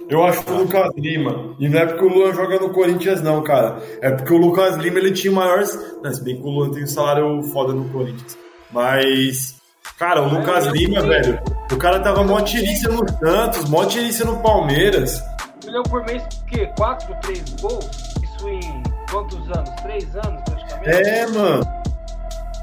Eu 0.09 0.25
acho 0.25 0.45
que 0.45 0.53
o 0.53 0.59
Lucas 0.59 0.91
Lima. 0.97 1.55
E 1.59 1.69
não 1.69 1.81
é 1.81 1.87
porque 1.87 2.05
o 2.05 2.09
Luan 2.09 2.33
joga 2.33 2.59
no 2.59 2.71
Corinthians, 2.71 3.23
não, 3.23 3.43
cara. 3.43 3.79
É 4.01 4.11
porque 4.11 4.33
o 4.33 4.37
Lucas 4.37 4.77
Lima 4.77 4.99
ele 4.99 5.13
tinha 5.13 5.33
maiores. 5.33 5.79
Não, 6.03 6.13
se 6.13 6.23
bem 6.23 6.37
que 6.37 6.43
o 6.43 6.51
Luan 6.51 6.71
tem 6.71 6.85
um 6.85 6.87
salário 6.87 7.43
foda 7.45 7.73
no 7.73 7.89
Corinthians. 7.91 8.37
Mas. 8.71 9.57
Cara, 9.99 10.23
o 10.23 10.29
Lucas 10.29 10.67
Lima, 10.67 11.01
velho. 11.03 11.41
O 11.73 11.77
cara 11.77 12.01
tava 12.01 12.23
mó 12.25 12.41
tirícia 12.41 12.89
no 12.89 13.09
Santos, 13.09 13.69
mó 13.69 13.85
tirícia 13.85 14.25
no 14.25 14.41
Palmeiras. 14.43 15.23
Milhão 15.65 15.83
por 15.85 16.05
mês, 16.05 16.23
o 16.23 16.45
quê? 16.47 16.71
4, 16.77 17.17
3 17.23 17.51
gols? 17.61 17.91
Isso 18.23 18.49
em 18.49 18.83
quantos 19.11 19.39
anos? 19.57 19.71
3 19.83 20.17
anos, 20.17 20.43
praticamente? 20.45 20.91
É, 20.91 21.27
mano. 21.29 21.63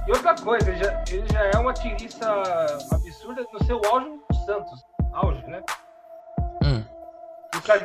E 0.08 0.12
outra 0.12 0.36
coisa, 0.36 0.70
ele 0.70 0.84
já, 0.84 1.04
ele 1.12 1.26
já 1.32 1.40
é 1.54 1.58
uma 1.58 1.74
tiriça 1.74 2.28
absurda 2.92 3.46
no 3.54 3.66
seu 3.66 3.82
auge 3.92 4.08
no 4.08 4.36
Santos. 4.46 4.80
Auge, 5.14 5.44
né? 5.48 5.62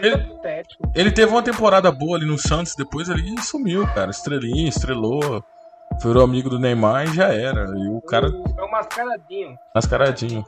Ele- 0.01 0.14
é 0.14 0.18
patético. 0.18 0.91
Ele 0.95 1.11
teve 1.11 1.31
uma 1.33 1.43
temporada 1.43 1.91
boa 1.93 2.16
ali 2.16 2.27
no 2.27 2.39
Santos, 2.39 2.74
depois 2.77 3.09
ali 3.11 3.35
sumiu, 3.43 3.87
cara. 3.95 4.11
Estrelinha, 4.11 4.68
estrelou, 4.68 5.43
virou 6.03 6.22
amigo 6.24 6.49
do 6.51 6.59
Neymar 6.59 7.05
e 7.09 7.14
já 7.14 7.33
era. 7.33 7.64
E 7.77 7.89
o 7.89 8.01
cara 8.03 8.29
É 8.59 8.62
um 8.62 8.70
mascaradinho. 8.70 9.59
mascaradinho. 9.74 10.45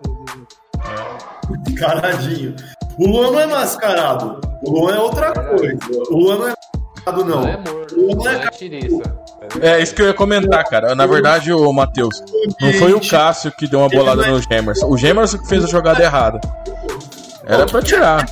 Caradinho. 1.78 2.54
O 2.98 3.06
Luan 3.06 3.30
não 3.32 3.40
é 3.40 3.46
mascarado. 3.46 4.40
O 4.62 4.70
Luan 4.70 4.94
é 4.96 4.98
outra 5.00 5.32
coisa. 5.32 5.78
O 6.10 6.16
Luan 6.18 6.36
não 6.38 6.48
é 6.48 6.54
mascarado, 6.96 7.24
não. 7.24 7.40
Não 7.42 7.48
é 7.48 7.56
morto, 7.56 7.94
O 7.96 8.14
Luan 8.14 8.32
é 8.32 8.44
é 8.44 8.48
tiriça. 8.50 9.02
É 9.62 9.80
isso 9.80 9.94
que 9.94 10.02
eu 10.02 10.06
ia 10.06 10.14
comentar, 10.14 10.62
cara. 10.64 10.94
Na 10.94 11.06
verdade, 11.06 11.52
o 11.52 11.72
Matheus, 11.72 12.22
não 12.60 12.72
foi 12.74 12.92
o 12.92 13.00
Cássio 13.00 13.50
que 13.52 13.66
deu 13.66 13.78
uma 13.80 13.88
bolada 13.88 14.26
no 14.26 14.40
Gemerson. 14.42 14.86
O 14.88 14.96
Gemerson 14.96 15.38
que 15.38 15.46
fez 15.48 15.64
a 15.64 15.68
jogada 15.68 16.02
errada. 16.02 16.40
Era 17.48 17.66
pra 17.66 17.82
tirar. 17.82 18.26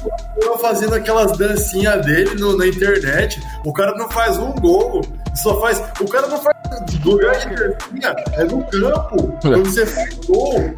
Fazendo 0.60 0.94
aquelas 0.94 1.36
dancinhas 1.38 2.04
dele 2.04 2.34
no- 2.34 2.56
na 2.56 2.66
internet. 2.66 3.40
O 3.64 3.72
cara 3.72 3.94
não 3.96 4.10
faz 4.10 4.36
um 4.38 4.52
gol. 4.52 5.00
Só 5.34 5.60
faz. 5.60 5.82
O 6.00 6.06
cara 6.08 6.26
não 6.26 6.38
faz 6.38 6.56
lugar 7.04 7.34
de 7.36 7.46
dancinha. 7.54 8.14
É 8.34 8.44
no 8.44 8.62
campo. 8.64 9.38
Quando 9.42 9.64
você 9.64 9.86
faz 9.86 10.14
gol. 10.26 10.74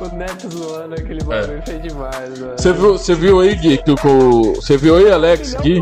O 0.00 0.16
Neto 0.16 0.50
zoando 0.50 0.94
aquele 0.94 1.22
bagulho 1.22 1.62
foi 1.64 1.78
demais, 1.78 2.38
mano. 2.38 2.52
Você 2.56 2.72
viu, 2.72 2.92
você 2.98 3.14
viu 3.14 3.40
aí, 3.40 3.54
Gui, 3.54 3.78
que 3.78 3.90
o. 3.90 4.54
Você 4.56 4.76
viu 4.76 4.96
aí, 4.96 5.10
Alex, 5.12 5.54
Gui, 5.54 5.80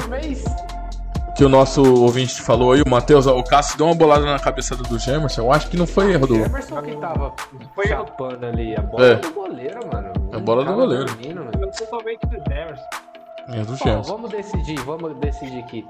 que 1.37 1.45
o 1.45 1.49
nosso 1.49 1.83
ouvinte 2.03 2.43
falou 2.43 2.73
aí, 2.73 2.83
o 2.83 2.89
Matheus, 2.89 3.27
o 3.27 3.43
Cássio 3.45 3.79
deu 3.79 3.87
uma 3.87 3.95
bolada 3.95 4.27
na 4.27 4.39
cabeçada 4.39 4.83
do 4.83 4.99
Gemerson. 4.99 5.43
Eu 5.43 5.53
acho 5.53 5.69
que 5.71 5.77
não 5.77 5.87
foi 5.87 6.13
erro 6.13 6.27
do. 6.27 6.35
Emerson 6.35 6.83
que 6.83 6.97
tava 6.97 7.33
Foi 7.75 7.87
chapando 7.87 8.45
ali. 8.45 8.75
A 8.77 8.83
bola 8.83 9.07
É. 9.07 9.15
do 9.15 9.31
goleiro, 9.33 9.79
mano. 9.91 10.13
A 10.39 10.41
bola 10.45 10.65
do 10.65 10.75
goleiro. 10.75 11.05
dormindo, 11.07 11.51
totalmente 11.77 12.21
do 12.27 12.37
Jamerson. 12.51 12.85
Erro 13.53 13.67
do 13.67 13.73
Ó, 13.73 13.77
Gemerson. 13.77 14.13
vamos 14.13 14.31
decidir, 14.31 14.79
vamos 14.81 15.17
decidir 15.19 15.59
aqui. 15.61 15.87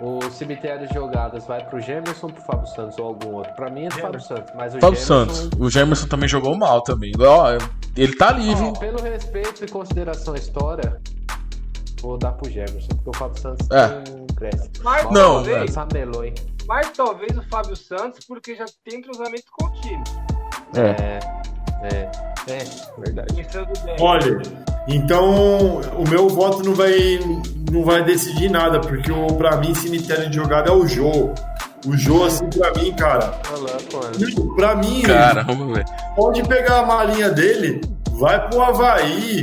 O 0.00 0.20
cemitério 0.30 0.86
de 0.86 0.94
jogadas 0.94 1.44
vai 1.46 1.64
pro 1.64 1.80
Gemerson 1.80 2.28
ou 2.28 2.32
pro 2.32 2.42
Fábio 2.42 2.66
Santos 2.68 2.98
ou 2.98 3.06
algum 3.06 3.34
outro? 3.34 3.52
Pra 3.54 3.68
mim 3.68 3.86
é 3.86 3.88
do 3.88 3.98
Fábio 3.98 4.20
Santos, 4.20 4.52
mas 4.54 4.74
o 4.74 4.80
Fábio 4.80 5.00
Gemerson- 5.00 5.34
Santos. 5.34 5.50
O 5.60 5.68
Gemerson 5.70 6.06
também 6.06 6.28
jogou 6.28 6.56
mal 6.56 6.82
também. 6.82 7.12
Ó, 7.18 7.46
ele 7.96 8.14
tá 8.14 8.28
Ó, 8.30 8.34
viu? 8.34 8.72
pelo 8.74 9.02
respeito 9.02 9.64
e 9.64 9.68
consideração 9.68 10.34
à 10.34 10.36
história, 10.36 11.00
vou 12.00 12.16
dar 12.16 12.30
pro 12.32 12.48
Gemerson, 12.48 12.86
porque 12.88 13.10
o 13.10 13.12
Fábio 13.12 13.40
Santos 13.40 13.68
É. 13.72 13.88
não 14.16 14.26
cresce. 14.36 14.70
Mas 14.84 15.02
Não, 15.10 15.42
talvez, 15.42 15.76
hein? 15.76 16.34
mas 16.68 16.90
talvez 16.90 17.36
o 17.36 17.42
Fábio 17.48 17.74
Santos, 17.74 18.24
porque 18.24 18.54
já 18.54 18.66
tem 18.84 19.00
cruzamento 19.02 19.46
com 19.50 19.66
o 19.66 19.72
time. 19.80 20.04
É. 20.76 21.02
É, 21.02 21.18
é. 21.82 22.10
É, 22.48 22.64
verdade. 22.98 23.46
Olha, 24.00 24.40
então 24.86 25.80
o 25.98 26.08
meu 26.08 26.28
voto 26.30 26.62
não 26.62 26.74
vai, 26.74 27.20
não 27.70 27.84
vai 27.84 28.02
decidir 28.02 28.50
nada, 28.50 28.80
porque 28.80 29.12
o, 29.12 29.26
pra 29.34 29.58
mim, 29.58 29.74
cemitério 29.74 30.30
de 30.30 30.36
jogada 30.36 30.70
é 30.70 30.72
o 30.72 30.86
Jô. 30.86 31.34
O 31.86 31.96
Jô, 31.96 32.24
assim, 32.24 32.48
pra 32.48 32.72
mim, 32.72 32.92
cara. 32.94 33.34
Olha 33.52 33.62
lá, 33.62 33.78
mano. 33.92 34.54
Pra 34.56 34.74
mim, 34.76 35.02
Caramba, 35.02 35.74
velho. 35.74 35.84
pode 36.16 36.42
pegar 36.48 36.80
a 36.80 36.86
malinha 36.86 37.30
dele, 37.30 37.82
vai 38.12 38.48
pro 38.48 38.62
Havaí, 38.62 39.42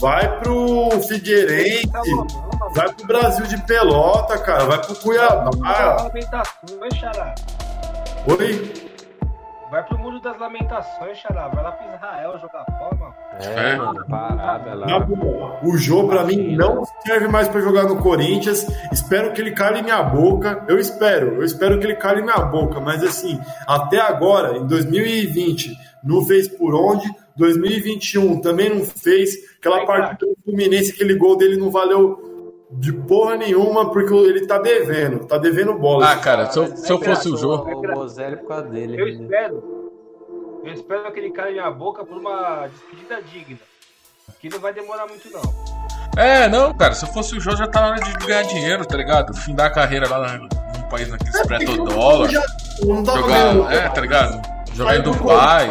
vai 0.00 0.40
pro 0.40 0.90
Figueirense, 1.06 1.86
Tá 1.88 2.00
bom, 2.00 2.26
vai 2.74 2.92
pro 2.92 3.06
Brasil 3.06 3.46
de 3.46 3.58
Pelota, 3.64 4.38
cara, 4.38 4.64
vai 4.64 4.80
pro 4.80 4.96
Cuiabá. 4.96 5.50
Oi? 8.26 8.85
Vai 9.70 9.82
pro 9.84 9.98
mundo 9.98 10.20
das 10.20 10.38
lamentações, 10.38 11.18
Xará. 11.18 11.48
Vai 11.48 11.64
lá 11.64 11.72
pro 11.72 11.92
Israel 11.94 12.38
jogar 12.38 12.64
bola, 12.78 12.94
mano. 13.00 13.14
É, 13.40 13.70
É. 13.72 13.76
mano, 13.76 14.04
parada 14.08 14.74
lá. 14.74 15.06
O 15.62 15.76
Jô, 15.76 16.06
pra 16.06 16.22
mim, 16.24 16.54
não 16.56 16.84
serve 17.04 17.26
mais 17.26 17.48
pra 17.48 17.60
jogar 17.60 17.82
no 17.84 17.96
Corinthians. 18.00 18.64
Espero 18.92 19.32
que 19.32 19.40
ele 19.40 19.50
cale 19.50 19.82
minha 19.82 20.02
boca. 20.02 20.64
Eu 20.68 20.78
espero, 20.78 21.34
eu 21.34 21.42
espero 21.44 21.78
que 21.80 21.86
ele 21.86 21.96
cale 21.96 22.22
minha 22.22 22.38
boca. 22.38 22.80
Mas 22.80 23.02
assim, 23.02 23.40
até 23.66 23.98
agora, 24.00 24.56
em 24.56 24.66
2020, 24.66 25.76
não 26.02 26.24
fez 26.24 26.46
por 26.48 26.74
onde. 26.74 27.08
2021 27.36 28.40
também 28.40 28.70
não 28.70 28.84
fez. 28.84 29.34
Aquela 29.58 29.78
Vai, 29.78 29.86
partida 29.86 30.30
do 30.30 30.36
Fluminense, 30.44 30.92
aquele 30.92 31.14
gol 31.16 31.36
dele 31.36 31.56
não 31.56 31.70
valeu 31.70 32.25
de 32.70 32.92
porra 32.92 33.36
nenhuma, 33.36 33.90
porque 33.90 34.12
ele 34.12 34.46
tá 34.46 34.58
devendo. 34.58 35.26
Tá 35.26 35.38
devendo 35.38 35.74
bola. 35.74 36.10
Ah, 36.10 36.16
cara, 36.16 36.50
se 36.50 36.58
eu, 36.58 36.76
se 36.76 36.90
eu 36.92 37.00
fosse 37.00 37.28
o 37.28 37.36
jogo. 37.36 37.70
O 37.70 37.80
por 37.80 38.46
causa 38.48 38.68
dele. 38.68 39.00
Eu 39.00 39.06
né? 39.06 39.12
espero. 39.12 39.76
Eu 40.64 40.72
espero 40.72 41.12
que 41.12 41.20
ele 41.20 41.30
caia 41.30 41.52
minha 41.52 41.70
boca 41.70 42.04
por 42.04 42.16
uma 42.16 42.66
despedida 42.66 43.22
digna. 43.22 43.58
Que 44.40 44.48
não 44.48 44.58
vai 44.58 44.72
demorar 44.72 45.06
muito, 45.06 45.30
não. 45.30 45.42
É, 46.16 46.48
não, 46.48 46.74
cara, 46.74 46.92
se 46.94 47.04
eu 47.04 47.08
fosse 47.12 47.36
o 47.36 47.40
jogo 47.40 47.56
já 47.56 47.68
tá 47.68 47.80
na 47.80 47.88
hora 47.88 48.00
de 48.00 48.12
ganhar 48.26 48.42
dinheiro, 48.42 48.84
tá 48.84 48.96
ligado? 48.96 49.34
Findar 49.34 49.66
a 49.66 49.70
carreira 49.70 50.08
lá 50.08 50.36
num 50.36 50.48
país 50.88 51.08
naquele 51.08 51.46
preto 51.46 51.84
dólar. 51.84 52.30
Já- 52.30 52.42
não 52.84 53.04
tava 53.04 53.18
Jogar, 53.18 53.52
vendo. 53.52 53.70
é, 53.70 53.88
tá 53.88 54.00
ligado? 54.00 54.56
Jogar 54.74 54.96
em 54.96 55.02
Dubai. 55.02 55.68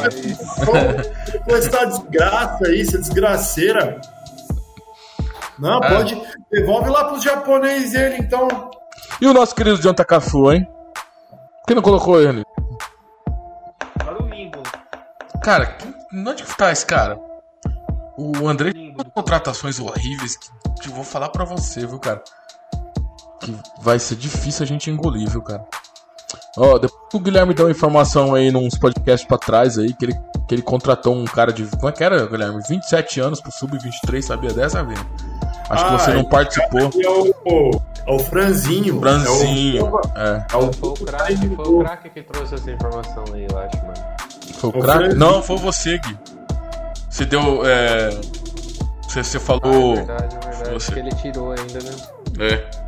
Com 1.46 1.56
essa 1.56 1.86
desgraça 1.86 2.68
aí, 2.68 2.82
essa 2.82 2.98
desgraceira. 3.00 4.00
Não, 5.60 5.80
É. 5.84 5.90
pode. 5.90 6.22
Devolve 6.52 6.90
lá 6.90 7.06
pros 7.06 7.24
japoneses 7.24 7.94
ele, 7.94 8.18
então. 8.18 8.48
E 9.22 9.28
o 9.28 9.34
nosso 9.34 9.56
querido 9.56 9.78
John 9.80 9.94
Takafu, 9.94 10.52
hein? 10.52 10.66
Por 10.66 11.68
que 11.68 11.76
não 11.76 11.82
colocou 11.82 12.22
ele? 12.22 12.44
O 14.20 14.24
limbo. 14.28 14.62
Cara, 15.42 15.66
que- 15.68 15.94
onde 16.16 16.44
que 16.44 16.58
tá 16.58 16.72
esse 16.72 16.86
cara? 16.86 17.20
O 18.18 18.48
André 18.48 18.72
tem 18.72 18.94
contratações 19.14 19.80
horríveis 19.80 20.38
que 20.38 20.50
que 20.82 20.90
eu 20.90 20.94
vou 20.94 21.04
falar 21.04 21.30
pra 21.30 21.46
você, 21.46 21.86
viu, 21.88 22.00
cara? 22.00 22.22
Que 23.42 23.58
vai 23.82 23.98
ser 23.98 24.16
difícil 24.16 24.64
a 24.64 24.68
gente 24.68 24.90
engolir, 24.92 25.30
viu, 25.30 25.42
cara? 25.42 25.66
Ó, 26.58 26.78
depois 26.78 27.02
que 27.10 27.18
o 27.18 27.20
Guilherme 27.20 27.54
deu 27.54 27.66
uma 27.66 27.72
informação 27.72 28.34
aí 28.34 28.50
nos 28.52 28.78
podcasts 28.78 29.28
pra 29.28 29.38
trás 29.38 29.78
aí, 29.78 29.94
que 29.94 30.06
ele, 30.06 30.14
que 30.48 30.56
ele 30.56 30.62
contratou 30.62 31.14
um 31.16 31.26
cara 31.26 31.52
de. 31.52 31.66
Como 31.66 31.90
é 31.90 31.92
que 31.92 32.04
era, 32.04 32.26
Guilherme? 32.28 32.62
27 32.70 33.20
anos 33.20 33.42
pro 33.42 33.52
Sub-23, 33.52 34.22
sabia 34.22 34.54
dessa, 34.54 34.84
velho? 34.84 35.06
Acho 35.70 35.86
que 35.86 35.92
você 35.92 36.12
Ah, 36.12 36.14
não 36.14 36.22
esse 36.22 36.30
participou. 36.30 36.80
É 36.82 37.10
o, 37.10 37.82
é 38.08 38.12
o 38.16 38.20
Franzinho. 38.20 39.00
Franzinho. 39.00 39.80
É 39.80 39.84
o, 39.90 40.00
É. 40.16 40.46
é 40.54 40.58
o, 40.58 40.72
Foi 40.74 40.90
o 40.90 40.94
craque, 40.94 41.56
foi 41.56 41.66
o 41.68 41.80
craque 41.80 42.10
que 42.10 42.22
trouxe 42.22 42.56
essa 42.56 42.72
informação 42.72 43.24
aí, 43.34 43.48
eu 43.52 43.58
acho, 43.58 43.78
mano. 43.78 43.94
Foi 44.54 44.70
o 44.70 44.78
O 44.78 44.82
craque? 44.82 45.16
Não, 45.16 45.42
foi 45.42 45.58
você, 45.58 45.98
Gui. 45.98 46.18
Você 47.10 47.26
deu. 47.26 47.66
É... 47.66 48.10
Você, 49.10 49.24
você 49.24 49.38
Ah, 49.38 49.42
falou. 49.42 49.94
é 49.94 49.96
verdade, 49.96 50.36
é 50.36 50.40
verdade. 50.50 50.74
você. 50.74 50.92
Que 50.94 51.00
ele 51.00 51.10
tirou 51.16 51.52
ainda, 51.52 51.80
né? 51.80 51.92
É. 52.40 52.86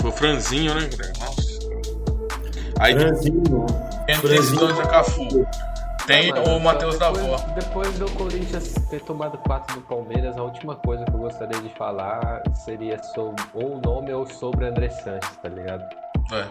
Foi 0.00 0.10
o 0.10 0.12
Franzinho, 0.12 0.74
né, 0.74 0.86
Guilherme? 0.86 1.18
Nossa. 1.20 1.43
Aí 2.78 2.94
Franzinho. 2.98 3.42
tem 4.06 4.16
Franzinho. 4.16 4.40
esse 4.40 4.56
John 4.56 4.74
Takafu. 4.74 5.46
Tem 6.06 6.30
Ah, 6.32 6.34
mano, 6.36 6.56
o 6.56 6.60
Matheus 6.60 6.98
da 6.98 7.10
depois, 7.54 7.98
do 7.98 8.10
Corinthians 8.10 8.74
ter 8.90 9.00
tomado 9.00 9.38
4 9.38 9.76
do 9.76 9.80
Palmeiras, 9.86 10.36
a 10.36 10.42
última 10.42 10.76
coisa 10.76 11.02
que 11.06 11.12
eu 11.14 11.18
gostaria 11.18 11.58
de 11.62 11.68
falar 11.70 12.42
seria 12.64 13.02
sobre 13.02 13.42
ou 13.54 13.76
o 13.76 13.80
nome 13.80 14.12
ou 14.12 14.26
sobre 14.26 14.66
André 14.66 14.90
Sanches, 14.90 15.34
tá 15.42 15.48
ligado? 15.48 15.82
É. 16.32 16.44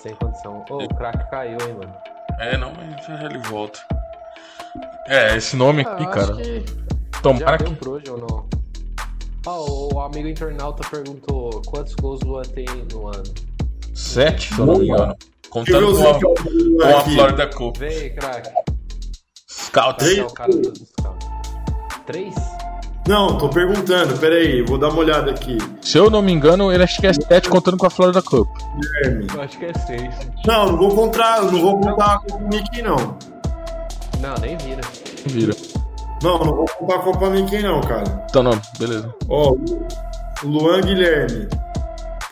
Sem 0.00 0.14
condição. 0.14 0.64
Ô, 0.70 0.84
o 0.84 0.88
craque 0.94 1.28
caiu, 1.30 1.58
hein, 1.66 1.74
mano. 1.78 1.94
É, 2.38 2.56
não, 2.56 2.72
mas 2.74 3.04
já 3.06 3.24
ele 3.26 3.38
volta. 3.40 3.78
É, 5.06 5.36
esse 5.36 5.54
nome 5.54 5.82
aqui, 5.82 6.04
Ah, 6.04 6.10
cara. 6.10 6.36
que 6.36 6.64
já 6.64 7.20
Tomara 7.20 7.58
que. 7.58 7.74
por 7.74 7.88
hoje 7.88 8.10
ou 8.10 8.18
não? 8.18 8.46
Ah, 9.46 9.60
o 9.60 10.00
amigo 10.00 10.28
internauta 10.28 10.82
perguntou 10.88 11.60
quantos 11.66 11.94
gols 11.96 12.20
o 12.22 12.26
Luan 12.26 12.42
tem 12.42 12.64
no 12.90 13.08
ano. 13.08 13.22
Sete, 13.94 14.54
se 14.54 14.58
eu 14.58 14.64
não 14.66 14.78
me 14.78 14.88
engano. 14.88 15.14
Contando 15.52 15.94
com 15.94 16.08
a, 16.08 16.20
com 16.20 16.98
a. 16.98 17.00
Florida 17.02 17.46
Cup. 17.48 17.76
Aí, 17.82 18.10
craque. 18.10 18.50
Scout. 19.46 19.98
Três? 19.98 20.18
É 20.18 20.22
o 20.22 20.30
cara 20.30 20.50
do 20.50 20.74
scout. 20.74 21.26
Três? 22.06 22.34
Não, 23.06 23.36
tô 23.36 23.48
perguntando, 23.48 24.16
peraí, 24.18 24.62
vou 24.62 24.78
dar 24.78 24.88
uma 24.88 25.00
olhada 25.00 25.32
aqui. 25.32 25.58
Se 25.80 25.98
eu 25.98 26.08
não 26.08 26.22
me 26.22 26.32
engano, 26.32 26.72
ele 26.72 26.84
acho 26.84 27.00
que 27.00 27.06
é 27.06 27.12
sete 27.12 27.48
contando 27.48 27.76
com 27.76 27.86
a 27.86 27.90
Florida 27.90 28.22
Cup. 28.22 28.48
Guilherme. 28.80 29.26
Eu 29.34 29.42
acho 29.42 29.58
que 29.58 29.64
é 29.64 29.74
seis. 29.74 30.14
Não, 30.46 30.66
não 30.66 30.78
vou 30.78 30.94
contar, 30.94 31.42
não 31.42 31.60
vou 31.60 31.80
contar 31.80 32.20
com 32.20 32.36
o 32.36 32.48
Mickey, 32.48 32.80
não. 32.80 33.18
Não, 34.20 34.34
nem 34.40 34.56
vira. 34.56 34.80
Vira. 35.26 35.54
Não, 36.22 36.38
não 36.38 36.56
vou 36.56 36.66
contar 36.66 36.98
com 37.00 37.10
a 37.10 37.12
Copa 37.12 37.30
Mickey, 37.30 37.60
não, 37.60 37.80
cara. 37.80 38.24
Então 38.30 38.42
não, 38.42 38.58
beleza. 38.78 39.12
Ó, 39.28 39.56
Luan 40.44 40.80
Guilherme. 40.80 41.48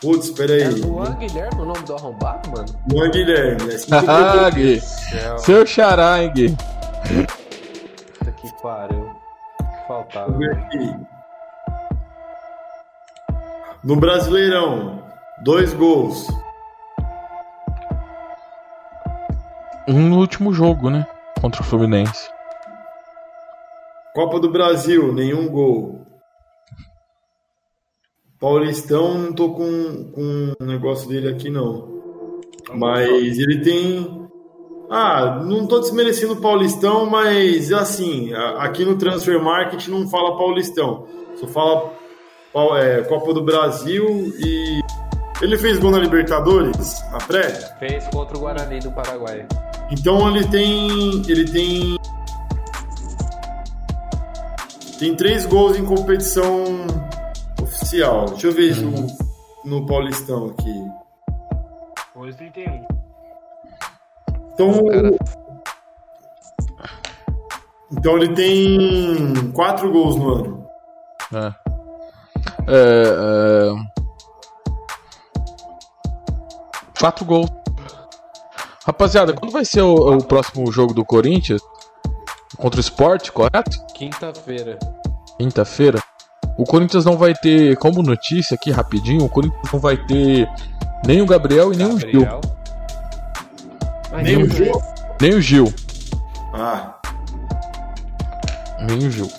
Putz, 0.01 0.29
É 0.31 0.33
peraí. 0.35 0.69
Luan 0.81 1.13
Guilherme 1.15 1.61
o 1.61 1.65
nome 1.65 1.83
do 1.83 1.93
arrombado, 1.95 2.49
mano? 2.49 2.65
Luan 2.91 3.11
Guilherme. 3.11 3.71
É 3.71 3.75
assim 3.75 3.91
Ah, 4.07 4.49
Gui. 4.49 4.81
Seu 5.37 5.65
xará, 5.65 6.23
hein, 6.23 6.31
Gui. 6.33 6.57
puta 8.17 8.31
que 8.31 8.61
pariu. 8.63 9.11
Que 9.59 9.87
faltava. 9.87 10.37
No 13.83 13.95
Brasileirão, 13.95 15.03
dois 15.43 15.73
gols. 15.73 16.27
Um 19.87 20.09
no 20.09 20.17
último 20.19 20.53
jogo, 20.53 20.89
né? 20.89 21.05
Contra 21.39 21.61
o 21.61 21.65
Fluminense. 21.65 22.29
Copa 24.13 24.39
do 24.39 24.51
Brasil, 24.51 25.11
nenhum 25.13 25.47
gol. 25.49 26.05
Paulistão, 28.41 29.19
não 29.19 29.33
tô 29.33 29.51
com, 29.53 30.11
com 30.15 30.53
um 30.59 30.65
negócio 30.65 31.07
dele 31.07 31.29
aqui, 31.29 31.47
não. 31.51 32.01
Mas 32.73 33.37
ele 33.37 33.59
tem. 33.61 34.27
Ah, 34.89 35.41
não 35.45 35.67
tô 35.67 35.79
desmerecendo 35.79 36.33
o 36.33 36.41
Paulistão, 36.41 37.05
mas 37.05 37.71
assim, 37.71 38.33
a- 38.33 38.63
aqui 38.63 38.83
no 38.83 38.97
Transfer 38.97 39.39
Market 39.41 39.87
não 39.89 40.09
fala 40.09 40.37
Paulistão. 40.37 41.05
Só 41.35 41.47
fala 41.47 41.91
é, 42.79 43.01
Copa 43.03 43.31
do 43.33 43.43
Brasil 43.43 44.33
e. 44.39 44.81
Ele 45.39 45.57
fez 45.57 45.77
gol 45.79 45.91
na 45.91 45.99
Libertadores, 45.99 46.99
na 47.11 47.17
pré? 47.19 47.43
Fez 47.79 48.07
contra 48.07 48.35
o 48.37 48.41
Guarani 48.41 48.79
do 48.79 48.91
Paraguai. 48.91 49.45
Então 49.91 50.27
ele 50.35 50.47
tem. 50.47 51.21
Ele 51.27 51.45
tem. 51.45 51.95
Tem 54.99 55.15
três 55.15 55.45
gols 55.45 55.77
em 55.77 55.85
competição 55.85 56.65
oficial. 57.91 58.25
Deixa 58.25 58.47
eu 58.47 58.53
ver 58.53 58.75
no, 58.77 59.07
no 59.65 59.85
Paulistão 59.85 60.47
aqui. 60.47 60.91
Hoje 62.15 62.37
31. 62.37 62.85
Então. 64.53 64.87
Cara. 64.87 65.17
Então 67.91 68.17
ele 68.17 68.33
tem 68.33 69.51
quatro 69.51 69.91
gols 69.91 70.15
no 70.15 70.33
ano. 70.33 70.67
É. 71.33 71.53
É, 72.67 73.05
é... 73.13 73.73
Quatro 76.97 77.25
gols. 77.25 77.49
Rapaziada, 78.85 79.33
quando 79.33 79.51
vai 79.51 79.65
ser 79.65 79.81
o, 79.81 80.17
o 80.17 80.23
próximo 80.23 80.71
jogo 80.71 80.93
do 80.93 81.05
Corinthians? 81.05 81.61
Contra 82.57 82.79
o 82.79 82.81
Sport, 82.81 83.31
correto? 83.31 83.85
Quinta-feira. 83.93 84.79
Quinta-feira. 85.37 85.99
O 86.57 86.63
Corinthians 86.65 87.05
não 87.05 87.17
vai 87.17 87.33
ter, 87.33 87.75
como 87.77 88.03
notícia 88.03 88.55
aqui 88.55 88.71
rapidinho, 88.71 89.23
o 89.23 89.29
Corinthians 89.29 89.71
não 89.71 89.79
vai 89.79 89.97
ter 89.97 90.47
nem 91.05 91.21
o 91.21 91.25
Gabriel 91.25 91.73
e 91.73 91.77
nem 91.77 91.87
o 91.87 91.99
Gil. 91.99 92.21
Gabriel. 92.21 92.41
Mas 94.11 94.23
Nem 94.23 94.43
o 94.43 94.49
Gil? 94.49 94.81
Nem 95.21 95.33
o 95.33 95.41
Gil. 95.41 95.73
Ah, 96.53 96.95
Nem 98.81 99.07
o 99.07 99.11
Gil. 99.11 99.31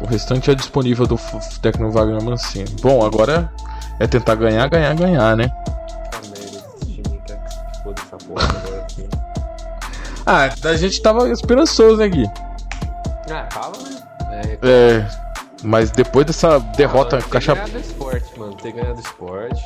O 0.00 0.06
restante 0.06 0.50
é 0.50 0.54
disponível 0.54 1.06
do 1.06 1.18
técnico 1.62 1.90
Wagner 1.90 2.22
Mancini. 2.22 2.68
Bom, 2.82 3.04
agora 3.04 3.50
é 3.98 4.06
tentar 4.06 4.34
ganhar, 4.34 4.68
ganhar, 4.68 4.94
ganhar, 4.94 5.36
né? 5.36 5.50
Ah, 10.28 10.50
a 10.64 10.76
gente 10.76 11.00
tava 11.00 11.30
esperançoso, 11.30 11.98
né, 11.98 12.08
Gui? 12.08 12.28
Ah, 13.30 13.42
tava, 13.44 13.78
né? 13.78 14.58
É, 14.60 14.68
É. 14.68 15.25
Mas 15.66 15.90
depois 15.90 16.24
dessa 16.24 16.60
derrota 16.60 17.16
Mano, 17.16 17.28
caixa. 17.28 17.52
Ter 17.56 17.58
ganhado 17.58 17.76
o 17.76 17.80
esporte, 17.80 18.38
mano. 18.38 18.54
Ter 18.54 18.72
ganhado 18.72 18.98
o 18.98 19.02
esporte. 19.02 19.62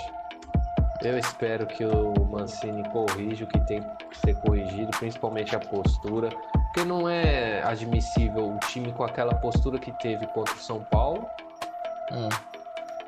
Eu 1.03 1.19
espero 1.19 1.67
que 1.67 1.85
o 1.85 2.15
Mancini 2.25 2.83
corrija 2.89 3.45
o 3.45 3.49
que 3.49 3.61
tem 3.67 3.83
que 3.83 4.19
ser 4.25 4.35
corrigido, 4.37 4.91
principalmente 4.99 5.55
a 5.55 5.59
postura. 5.61 6.31
Porque 6.53 6.85
não 6.89 7.07
é 7.07 7.63
admissível 7.63 8.49
um 8.49 8.59
time 8.61 8.93
com 8.93 9.05
aquela 9.05 9.35
postura 9.35 9.79
que 9.79 9.93
teve 10.01 10.27
contra 10.29 10.55
o 10.55 10.59
São 10.59 10.81
Paulo 10.91 11.27
Hum. 12.13 12.29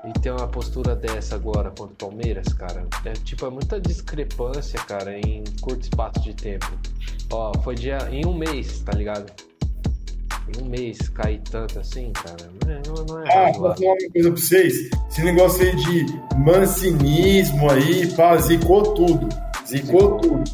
e 0.09 0.13
ter 0.21 0.31
uma 0.31 0.47
postura 0.47 0.95
dessa 0.95 1.35
agora 1.35 1.71
contra 1.71 1.95
o 1.95 2.11
Palmeiras, 2.11 2.53
cara. 2.53 2.87
É 3.07 3.13
tipo, 3.13 3.47
é 3.47 3.51
muita 3.51 3.81
discrepância, 3.81 4.79
cara, 4.81 5.19
em 5.19 5.45
curto 5.63 5.83
espaço 5.83 6.21
de 6.21 6.35
tempo. 6.35 6.71
Ó, 7.31 7.53
foi 7.63 7.75
dia 7.75 7.99
em 8.11 8.27
um 8.27 8.35
mês, 8.35 8.81
tá 8.81 8.93
ligado? 8.93 9.33
Em 10.49 10.63
um 10.63 10.67
mês 10.67 11.09
cair 11.11 11.41
tanto 11.51 11.79
assim, 11.79 12.13
cara. 12.13 12.51
Não 12.65 12.73
é, 12.73 12.83
não, 12.87 13.05
não 13.05 13.25
é 13.25 13.33
Ah, 13.33 13.53
vou 13.53 13.75
falar 13.75 13.93
uma 13.93 13.97
coisa 14.13 14.31
pra 14.33 14.41
vocês. 14.41 14.91
Esse 15.11 15.23
negócio 15.23 15.63
aí 15.63 15.77
de 15.77 16.07
mancinismo 16.37 17.71
aí, 17.71 18.07
pá, 18.15 18.37
zicou 18.37 18.95
tudo. 18.95 19.29
Zicou 19.67 20.19
tudo. 20.19 20.45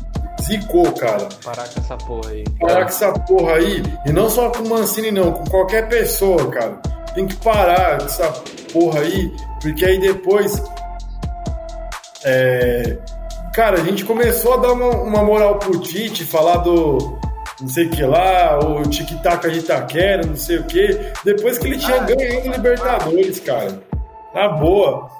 Zicou, 0.42 0.92
cara. 0.92 1.28
Parar 1.44 1.68
com 1.68 1.80
essa 1.80 1.96
porra 1.96 2.30
aí. 2.30 2.44
Parar 2.60 2.82
com 2.82 2.88
essa 2.88 3.12
porra 3.12 3.52
aí, 3.54 3.82
e 4.06 4.12
não 4.12 4.30
só 4.30 4.50
com 4.50 4.62
o 4.62 4.68
Mancini, 4.68 5.10
não, 5.10 5.32
com 5.32 5.44
qualquer 5.44 5.88
pessoa, 5.88 6.48
cara. 6.50 6.80
Tem 7.14 7.26
que 7.26 7.36
parar 7.36 7.98
com 7.98 8.04
essa 8.04 8.30
porra 8.72 9.00
aí, 9.00 9.32
porque 9.60 9.84
aí 9.84 9.98
depois. 9.98 10.62
É, 12.24 12.98
cara, 13.52 13.80
a 13.80 13.84
gente 13.84 14.04
começou 14.04 14.54
a 14.54 14.56
dar 14.58 14.72
uma, 14.72 14.90
uma 15.02 15.22
moral 15.24 15.58
pro 15.58 15.80
Tite, 15.80 16.24
falar 16.24 16.58
do. 16.58 17.18
Não 17.60 17.68
sei 17.68 17.86
o 17.86 17.90
que 17.90 18.02
lá, 18.04 18.58
o 18.60 18.82
tic-tac 18.82 19.50
de 19.50 19.58
Itaquera, 19.58 20.24
não 20.24 20.36
sei 20.36 20.58
o 20.58 20.64
que. 20.64 20.88
Depois 21.24 21.58
que 21.58 21.66
ele 21.66 21.78
tinha 21.78 21.98
ganhado 21.98 22.48
o 22.48 22.52
Libertadores, 22.52 23.40
cara. 23.40 23.82
Na 24.34 24.48
boa. 24.48 25.10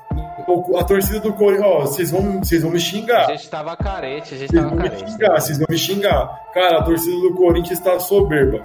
A 0.79 0.85
torcida 0.85 1.21
do 1.21 1.33
Corinthians, 1.35 1.67
ó, 1.67 1.81
vocês 1.81 2.11
vão, 2.11 2.39
vocês 2.39 2.63
vão 2.63 2.71
me 2.71 2.81
xingar. 2.81 3.27
A 3.27 3.33
gente 3.37 3.51
tava 3.51 3.77
carente, 3.77 4.35
a 4.35 4.39
gente 4.39 4.51
Vocês 4.51 4.63
tava 4.63 4.75
vão 4.77 4.79
me 4.79 5.11
xingar, 5.11 5.41
vocês 5.41 5.59
vão 5.59 5.67
me 5.69 5.79
xingar. 5.79 6.41
Cara, 6.55 6.79
a 6.79 6.83
torcida 6.83 7.17
do 7.21 7.35
Corinthians 7.35 7.81
tá 7.81 7.99
soberba. 7.99 8.63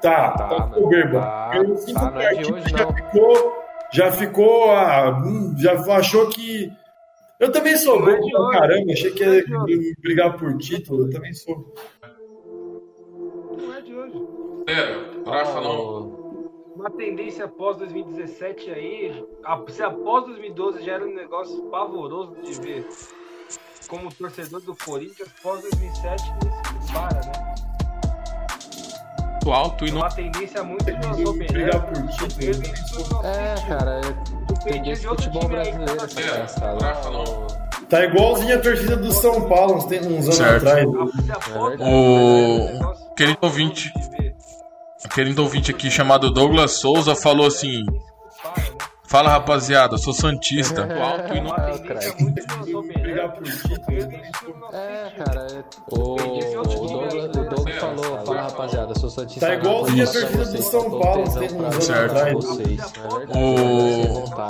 Tá, 0.00 0.30
Tá, 0.32 0.48
tá, 0.48 0.70
soberba. 0.74 1.20
Tá, 1.20 1.48
Perdeu 1.52 1.76
cinco 1.78 2.00
tá, 2.00 2.10
não 2.10 2.20
é 2.20 2.34
hoje, 2.34 2.70
já 2.70 2.84
não. 2.84 2.94
ficou. 2.94 3.52
Já 3.92 4.12
ficou. 4.12 4.70
Ah, 4.70 5.22
hum, 5.24 5.54
já 5.58 5.72
achou 5.96 6.28
que. 6.28 6.72
Eu 7.40 7.52
também 7.52 7.76
sou 7.76 8.08
é 8.08 8.14
hoje. 8.14 8.30
caramba, 8.52 8.92
achei 8.92 9.10
que 9.10 9.22
é 9.24 9.38
ia 9.38 9.94
brigar 10.00 10.36
por 10.38 10.56
título, 10.58 11.06
eu 11.06 11.10
também 11.10 11.32
sou. 11.34 11.74
É, 14.66 15.28
Rafa 15.30 15.60
não. 15.60 16.26
Uma 16.74 16.90
tendência 16.90 17.44
após 17.46 17.76
2017 17.78 18.70
aí, 18.70 19.24
se 19.68 19.82
após 19.82 20.24
2012 20.26 20.84
já 20.84 20.92
era 20.94 21.04
um 21.06 21.14
negócio 21.14 21.62
pavoroso 21.70 22.36
de 22.42 22.52
ver 22.60 22.86
como 23.88 24.12
torcedor 24.12 24.60
do 24.60 24.76
Corinthians, 24.76 25.28
pós 25.42 25.62
2007 25.62 26.24
não 26.44 26.80
se 26.82 26.92
para, 26.92 27.20
né? 27.26 27.54
Alto 29.46 29.84
e 29.86 29.90
É 29.90 29.92
não. 29.92 30.00
uma 30.00 30.08
tendência 30.10 30.62
muito 30.64 30.84
Brigar 30.84 31.14
soberana. 31.14 31.80
por 31.86 32.08
título. 32.08 33.24
É, 33.24 33.54
cara, 33.68 34.00
é 34.00 34.64
tendência 34.64 35.02
de 35.02 35.06
futebol 35.06 35.48
brasileiro 35.48 35.96
essa 36.02 36.64
É, 36.64 37.10
não. 37.12 37.46
Tá 37.88 38.04
igualzinho 38.04 38.56
a 38.56 38.60
torcida 38.60 38.96
do 38.96 39.12
São 39.12 39.48
Paulo 39.48 39.76
uns, 39.76 39.84
tem- 39.84 40.00
uns 40.00 40.24
anos 40.24 40.34
Certo. 40.34 40.66
atrás. 40.66 40.78
É 40.80 40.84
verdade. 40.84 41.04
2017 41.04 41.82
era 41.82 42.84
um 42.88 42.90
O 42.90 43.14
querido 43.14 43.38
ouvinte. 43.42 43.92
De. 45.02 45.08
Querido 45.08 45.42
ouvinte 45.42 45.70
aqui 45.70 45.90
chamado 45.90 46.30
Douglas 46.30 46.72
Souza 46.72 47.14
falou 47.14 47.46
assim? 47.46 47.84
Fala 49.08 49.30
rapaziada, 49.30 49.96
sou 49.98 50.12
Santista. 50.12 50.84
Muito 50.84 51.00
alto 51.00 51.32
e 51.32 51.38
É 51.38 51.40
não. 51.40 51.50
uma 51.50 51.56
É, 54.72 55.06
É, 55.06 55.10
cara, 55.16 55.46
é... 55.52 55.64
o, 55.92 56.14
o 56.14 56.16
Douglas, 56.16 57.24
o 57.24 57.28
Douglas 57.28 57.64
né? 57.66 57.72
falou, 57.80 58.26
fala 58.26 58.42
rapaziada, 58.42 58.98
sou 58.98 59.08
Santista. 59.08 59.46
Tá 59.46 59.54
igualzinho 59.54 60.02
a 60.02 60.06
torcida 60.12 60.44
do 60.44 60.62
São 60.62 60.90
tô 60.90 60.98
Paulo, 60.98 61.24
não 61.24 61.66
é? 61.66 62.32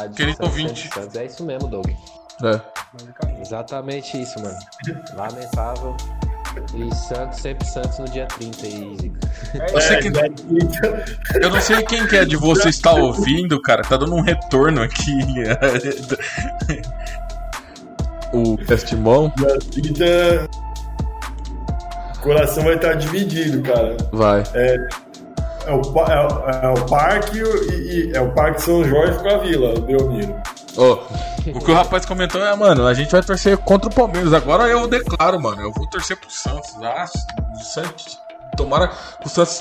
O- 0.08 0.10
querido 0.14 0.42
ouvinte. 0.44 0.88
É 1.14 1.24
isso 1.26 1.44
mesmo, 1.44 1.68
Doug. 1.68 1.86
É. 2.42 2.60
Exatamente 3.40 4.20
isso, 4.20 4.40
mano. 4.40 4.56
Lamentável. 5.14 5.94
E 6.74 6.94
Santos, 6.94 7.40
sempre 7.40 7.66
Santos 7.66 7.98
no 7.98 8.04
dia 8.06 8.26
30 8.26 8.66
aí, 8.66 9.12
É, 9.54 9.96
que- 9.96 10.12
Eu 11.42 11.50
não 11.50 11.60
sei 11.60 11.82
quem 11.84 12.06
que 12.06 12.16
é 12.16 12.24
de 12.24 12.36
vocês 12.36 12.74
está 12.74 12.92
ouvindo, 12.92 13.60
cara. 13.62 13.82
Tá 13.82 13.96
dando 13.96 14.14
um 14.14 14.20
retorno 14.22 14.82
aqui. 14.82 15.16
o 18.32 18.56
testimão 18.58 19.32
Vida. 19.74 20.48
O 22.16 22.20
coração 22.20 22.64
vai 22.64 22.74
estar 22.74 22.94
dividido, 22.94 23.62
cara. 23.62 23.96
vai. 24.12 24.42
É 24.54 24.76
o, 25.72 25.80
é 25.80 26.26
o- 26.26 26.66
é 26.66 26.68
o 26.80 26.86
Parque 26.86 27.38
e, 27.38 28.10
e- 28.10 28.16
é 28.16 28.20
o 28.20 28.32
Parque 28.32 28.62
São 28.62 28.84
Jorge 28.84 29.18
com 29.18 29.28
a 29.28 29.38
Vila, 29.38 29.80
Belmiro. 29.80 30.34
Ó, 30.76 30.98
o 31.54 31.60
que 31.60 31.70
o 31.70 31.74
rapaz 31.74 32.04
comentou 32.04 32.40
é, 32.44 32.54
mano, 32.56 32.86
a 32.86 32.94
gente 32.94 33.10
vai 33.10 33.22
torcer 33.22 33.56
contra 33.58 33.88
o 33.90 33.94
Palmeiras. 33.94 34.32
Agora 34.32 34.68
eu 34.68 34.86
declaro, 34.86 35.40
mano, 35.40 35.62
eu 35.62 35.72
vou 35.72 35.86
torcer 35.88 36.16
pro 36.16 36.30
Santos. 36.30 36.74
Ah, 36.82 37.06
o 37.54 37.58
Santos. 37.64 38.18
Tomara 38.56 38.88
que 38.88 39.26
o 39.26 39.28
Santos 39.28 39.60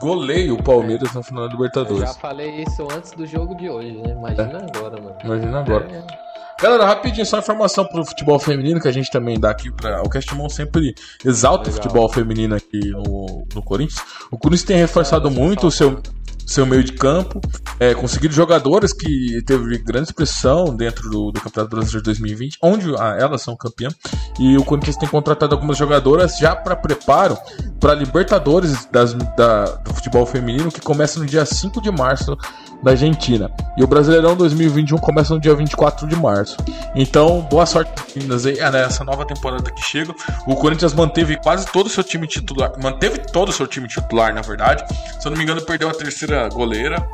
goleie 0.00 0.50
o 0.50 0.62
Palmeiras 0.62 1.12
na 1.12 1.22
final 1.22 1.42
da 1.42 1.48
Eu 1.48 1.50
já 1.50 1.56
Libertadores. 1.56 2.16
falei 2.16 2.62
isso 2.62 2.86
antes 2.94 3.10
do 3.12 3.26
jogo 3.26 3.54
de 3.56 3.68
hoje, 3.68 3.92
né? 3.92 4.12
Imagina 4.12 4.66
agora, 4.74 5.00
mano. 5.02 5.16
Imagina 5.24 5.60
agora. 5.60 5.86
É, 5.90 6.28
Galera, 6.60 6.86
rapidinho, 6.86 7.24
só 7.24 7.38
informação 7.38 7.84
pro 7.84 8.04
futebol 8.04 8.36
feminino 8.38 8.80
que 8.80 8.88
a 8.88 8.92
gente 8.92 9.08
também 9.12 9.38
dá 9.38 9.50
aqui 9.50 9.70
para 9.70 10.02
O 10.02 10.08
Castimão 10.08 10.48
sempre 10.48 10.92
exalta 11.24 11.70
o 11.70 11.72
Legal. 11.72 11.82
futebol 11.82 12.08
feminino 12.08 12.56
aqui 12.56 12.90
no, 12.90 13.46
no 13.54 13.62
Corinthians. 13.62 14.02
O 14.30 14.36
Corinthians 14.36 14.66
tem 14.66 14.76
reforçado 14.76 15.30
muito 15.30 15.68
o 15.68 15.70
seu, 15.70 16.00
seu 16.48 16.64
meio 16.64 16.82
de 16.82 16.94
campo, 16.94 17.42
é, 17.78 17.94
conseguido 17.94 18.32
jogadores 18.32 18.94
que 18.94 19.42
teve 19.44 19.76
grande 19.78 20.08
expressão 20.08 20.74
dentro 20.74 21.10
do, 21.10 21.30
do 21.30 21.40
Campeonato 21.40 21.76
Brasileiro 21.76 21.98
de 21.98 22.04
2020, 22.04 22.58
onde 22.62 22.94
ah, 22.96 23.14
elas 23.20 23.42
são 23.42 23.54
campeãs. 23.54 23.94
E 24.40 24.56
o 24.56 24.64
Corinthians 24.64 24.96
tem 24.96 25.08
contratado 25.08 25.54
algumas 25.54 25.76
jogadoras 25.76 26.38
já 26.38 26.56
para 26.56 26.74
preparo 26.74 27.36
para 27.78 27.94
Libertadores 27.94 28.86
das, 28.90 29.12
da, 29.12 29.64
do 29.64 29.92
futebol 29.92 30.24
feminino, 30.24 30.72
que 30.72 30.80
começa 30.80 31.20
no 31.20 31.26
dia 31.26 31.44
5 31.44 31.82
de 31.82 31.90
março 31.90 32.36
da 32.82 32.92
Argentina. 32.92 33.50
E 33.76 33.82
o 33.82 33.86
Brasileirão 33.86 34.36
2021 34.36 34.98
começa 34.98 35.34
no 35.34 35.40
dia 35.40 35.54
24 35.54 36.06
de 36.06 36.16
março. 36.16 36.56
Então, 36.94 37.40
boa 37.50 37.66
sorte 37.66 37.90
meninas 38.14 38.46
aí 38.46 38.60
ah, 38.60 38.70
nessa 38.70 39.04
nova 39.04 39.26
temporada 39.26 39.70
que 39.70 39.82
chega. 39.82 40.14
O 40.46 40.54
Corinthians 40.56 40.94
manteve 40.94 41.36
quase 41.36 41.66
todo 41.66 41.86
o 41.86 41.90
seu 41.90 42.04
time 42.04 42.26
titular, 42.26 42.72
manteve 42.80 43.18
todo 43.18 43.48
o 43.48 43.52
seu 43.52 43.66
time 43.66 43.88
titular, 43.88 44.34
na 44.34 44.42
verdade. 44.42 44.84
Se 45.20 45.26
eu 45.26 45.30
não 45.30 45.38
me 45.38 45.44
engano, 45.44 45.60
perdeu 45.62 45.88
a 45.88 45.94
terceira 45.94 46.48
goleira 46.48 47.06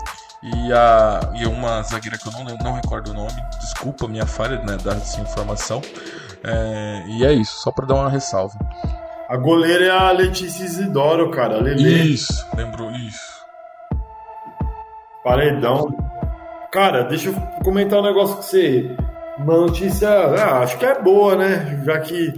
e 0.43 0.73
a 0.73 1.33
e 1.35 1.47
uma 1.47 1.83
zagueira 1.83 2.19
que 2.19 2.29
eu 2.29 2.33
não, 2.33 2.45
não 2.62 2.75
recordo 2.75 3.11
o 3.11 3.15
nome. 3.15 3.43
Desculpa 3.61 4.05
a 4.05 4.09
minha 4.09 4.27
falha 4.27 4.59
né, 4.59 4.77
dessa 4.83 5.21
informação. 5.21 5.81
É, 6.43 7.05
e 7.09 7.25
é 7.25 7.33
isso, 7.33 7.57
só 7.62 7.71
para 7.71 7.87
dar 7.87 7.95
uma 7.95 8.11
ressalva. 8.11 8.59
A 9.29 9.37
goleira 9.39 9.87
é 9.87 9.91
a 9.91 10.12
Letícia 10.12 10.65
Isidoro, 10.65 11.31
cara. 11.31 11.57
A 11.57 11.61
Lelê, 11.61 12.03
Isso, 12.03 12.47
lembrou 12.55 12.91
isso. 12.93 13.34
Paredão. 15.25 15.89
Cara, 16.70 17.03
deixa 17.05 17.31
eu 17.31 17.35
comentar 17.64 17.99
um 17.99 18.03
negócio 18.05 18.37
com 18.37 18.43
você. 18.43 18.91
Uma 19.39 19.57
notícia, 19.57 20.09
ah, 20.09 20.61
acho 20.61 20.79
que 20.79 20.85
é 20.85 21.01
boa, 21.01 21.35
né? 21.35 21.83
Já 21.85 21.99
que 22.01 22.33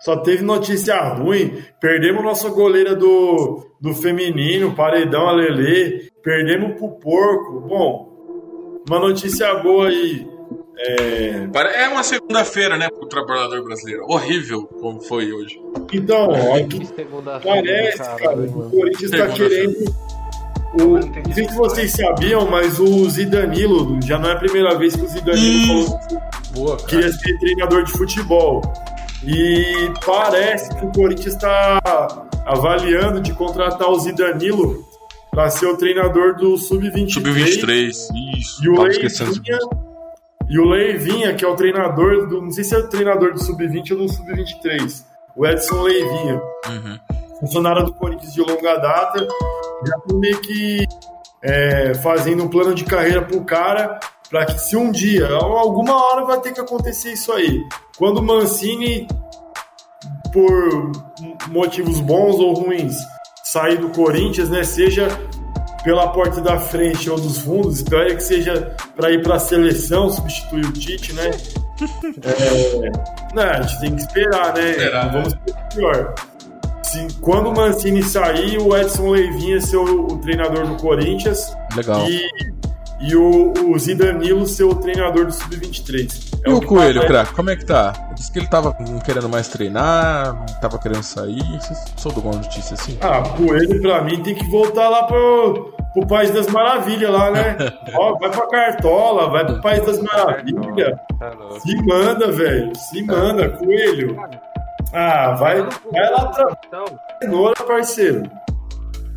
só 0.00 0.16
teve 0.18 0.44
notícia 0.44 0.96
ruim. 1.14 1.62
Perdemos 1.80 2.22
nossa 2.22 2.48
goleira 2.50 2.94
do, 2.94 3.66
do 3.80 3.94
feminino, 3.94 4.74
paredão, 4.74 5.28
a 5.28 5.32
Lelê. 5.32 6.10
Perdemos 6.22 6.78
pro 6.78 6.90
porco. 6.90 7.60
Bom, 7.60 8.82
uma 8.88 9.00
notícia 9.00 9.54
boa 9.56 9.88
aí. 9.88 10.28
É, 10.78 11.48
É 11.74 11.88
uma 11.88 12.02
segunda-feira, 12.02 12.76
né, 12.76 12.88
pro 12.90 13.08
trabalhador 13.08 13.64
brasileiro. 13.64 14.04
Horrível 14.08 14.66
como 14.66 15.00
foi 15.00 15.32
hoje. 15.32 15.58
Então, 15.92 16.28
ó, 16.30 16.56
que 16.68 16.86
Que 16.86 17.04
Parece, 17.48 17.98
cara, 17.98 18.36
mano. 18.36 18.66
o 18.66 18.70
Corinthians 18.70 19.10
tá 19.10 19.28
querendo. 19.28 19.74
O, 20.80 20.98
não 20.98 21.34
sei 21.34 21.48
se 21.48 21.54
vocês 21.54 21.92
sabiam, 21.92 22.46
mas 22.50 22.78
o 22.78 23.08
Zidanilo, 23.08 23.98
já 24.02 24.18
não 24.18 24.28
é 24.28 24.32
a 24.32 24.36
primeira 24.36 24.76
vez 24.76 24.94
que 24.94 25.02
o 25.02 25.08
Zidanilo 25.08 25.66
falou 25.66 25.98
que 25.98 26.58
Boa, 26.58 26.76
cara. 26.76 26.88
queria 26.88 27.12
ser 27.12 27.38
treinador 27.38 27.84
de 27.84 27.92
futebol. 27.92 28.62
E 29.24 29.90
parece 30.04 30.74
que 30.74 30.84
o 30.84 30.92
Corinthians 30.92 31.34
está 31.34 31.78
avaliando 32.44 33.20
de 33.20 33.32
contratar 33.32 33.88
o 33.90 33.98
Zidanilo 33.98 34.84
para 35.30 35.50
ser 35.50 35.66
o 35.66 35.76
treinador 35.76 36.36
do 36.36 36.56
Sub-23. 36.56 37.12
Sub-23, 37.12 37.88
isso. 38.38 38.64
E 38.64 38.68
o 38.68 38.82
Leivinha, 38.82 39.58
e 40.48 40.58
o 40.58 40.64
Leivinha, 40.64 41.34
que 41.34 41.44
é 41.44 41.48
o 41.48 41.56
treinador 41.56 42.26
do. 42.28 42.40
Não 42.40 42.50
sei 42.50 42.64
se 42.64 42.74
é 42.74 42.78
o 42.78 42.88
treinador 42.88 43.32
do 43.32 43.42
Sub-20 43.42 43.92
ou 43.92 43.98
do 43.98 44.08
Sub-23. 44.08 45.04
O 45.34 45.46
Edson 45.46 45.82
Leivinha. 45.82 46.40
Uhum. 46.68 46.98
funcionário 47.40 47.84
do 47.84 47.92
Corinthians 47.92 48.32
de 48.32 48.40
longa 48.40 48.76
data, 48.76 49.26
já 49.84 49.98
tô 50.06 50.16
meio 50.16 50.40
que 50.40 50.86
é, 51.42 51.94
fazendo 51.94 52.44
um 52.44 52.48
plano 52.48 52.74
de 52.74 52.84
carreira 52.84 53.22
pro 53.22 53.44
cara, 53.44 53.98
para 54.30 54.46
que 54.46 54.58
se 54.58 54.76
um 54.76 54.90
dia, 54.90 55.28
alguma 55.28 55.94
hora 55.94 56.24
vai 56.24 56.40
ter 56.40 56.52
que 56.52 56.60
acontecer 56.60 57.12
isso 57.12 57.32
aí. 57.32 57.62
Quando 57.96 58.18
o 58.18 58.22
Mancini, 58.22 59.06
por 60.32 60.92
motivos 61.48 62.00
bons 62.00 62.36
ou 62.36 62.54
ruins, 62.54 62.94
sair 63.44 63.78
do 63.78 63.90
Corinthians, 63.90 64.50
né, 64.50 64.64
seja 64.64 65.08
pela 65.84 66.08
porta 66.08 66.40
da 66.40 66.58
frente 66.58 67.08
ou 67.08 67.16
dos 67.16 67.38
fundos, 67.38 67.76
espero 67.76 68.16
que 68.16 68.22
seja 68.22 68.74
para 68.96 69.12
ir 69.12 69.22
para 69.22 69.36
a 69.36 69.38
seleção, 69.38 70.10
substituir 70.10 70.66
o 70.66 70.72
Tite, 70.72 71.12
né? 71.12 71.30
É, 72.24 73.34
não, 73.34 73.42
a 73.42 73.60
gente 73.60 73.80
tem 73.80 73.94
que 73.94 74.00
esperar, 74.00 74.54
né? 74.54 74.70
Esperar, 74.70 75.12
Vamos 75.12 75.32
ser 75.32 75.54
pior. 75.74 76.14
Se, 77.08 77.20
quando 77.20 77.50
o 77.50 77.54
Mancini 77.54 78.02
sair, 78.02 78.58
o 78.58 78.76
Edson 78.76 79.10
Leivinha 79.10 79.60
ser 79.60 79.76
o, 79.76 80.06
o 80.06 80.18
treinador 80.18 80.66
do 80.66 80.76
Corinthians 80.76 81.54
Legal. 81.76 82.06
e, 82.08 82.26
e 83.00 83.14
o, 83.16 83.52
o 83.70 83.78
Zidanilo 83.78 84.46
ser 84.46 84.64
o 84.64 84.74
treinador 84.74 85.26
do 85.26 85.32
Sub-23. 85.32 86.36
É 86.44 86.50
E 86.50 86.52
o 86.52 86.60
Coelho, 86.62 86.94
parece. 87.00 87.06
craque, 87.06 87.34
como 87.34 87.50
é 87.50 87.56
que 87.56 87.64
tá? 87.64 87.92
Disse 88.14 88.32
que 88.32 88.38
ele 88.38 88.46
tava 88.48 88.74
não 88.88 88.98
querendo 89.00 89.28
mais 89.28 89.48
treinar, 89.48 90.34
não 90.34 90.60
tava 90.60 90.78
querendo 90.78 91.02
sair. 91.02 91.42
Vocês 91.60 91.78
soube 91.96 92.16
alguma 92.16 92.36
notícia 92.36 92.74
assim? 92.74 92.96
Ah, 93.00 93.20
Coelho 93.36 93.80
pra 93.82 94.02
mim 94.02 94.22
tem 94.22 94.34
que 94.34 94.48
voltar 94.50 94.88
lá 94.88 95.02
pro, 95.02 95.74
pro 95.92 96.06
País 96.06 96.30
das 96.30 96.46
Maravilhas 96.46 97.10
lá, 97.12 97.30
né? 97.30 97.56
Ó, 97.94 98.16
vai 98.18 98.30
pra 98.30 98.46
Cartola, 98.46 99.28
vai 99.28 99.44
pro 99.44 99.60
País 99.60 99.84
das 99.84 100.00
Maravilhas. 100.00 100.94
Tá. 101.18 101.32
Se 101.60 101.76
manda, 101.84 102.32
velho. 102.32 102.72
Se 102.76 103.02
manda, 103.02 103.48
Coelho. 103.50 104.16
Ah, 104.98 105.34
vai, 105.34 105.60
vai 105.60 106.10
lá 106.10 106.28
questão, 106.32 106.84
cenoura, 107.22 107.54
parceiro. 107.66 108.22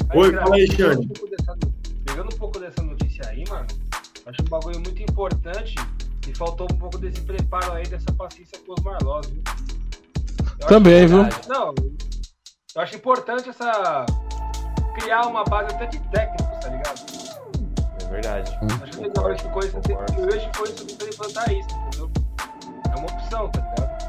aí, 0.09 0.19
Oi, 0.19 0.34
fala 0.36 0.55
aí, 0.55 0.67
pegando 0.67 0.93
Xande. 0.93 1.05
um 1.05 1.13
pouco 1.13 1.30
dessa- 1.30 1.57
Pegando 2.05 2.36
um 2.36 2.38
pouco 2.38 2.59
dessa 2.59 2.82
notícia 2.84 3.30
aí, 3.30 3.43
mano, 3.49 3.67
acho 4.25 4.41
um 4.41 4.45
bagulho 4.49 4.80
muito 4.82 5.01
importante 5.01 5.75
e 6.27 6.36
faltou 6.36 6.67
um 6.69 6.75
pouco 6.77 6.97
desse 6.97 7.21
preparo 7.21 7.71
aí, 7.73 7.84
dessa 7.84 8.11
paciência 8.11 8.59
com 8.67 8.73
os 8.77 8.84
Marlós, 8.84 9.27
viu? 9.27 9.41
Eu 9.45 10.45
acho 10.57 10.67
Também, 10.67 11.07
viu? 11.07 11.23
verdade. 11.23 11.47
Não, 11.47 11.73
eu 12.75 12.82
acho 12.82 12.95
importante 12.97 13.49
essa. 13.49 14.05
criar 14.99 15.21
uma 15.27 15.45
base 15.45 15.73
até 15.75 15.86
de 15.86 15.99
técnicos, 16.09 16.57
tá 16.59 16.67
ligado? 16.67 17.01
É 18.03 18.07
verdade. 18.09 18.59
Acho 18.84 19.01
legal 19.01 19.32
esse 19.32 19.47
coisa, 19.49 19.71
Concordo. 19.80 20.13
eu 20.21 20.25
vejo 20.30 20.49
foi 20.55 20.67
sobre 20.67 20.93
pra 20.95 21.07
implantar 21.07 21.53
isso, 21.53 21.69
entendeu? 21.73 22.11
É 22.91 22.95
uma 22.97 23.05
opção, 23.05 23.49
tá 23.49 23.61
ligado? 23.61 24.09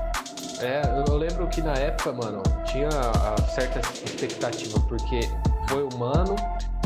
É, 0.63 0.83
eu 1.09 1.17
lembro 1.17 1.47
que 1.49 1.63
na 1.63 1.73
época, 1.75 2.13
mano, 2.13 2.43
tinha 2.65 2.89
a 2.89 3.41
certa 3.49 3.79
expectativa, 4.05 4.79
porque 4.89 5.21
foi 5.69 5.83
o 5.85 5.97
Mano, 5.99 6.37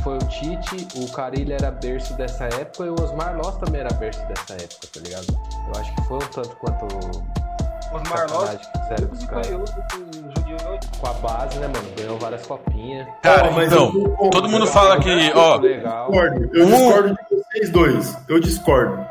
foi 0.02 0.14
o 0.16 0.18
Tite, 0.18 0.86
o 0.96 1.10
Carilho 1.12 1.54
era 1.54 1.70
berço 1.70 2.14
dessa 2.14 2.44
época 2.44 2.84
e 2.84 2.88
o 2.90 2.94
Osmar 3.02 3.36
Loss 3.36 3.56
também 3.56 3.80
era 3.80 3.92
berço 3.94 4.20
dessa 4.26 4.54
época, 4.54 4.86
tá 4.92 5.00
ligado? 5.00 5.26
Eu 5.74 5.80
acho 5.80 5.94
que 5.94 6.02
foi 6.02 6.16
um 6.16 6.20
tanto 6.20 6.56
quanto 6.56 6.86
Os 6.86 8.02
Marlós, 8.10 8.30
sacanagem 8.30 8.58
que 8.58 8.78
fizeram 8.80 9.08
com 9.08 9.14
os 9.14 9.24
caras. 9.24 10.90
com 11.00 11.06
a 11.06 11.12
base, 11.14 11.58
né, 11.58 11.66
mano? 11.68 11.88
Ganhou 11.96 12.18
várias 12.18 12.46
copinhas. 12.46 13.08
Cara, 13.22 13.50
mas 13.50 13.72
então, 13.72 13.92
eu 14.20 14.30
todo 14.30 14.48
mundo 14.48 14.66
fala 14.66 14.98
que, 15.00 15.32
ó, 15.34 15.56
Legal. 15.56 16.10
discordo. 16.10 16.50
Eu 16.56 16.66
Um- 16.66 16.70
discordo 16.70 17.08
de 17.08 17.36
vocês 17.36 17.70
dois. 17.70 18.18
Eu 18.28 18.40
discordo. 18.40 19.06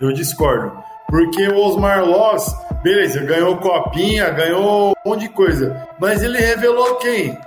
Eu 0.00 0.12
discordo. 0.12 0.72
Porque 1.08 1.48
o 1.48 1.56
Osmar 1.56 2.04
Loss, 2.04 2.52
beleza, 2.82 3.20
ganhou 3.24 3.56
copinha, 3.56 4.28
ganhou 4.30 4.90
um 4.90 5.10
monte 5.10 5.20
de 5.22 5.28
coisa. 5.30 5.88
Mas 5.98 6.22
ele 6.22 6.38
revelou 6.38 6.96
quem? 6.96 7.38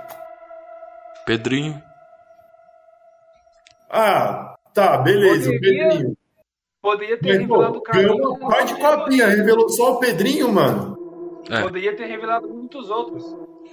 Pedrinho. 1.24 1.80
Ah, 3.90 4.54
tá, 4.74 4.96
beleza, 4.98 5.50
o 5.50 5.52
Poderia- 5.54 5.88
Pedrinho. 5.88 6.16
Poderia 6.80 7.16
ter 7.20 7.28
Mas, 7.28 7.38
revelado 7.38 7.78
o 7.78 7.82
Carilho. 7.82 8.16
ganhou 8.16 8.38
parte 8.38 8.74
de 8.74 8.80
copinha, 8.80 9.26
revelou 9.28 9.68
só 9.68 9.92
o 9.92 9.98
Pedrinho, 10.00 10.52
mano. 10.52 10.98
É. 11.48 11.62
Poderia 11.62 11.96
ter 11.96 12.06
revelado 12.06 12.48
muitos 12.48 12.90
outros. 12.90 13.24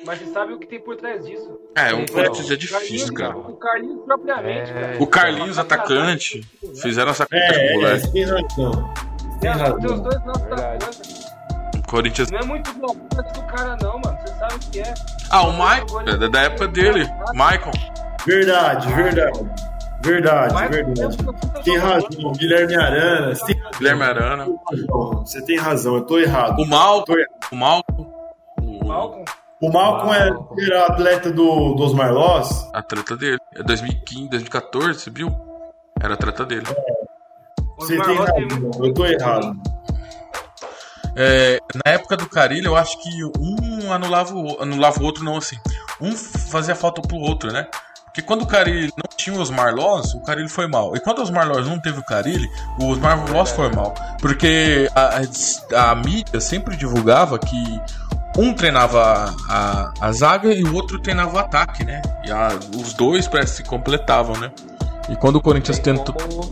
Mas 0.05 0.19
você 0.19 0.27
sabe 0.27 0.53
o 0.53 0.59
que 0.59 0.67
tem 0.67 0.79
por 0.79 0.95
trás 0.95 1.25
disso. 1.25 1.59
É, 1.75 1.93
o 1.93 2.01
Então, 2.01 2.15
Corinthians 2.15 2.51
é 2.51 2.53
O 2.53 2.57
difícil, 2.57 3.13
cara. 3.13 3.35
O 3.35 3.55
Carlinhos 3.57 4.03
propriamente, 4.05 4.71
É. 4.71 4.73
cara. 4.73 5.03
O 5.03 5.07
Carlinhos, 5.07 5.57
atacante, 5.57 6.41
fizeram 6.81 7.11
essa 7.11 7.25
coisa 7.25 7.45
com 7.47 7.51
o 7.51 7.55
É, 7.57 7.65
é, 7.67 7.73
moleque. 7.75 8.07
você 8.07 9.08
tem 9.39 9.49
razão. 9.51 9.77
Tem 9.79 9.89
É, 9.89 9.93
os 9.93 10.01
dois 10.01 10.25
lados 10.25 10.41
da 10.41 10.55
Verdade. 10.55 10.85
coisa. 10.85 11.29
O 11.77 11.87
Corinthians. 11.91 12.31
Não 12.31 12.39
é 12.39 12.45
muito 12.45 12.73
bom 12.73 12.93
do 12.95 13.43
cara, 13.47 13.75
não, 13.81 13.99
mano. 13.99 14.17
Você 14.25 14.33
sabe 14.35 14.55
o 14.55 14.59
que 14.59 14.79
é. 14.79 14.93
Ah, 15.31 15.41
o 15.43 15.51
Michael, 15.53 16.01
é 16.07 16.17
da- 16.17 16.27
da 16.27 16.41
época 16.41 16.67
dele. 16.67 17.09
Michael. 17.33 17.71
Verdade, 18.25 18.87
verdade. 18.93 19.39
Verdade, 20.01 20.53
Mas- 20.53 20.69
verdade. 20.69 21.17
Tem 21.63 21.77
razão, 21.77 22.31
Guilherme 22.37 22.75
Arana. 22.75 23.35
Tem 23.35 23.61
Guilherme 23.77 24.03
Arana. 24.03 24.47
Você 25.25 25.41
tem 25.43 25.57
razão, 25.57 25.95
eu 25.95 26.05
tô 26.05 26.17
errado. 26.19 26.59
O 26.61 26.65
Malco. 26.65 27.05
Tô 27.07 27.17
errado. 27.17 27.31
O 27.51 27.55
Malco. 27.55 28.13
O 28.61 28.85
Malcolm. 28.87 29.25
O 29.61 29.69
Malcolm 29.73 30.13
é- 30.15 30.65
era 30.65 30.85
atleta 30.87 31.31
do, 31.33 31.73
dos 31.73 31.93
Marlós. 31.93 32.69
atleta 32.73 33.17
dele. 33.17 33.39
É 33.55 33.61
2015, 33.63 34.29
2014, 34.29 34.99
você 35.01 35.09
viu? 35.09 35.29
Era 36.01 36.13
atleta 36.13 36.45
dele. 36.45 36.63
Os 36.63 36.98
Você 37.79 37.97
tem 38.01 38.15
razão, 38.17 38.71
eu 38.83 38.93
tô 38.93 39.05
errado. 39.05 39.61
É, 41.15 41.59
na 41.85 41.91
época 41.93 42.15
do 42.15 42.29
Carilho, 42.29 42.67
eu 42.67 42.75
acho 42.77 43.01
que 43.01 43.09
um 43.39 43.91
anulava 43.91 44.33
o, 44.35 44.61
anulava 44.61 44.99
o 45.01 45.03
outro, 45.03 45.23
não 45.23 45.37
assim. 45.37 45.57
Um 45.99 46.15
fazia 46.15 46.75
falta 46.75 47.01
pro 47.01 47.17
outro, 47.17 47.51
né? 47.51 47.67
Porque 48.05 48.21
quando 48.21 48.41
o 48.43 48.47
Carilho 48.47 48.91
não 48.95 49.17
tinha 49.17 49.39
os 49.39 49.49
Marlós, 49.49 50.13
o 50.13 50.21
Carilho 50.21 50.49
foi 50.49 50.67
mal. 50.67 50.95
E 50.95 50.99
quando 50.99 51.21
os 51.21 51.29
Marlós 51.29 51.67
não 51.67 51.79
teve 51.79 51.99
o 51.99 52.03
Carilho, 52.05 52.49
os 52.81 52.97
Marlós 52.97 53.51
foi 53.51 53.69
mal. 53.69 53.93
Porque 54.19 54.89
a, 54.95 55.19
a- 55.19 55.91
a 55.91 55.95
mídia 55.95 56.39
sempre 56.39 56.75
divulgava 56.75 57.37
que 57.37 57.81
um 58.37 58.53
treinava 58.53 59.33
a, 59.49 59.91
a, 59.99 60.11
zaga 60.11 60.51
e 60.53 60.63
o 60.63 60.73
outro 60.73 60.99
treinava 60.99 61.35
o 61.35 61.39
ataque, 61.39 61.83
né? 61.83 62.01
E 62.25 62.31
a- 62.31 62.57
os 62.77 62.93
dois 62.93 63.27
parece 63.27 63.51
que 63.51 63.57
se 63.57 63.63
completavam, 63.63 64.35
né? 64.37 64.51
E 65.09 65.15
quando 65.15 65.35
o 65.37 65.41
Corinthians 65.41 65.79
tentou. 65.79 66.15
como 66.15 66.51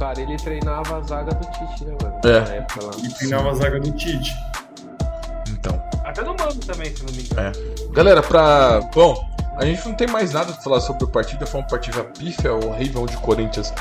cara 0.00 0.18
ele 0.18 0.36
treinava 0.38 0.96
a 0.96 1.00
zaga 1.02 1.34
do 1.34 1.46
Tite, 1.50 1.84
né, 1.84 1.94
mano? 2.02 2.20
É. 2.24 2.40
Na 2.40 2.54
época 2.54 2.86
lá. 2.86 2.92
E 3.04 3.08
treinava 3.10 3.50
a 3.50 3.54
zaga 3.54 3.78
do 3.78 3.92
Tite. 3.92 4.32
Então. 5.50 5.80
Até 6.04 6.24
do 6.24 6.30
Mano 6.34 6.54
também, 6.66 6.96
se 6.96 7.04
não 7.04 7.12
me 7.12 7.22
engano. 7.22 7.48
É. 7.48 7.92
Galera, 7.92 8.22
pra. 8.22 8.80
Bom, 8.94 9.14
a 9.56 9.64
gente 9.66 9.86
não 9.86 9.94
tem 9.94 10.08
mais 10.08 10.32
nada 10.32 10.52
pra 10.52 10.62
falar 10.62 10.80
sobre 10.80 11.04
o 11.04 11.08
partida. 11.08 11.46
Foi 11.46 11.60
uma 11.60 11.66
partida 11.66 12.02
pífia, 12.02 12.54
horrível, 12.54 13.02
onde 13.02 13.14
o 13.14 13.20
Corinthians 13.20 13.72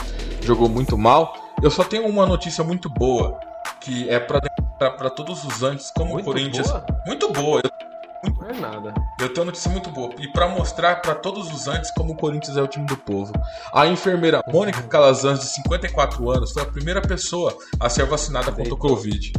jogou 0.41 0.67
muito 0.67 0.97
mal. 0.97 1.33
Eu 1.63 1.71
só 1.71 1.83
tenho 1.83 2.05
uma 2.05 2.25
notícia 2.25 2.63
muito 2.63 2.89
boa, 2.89 3.39
que 3.79 4.09
é 4.09 4.19
pra, 4.19 4.41
pra, 4.77 4.91
pra 4.91 5.09
todos 5.09 5.43
os 5.45 5.63
antes, 5.63 5.89
como 5.91 6.13
Muito 6.13 6.29
o 6.29 6.33
Corinthians. 6.33 6.67
boa? 6.67 6.85
Muito 7.05 7.31
boa. 7.31 7.61
Eu, 7.63 7.71
Não 8.23 8.49
é 8.49 8.53
nada. 8.59 8.93
eu 9.19 9.29
tenho 9.29 9.39
uma 9.39 9.45
notícia 9.45 9.71
muito 9.71 9.89
boa. 9.91 10.13
E 10.19 10.27
pra 10.31 10.47
mostrar 10.47 11.01
pra 11.01 11.15
todos 11.15 11.51
os 11.53 11.67
antes 11.67 11.91
como 11.91 12.13
o 12.13 12.15
Corinthians 12.15 12.57
é 12.57 12.61
o 12.61 12.67
time 12.67 12.85
do 12.85 12.97
povo. 12.97 13.31
A 13.73 13.87
enfermeira 13.87 14.43
Mônica 14.51 14.81
Calazans, 14.83 15.39
de 15.39 15.45
54 15.45 16.29
anos, 16.29 16.51
foi 16.51 16.63
a 16.63 16.65
primeira 16.65 17.01
pessoa 17.01 17.57
a 17.79 17.89
ser 17.89 18.05
vacinada 18.05 18.51
contra 18.51 18.73
o 18.73 18.77
Covid 18.77 19.33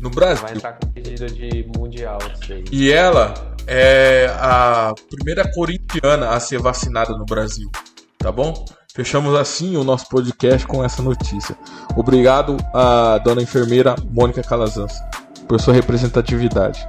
no 0.00 0.10
Brasil. 0.10 0.42
Vai 0.42 0.54
entrar 0.54 0.72
com 0.74 0.86
pedido 0.92 1.26
de 1.26 1.66
mundial. 1.76 2.18
E 2.70 2.92
ela 2.92 3.34
é 3.66 4.26
a 4.38 4.94
primeira 5.10 5.50
corintiana 5.52 6.30
a 6.30 6.40
ser 6.40 6.60
vacinada 6.60 7.12
no 7.16 7.24
Brasil. 7.24 7.70
Tá 8.18 8.32
bom? 8.32 8.64
Fechamos 8.94 9.34
assim 9.34 9.76
o 9.76 9.84
nosso 9.84 10.08
podcast 10.08 10.66
com 10.66 10.84
essa 10.84 11.02
notícia. 11.02 11.56
Obrigado 11.96 12.56
à 12.74 13.18
dona 13.18 13.42
enfermeira 13.42 13.94
Mônica 14.10 14.42
Calazans 14.42 14.92
por 15.46 15.60
sua 15.60 15.72
representatividade. 15.72 16.86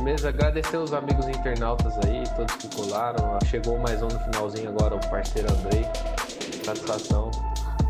Firmeza, 0.00 0.30
agradecer 0.30 0.78
os 0.78 0.94
amigos 0.94 1.28
internautas 1.28 1.92
aí, 2.06 2.24
todos 2.34 2.54
que 2.54 2.74
colaram. 2.74 3.38
Chegou 3.44 3.78
mais 3.78 4.02
um 4.02 4.08
no 4.08 4.18
finalzinho 4.18 4.70
agora, 4.70 4.94
o 4.94 5.10
parceiro 5.10 5.52
Andrei. 5.52 5.86
Satisfação. 6.64 7.30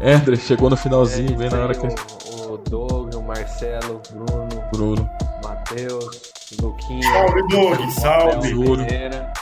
É, 0.00 0.14
André, 0.14 0.34
chegou 0.34 0.68
no 0.68 0.76
finalzinho, 0.76 1.34
É, 1.34 1.36
bem 1.36 1.48
na 1.50 1.58
hora 1.62 1.72
que. 1.72 1.86
o, 1.86 2.52
o 2.54 2.58
Doug, 2.58 3.14
o 3.14 3.22
Marcelo, 3.22 4.02
Bruno, 4.10 4.48
Bruno. 4.72 5.10
Matheus, 5.44 6.32
Luquinha. 6.60 7.08
Salve, 7.12 7.42
Doug, 7.48 7.90
salve. 7.90 8.86
Pereira, 8.86 9.32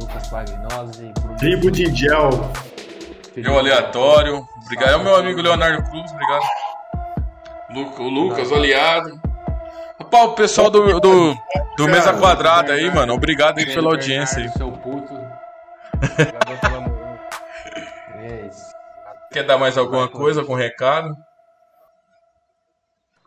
Lucas 0.00 0.28
Pagnosi, 0.28 1.12
Bruno 1.20 1.36
Tribo 1.36 1.70
de 1.70 1.94
Gel. 1.94 2.30
Eu 3.36 3.58
aleatório. 3.58 4.48
Obrigado. 4.64 4.92
É 4.92 4.96
o 4.96 5.04
meu 5.04 5.14
amigo 5.14 5.42
Leonardo 5.42 5.82
Cruz, 5.90 6.10
obrigado. 6.10 6.42
Lu- 7.74 8.02
o 8.02 8.08
Lucas, 8.08 8.50
o 8.50 8.54
aliado. 8.54 9.20
Opa, 10.10 10.24
o 10.24 10.34
pessoal 10.34 10.68
do, 10.68 10.98
do, 10.98 11.36
do 11.76 11.86
Mesa 11.86 12.12
Quadrada 12.12 12.72
aí, 12.72 12.92
mano. 12.92 13.14
Obrigado 13.14 13.58
aí 13.58 13.66
pela 13.66 13.90
audiência 13.90 14.42
aí. 14.42 14.48
Seu 14.50 14.72
puto. 14.72 15.14
É. 18.18 18.50
Quer 19.32 19.44
dar 19.44 19.56
mais 19.56 19.78
alguma 19.78 20.08
coisa, 20.08 20.40
algum 20.40 20.54
recado? 20.54 21.16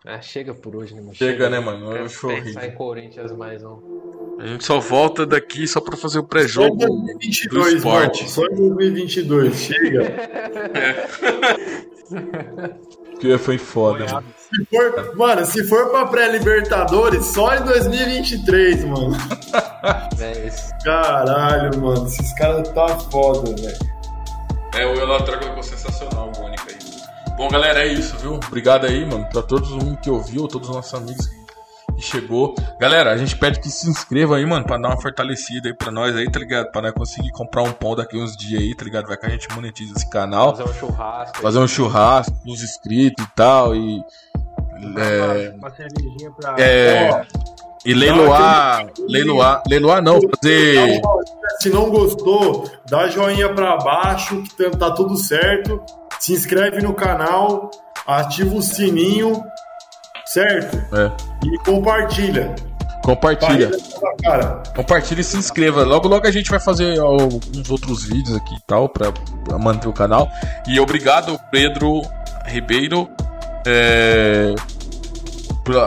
Ah, 0.05 0.19
chega 0.19 0.53
por 0.53 0.75
hoje, 0.75 0.93
né, 0.93 0.99
mano? 0.99 1.15
Chega, 1.15 1.49
né, 1.49 1.61
mano? 1.61 1.95
Eu 1.95 2.09
pensar 2.09 2.67
em 2.67 2.75
Corinthians 2.75 3.31
mais 3.31 3.63
um. 3.63 4.35
A 4.39 4.45
gente 4.47 4.65
só 4.65 4.81
volta 4.81 5.25
daqui 5.25 5.65
só 5.65 5.79
pra 5.79 5.95
fazer 5.95 6.19
o 6.19 6.21
Só 6.21 6.25
em 6.25 6.29
pré-jogo 6.29 6.75
do 6.75 6.85
2022, 6.85 7.75
esporte. 7.75 8.17
mano. 8.23 8.29
Só 8.29 8.45
em 8.47 8.55
2022. 8.55 9.55
Chega. 9.55 10.13
Que 13.23 13.37
foi 13.37 13.57
foda. 13.57 14.05
mano. 14.11 14.25
Se 14.37 14.65
for, 14.65 15.15
mano, 15.15 15.45
se 15.45 15.63
for 15.63 15.89
pra 15.91 16.05
pré-Libertadores, 16.07 17.25
só 17.27 17.55
em 17.55 17.63
2023, 17.63 18.83
mano. 18.83 19.15
É 20.19 20.47
isso. 20.47 20.69
Caralho, 20.83 21.79
mano. 21.81 22.05
Esses 22.05 22.33
caras 22.37 22.67
tá 22.69 22.87
foda, 23.11 23.49
velho. 23.61 23.77
É, 24.73 24.85
o 24.85 24.93
Elatraga 24.95 25.45
ficou 25.47 25.63
sensacional, 25.63 26.31
Mônica 26.37 26.63
aí. 26.69 27.35
Bom, 27.37 27.47
galera, 27.49 27.79
é 27.83 27.87
isso, 27.87 28.17
viu? 28.17 28.33
Obrigado 28.35 28.85
aí, 28.87 29.05
mano, 29.05 29.25
pra 29.29 29.41
todos 29.41 29.69
mundo 29.71 29.97
que 29.97 30.09
ouviu, 30.09 30.47
todos 30.47 30.69
os 30.69 30.75
nossos 30.75 30.93
amigos 30.93 31.27
que 31.27 31.42
chegou. 32.03 32.53
Galera, 32.79 33.11
a 33.11 33.17
gente 33.17 33.35
pede 33.37 33.59
que 33.59 33.69
se 33.69 33.89
inscreva 33.89 34.37
aí, 34.37 34.45
mano, 34.45 34.65
pra 34.65 34.77
dar 34.77 34.89
uma 34.89 35.01
fortalecida 35.01 35.69
aí 35.69 35.73
pra 35.73 35.91
nós 35.91 36.15
aí, 36.15 36.29
tá 36.31 36.39
ligado? 36.39 36.71
Pra 36.71 36.81
nós 36.81 36.91
conseguir 36.93 37.31
comprar 37.31 37.63
um 37.63 37.71
pão 37.71 37.95
daqui 37.95 38.17
uns 38.17 38.35
dias 38.37 38.61
aí, 38.61 38.75
tá 38.75 38.83
ligado? 38.85 39.07
Vai 39.07 39.17
que 39.17 39.25
a 39.25 39.29
gente 39.29 39.47
monetiza 39.53 39.93
esse 39.95 40.09
canal. 40.09 40.55
Fazer 40.55 40.69
um 40.69 40.73
churrasco. 40.73 41.41
Fazer 41.41 41.59
um 41.59 41.67
churrasco 41.67 42.33
com 42.43 42.51
os 42.51 42.63
inscritos 42.63 43.23
e 43.25 43.29
tal. 43.35 43.75
E. 43.75 44.01
É, 44.97 45.53
Uma 45.57 45.69
cervejinha 45.69 46.31
pra. 46.31 46.55
é, 46.59 47.25
e 47.85 47.93
leiloar. 47.93 48.85
Leiloar. 49.07 49.63
Leiloar 49.69 50.01
não, 50.01 50.19
fazer. 50.21 51.01
Se 51.59 51.69
não 51.69 51.89
gostou, 51.89 52.69
dá 52.89 53.07
joinha 53.07 53.53
pra 53.53 53.77
baixo, 53.77 54.41
que 54.43 54.55
tá- 54.69 54.77
tá 54.77 54.91
tudo 54.91 55.15
certo. 55.15 55.81
Se 56.19 56.33
inscreve 56.33 56.81
no 56.81 56.93
canal, 56.93 57.69
ativa 58.07 58.55
o 58.55 58.61
sininho, 58.61 59.41
certo? 60.33 60.77
É, 60.95 61.11
E 61.45 61.57
compartilha. 61.59 62.55
compartilha. 63.03 63.71
Cara. 64.23 64.63
Compartilha 64.75 65.21
e 65.21 65.23
se 65.23 65.37
inscreva. 65.37 65.83
Logo, 65.83 66.07
logo 66.07 66.25
a 66.27 66.31
gente 66.31 66.49
vai 66.49 66.59
fazer 66.59 66.99
alguns 66.99 67.69
outros 67.69 68.05
vídeos 68.05 68.35
aqui 68.37 68.55
e 68.55 68.61
tal, 68.67 68.87
pra, 68.89 69.11
pra 69.43 69.57
manter 69.57 69.87
o 69.87 69.93
canal. 69.93 70.29
E 70.67 70.79
obrigado, 70.79 71.37
Pedro 71.51 72.01
Ribeiro. 72.45 73.09
É, 73.67 74.53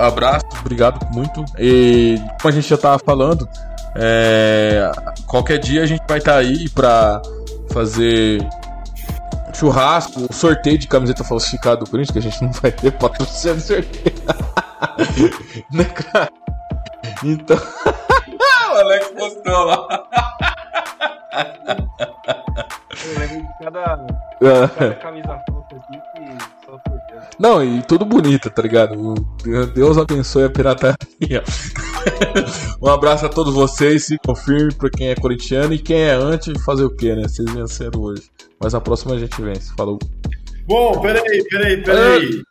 abraço, 0.03 0.47
obrigado 0.61 1.07
muito. 1.13 1.45
E 1.59 2.19
como 2.41 2.49
a 2.49 2.51
gente 2.51 2.69
já 2.69 2.77
tava 2.79 2.99
falando, 2.99 3.49
é, 3.95 4.91
qualquer 5.27 5.59
dia 5.59 5.83
a 5.83 5.87
gente 5.87 6.03
vai 6.09 6.19
estar 6.19 6.37
aí 6.37 6.69
pra 6.71 7.21
fazer 7.73 8.47
churrasco, 9.57 10.33
sorteio 10.33 10.79
de 10.79 10.87
camiseta 10.87 11.25
falsificada 11.25 11.79
do 11.79 11.91
Corinthians, 11.91 12.13
que 12.13 12.19
a 12.19 12.23
gente 12.23 12.43
não 12.43 12.53
vai 12.53 12.71
ter 12.71 12.93
patrocínio 12.93 13.57
de 13.57 13.63
sorteio. 13.63 14.17
né, 15.73 15.85
cara? 15.85 16.31
Então. 17.25 17.57
o 18.73 18.79
Alex 18.79 19.09
postou 19.09 19.65
lá. 19.65 19.87
Eu 23.05 23.19
lembro 23.19 23.37
de 23.37 23.65
cada, 23.65 24.07
É. 24.43 24.69
cada 24.69 24.95
camisa 24.97 25.41
fofa 25.49 25.77
aqui 25.77 26.01
Deus. 26.85 27.25
Não, 27.39 27.65
e 27.65 27.83
tudo 27.83 28.05
bonito, 28.05 28.51
tá 28.51 28.63
ligado? 28.63 29.15
Deus 29.75 29.99
abençoe 29.99 30.45
a 30.45 30.51
pirataria. 30.51 31.43
um 32.81 32.89
abraço 32.89 33.27
a 33.27 33.29
todos 33.29 33.55
vocês, 33.55 34.05
se 34.05 34.19
confirme 34.19 34.75
pra 34.75 34.91
quem 34.91 35.09
é 35.09 35.15
corintiano 35.15 35.75
e 35.75 35.79
quem 35.79 36.03
é 36.03 36.13
anti, 36.13 36.59
fazer 36.61 36.85
o 36.85 36.95
quê, 36.95 37.15
né? 37.15 37.23
Vocês 37.23 37.51
venceram 37.51 38.01
hoje. 38.01 38.23
Mas 38.61 38.75
a 38.75 38.81
próxima 38.81 39.15
a 39.15 39.19
gente 39.19 39.41
vence. 39.41 39.75
Falou. 39.77 39.99
Bom, 40.67 41.01
peraí, 41.01 41.45
peraí, 41.49 41.83
peraí. 41.83 42.43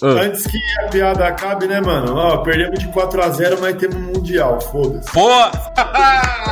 Ah, 0.00 0.06
Antes 0.06 0.46
que 0.46 0.58
a 0.80 0.88
piada 0.88 1.26
acabe, 1.26 1.66
né, 1.66 1.80
mano? 1.80 2.14
Ó, 2.14 2.36
perdemos 2.38 2.78
de 2.78 2.86
4x0, 2.88 3.58
mas 3.60 3.76
temos 3.76 3.96
um 3.96 4.12
Mundial, 4.12 4.60
foda-se. 4.60 5.10
Pô! 5.12 5.28
É 5.28 5.50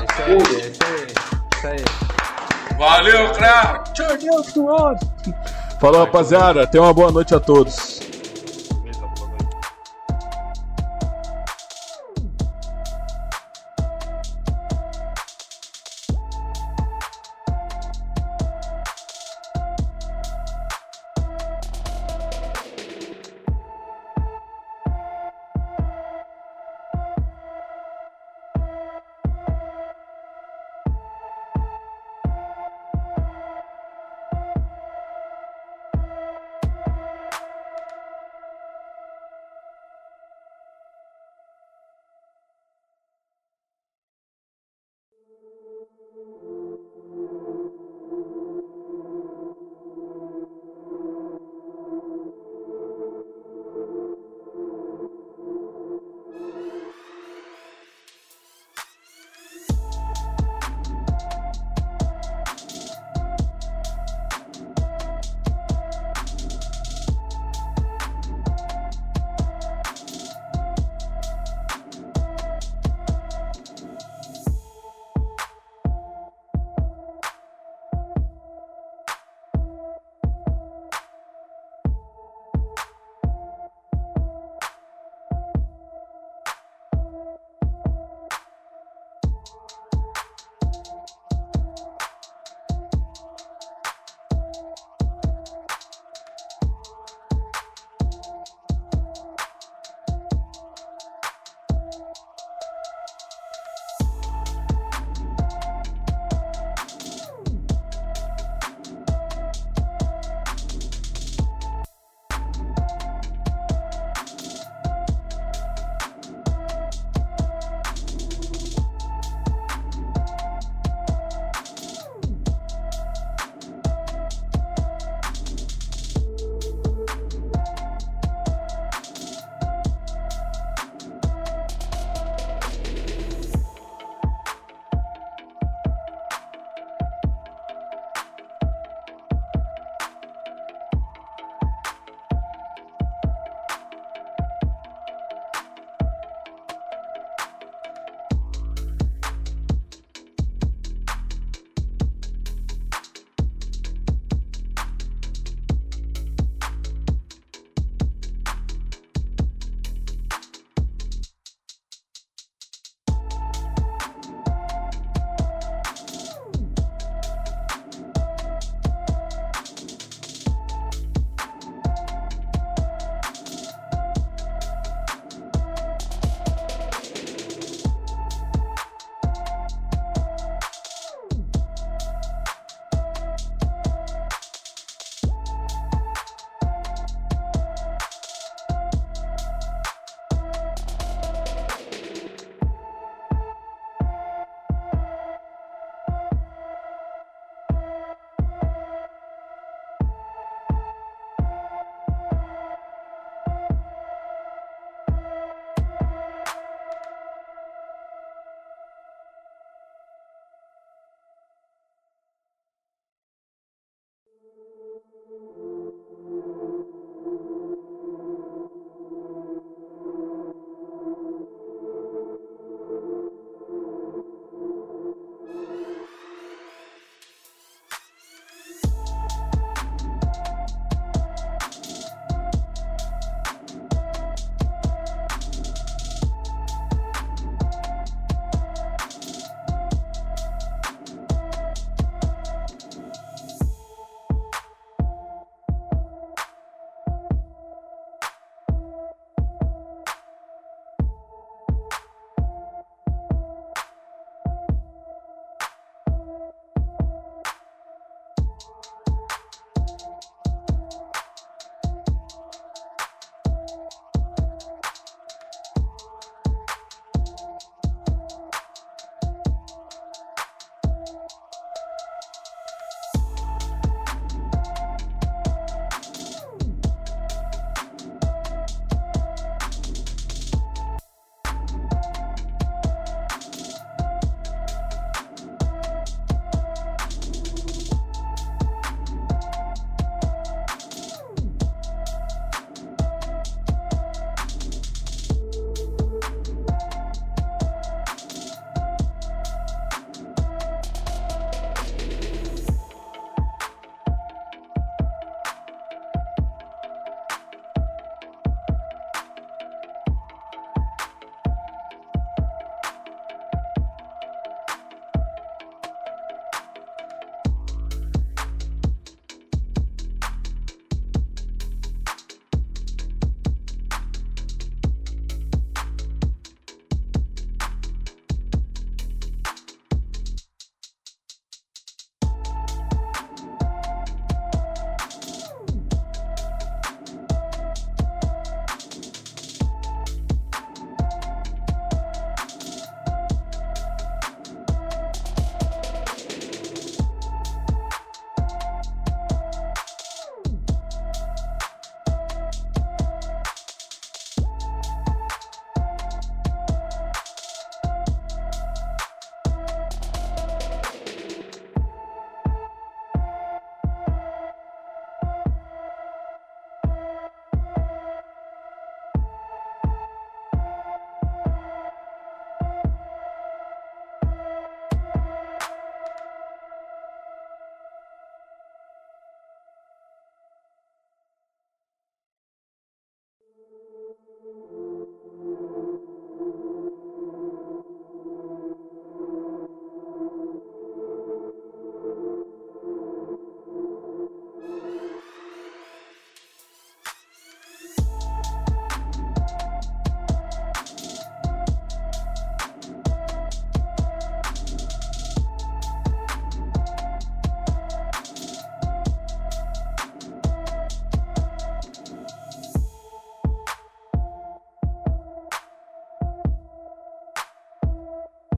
isso 0.05 0.23
aí, 0.23 0.33
é 0.33 0.69
isso 0.69 0.83
aí. 0.83 1.07
Isso 1.55 1.67
aí. 1.69 2.77
Valeu, 2.77 3.33
craque! 3.33 3.93
Falou, 5.79 6.01
rapaziada. 6.01 6.67
Tenha 6.67 6.83
uma 6.83 6.93
boa 6.93 7.13
noite 7.13 7.35
a 7.35 7.41
todos. 7.41 8.01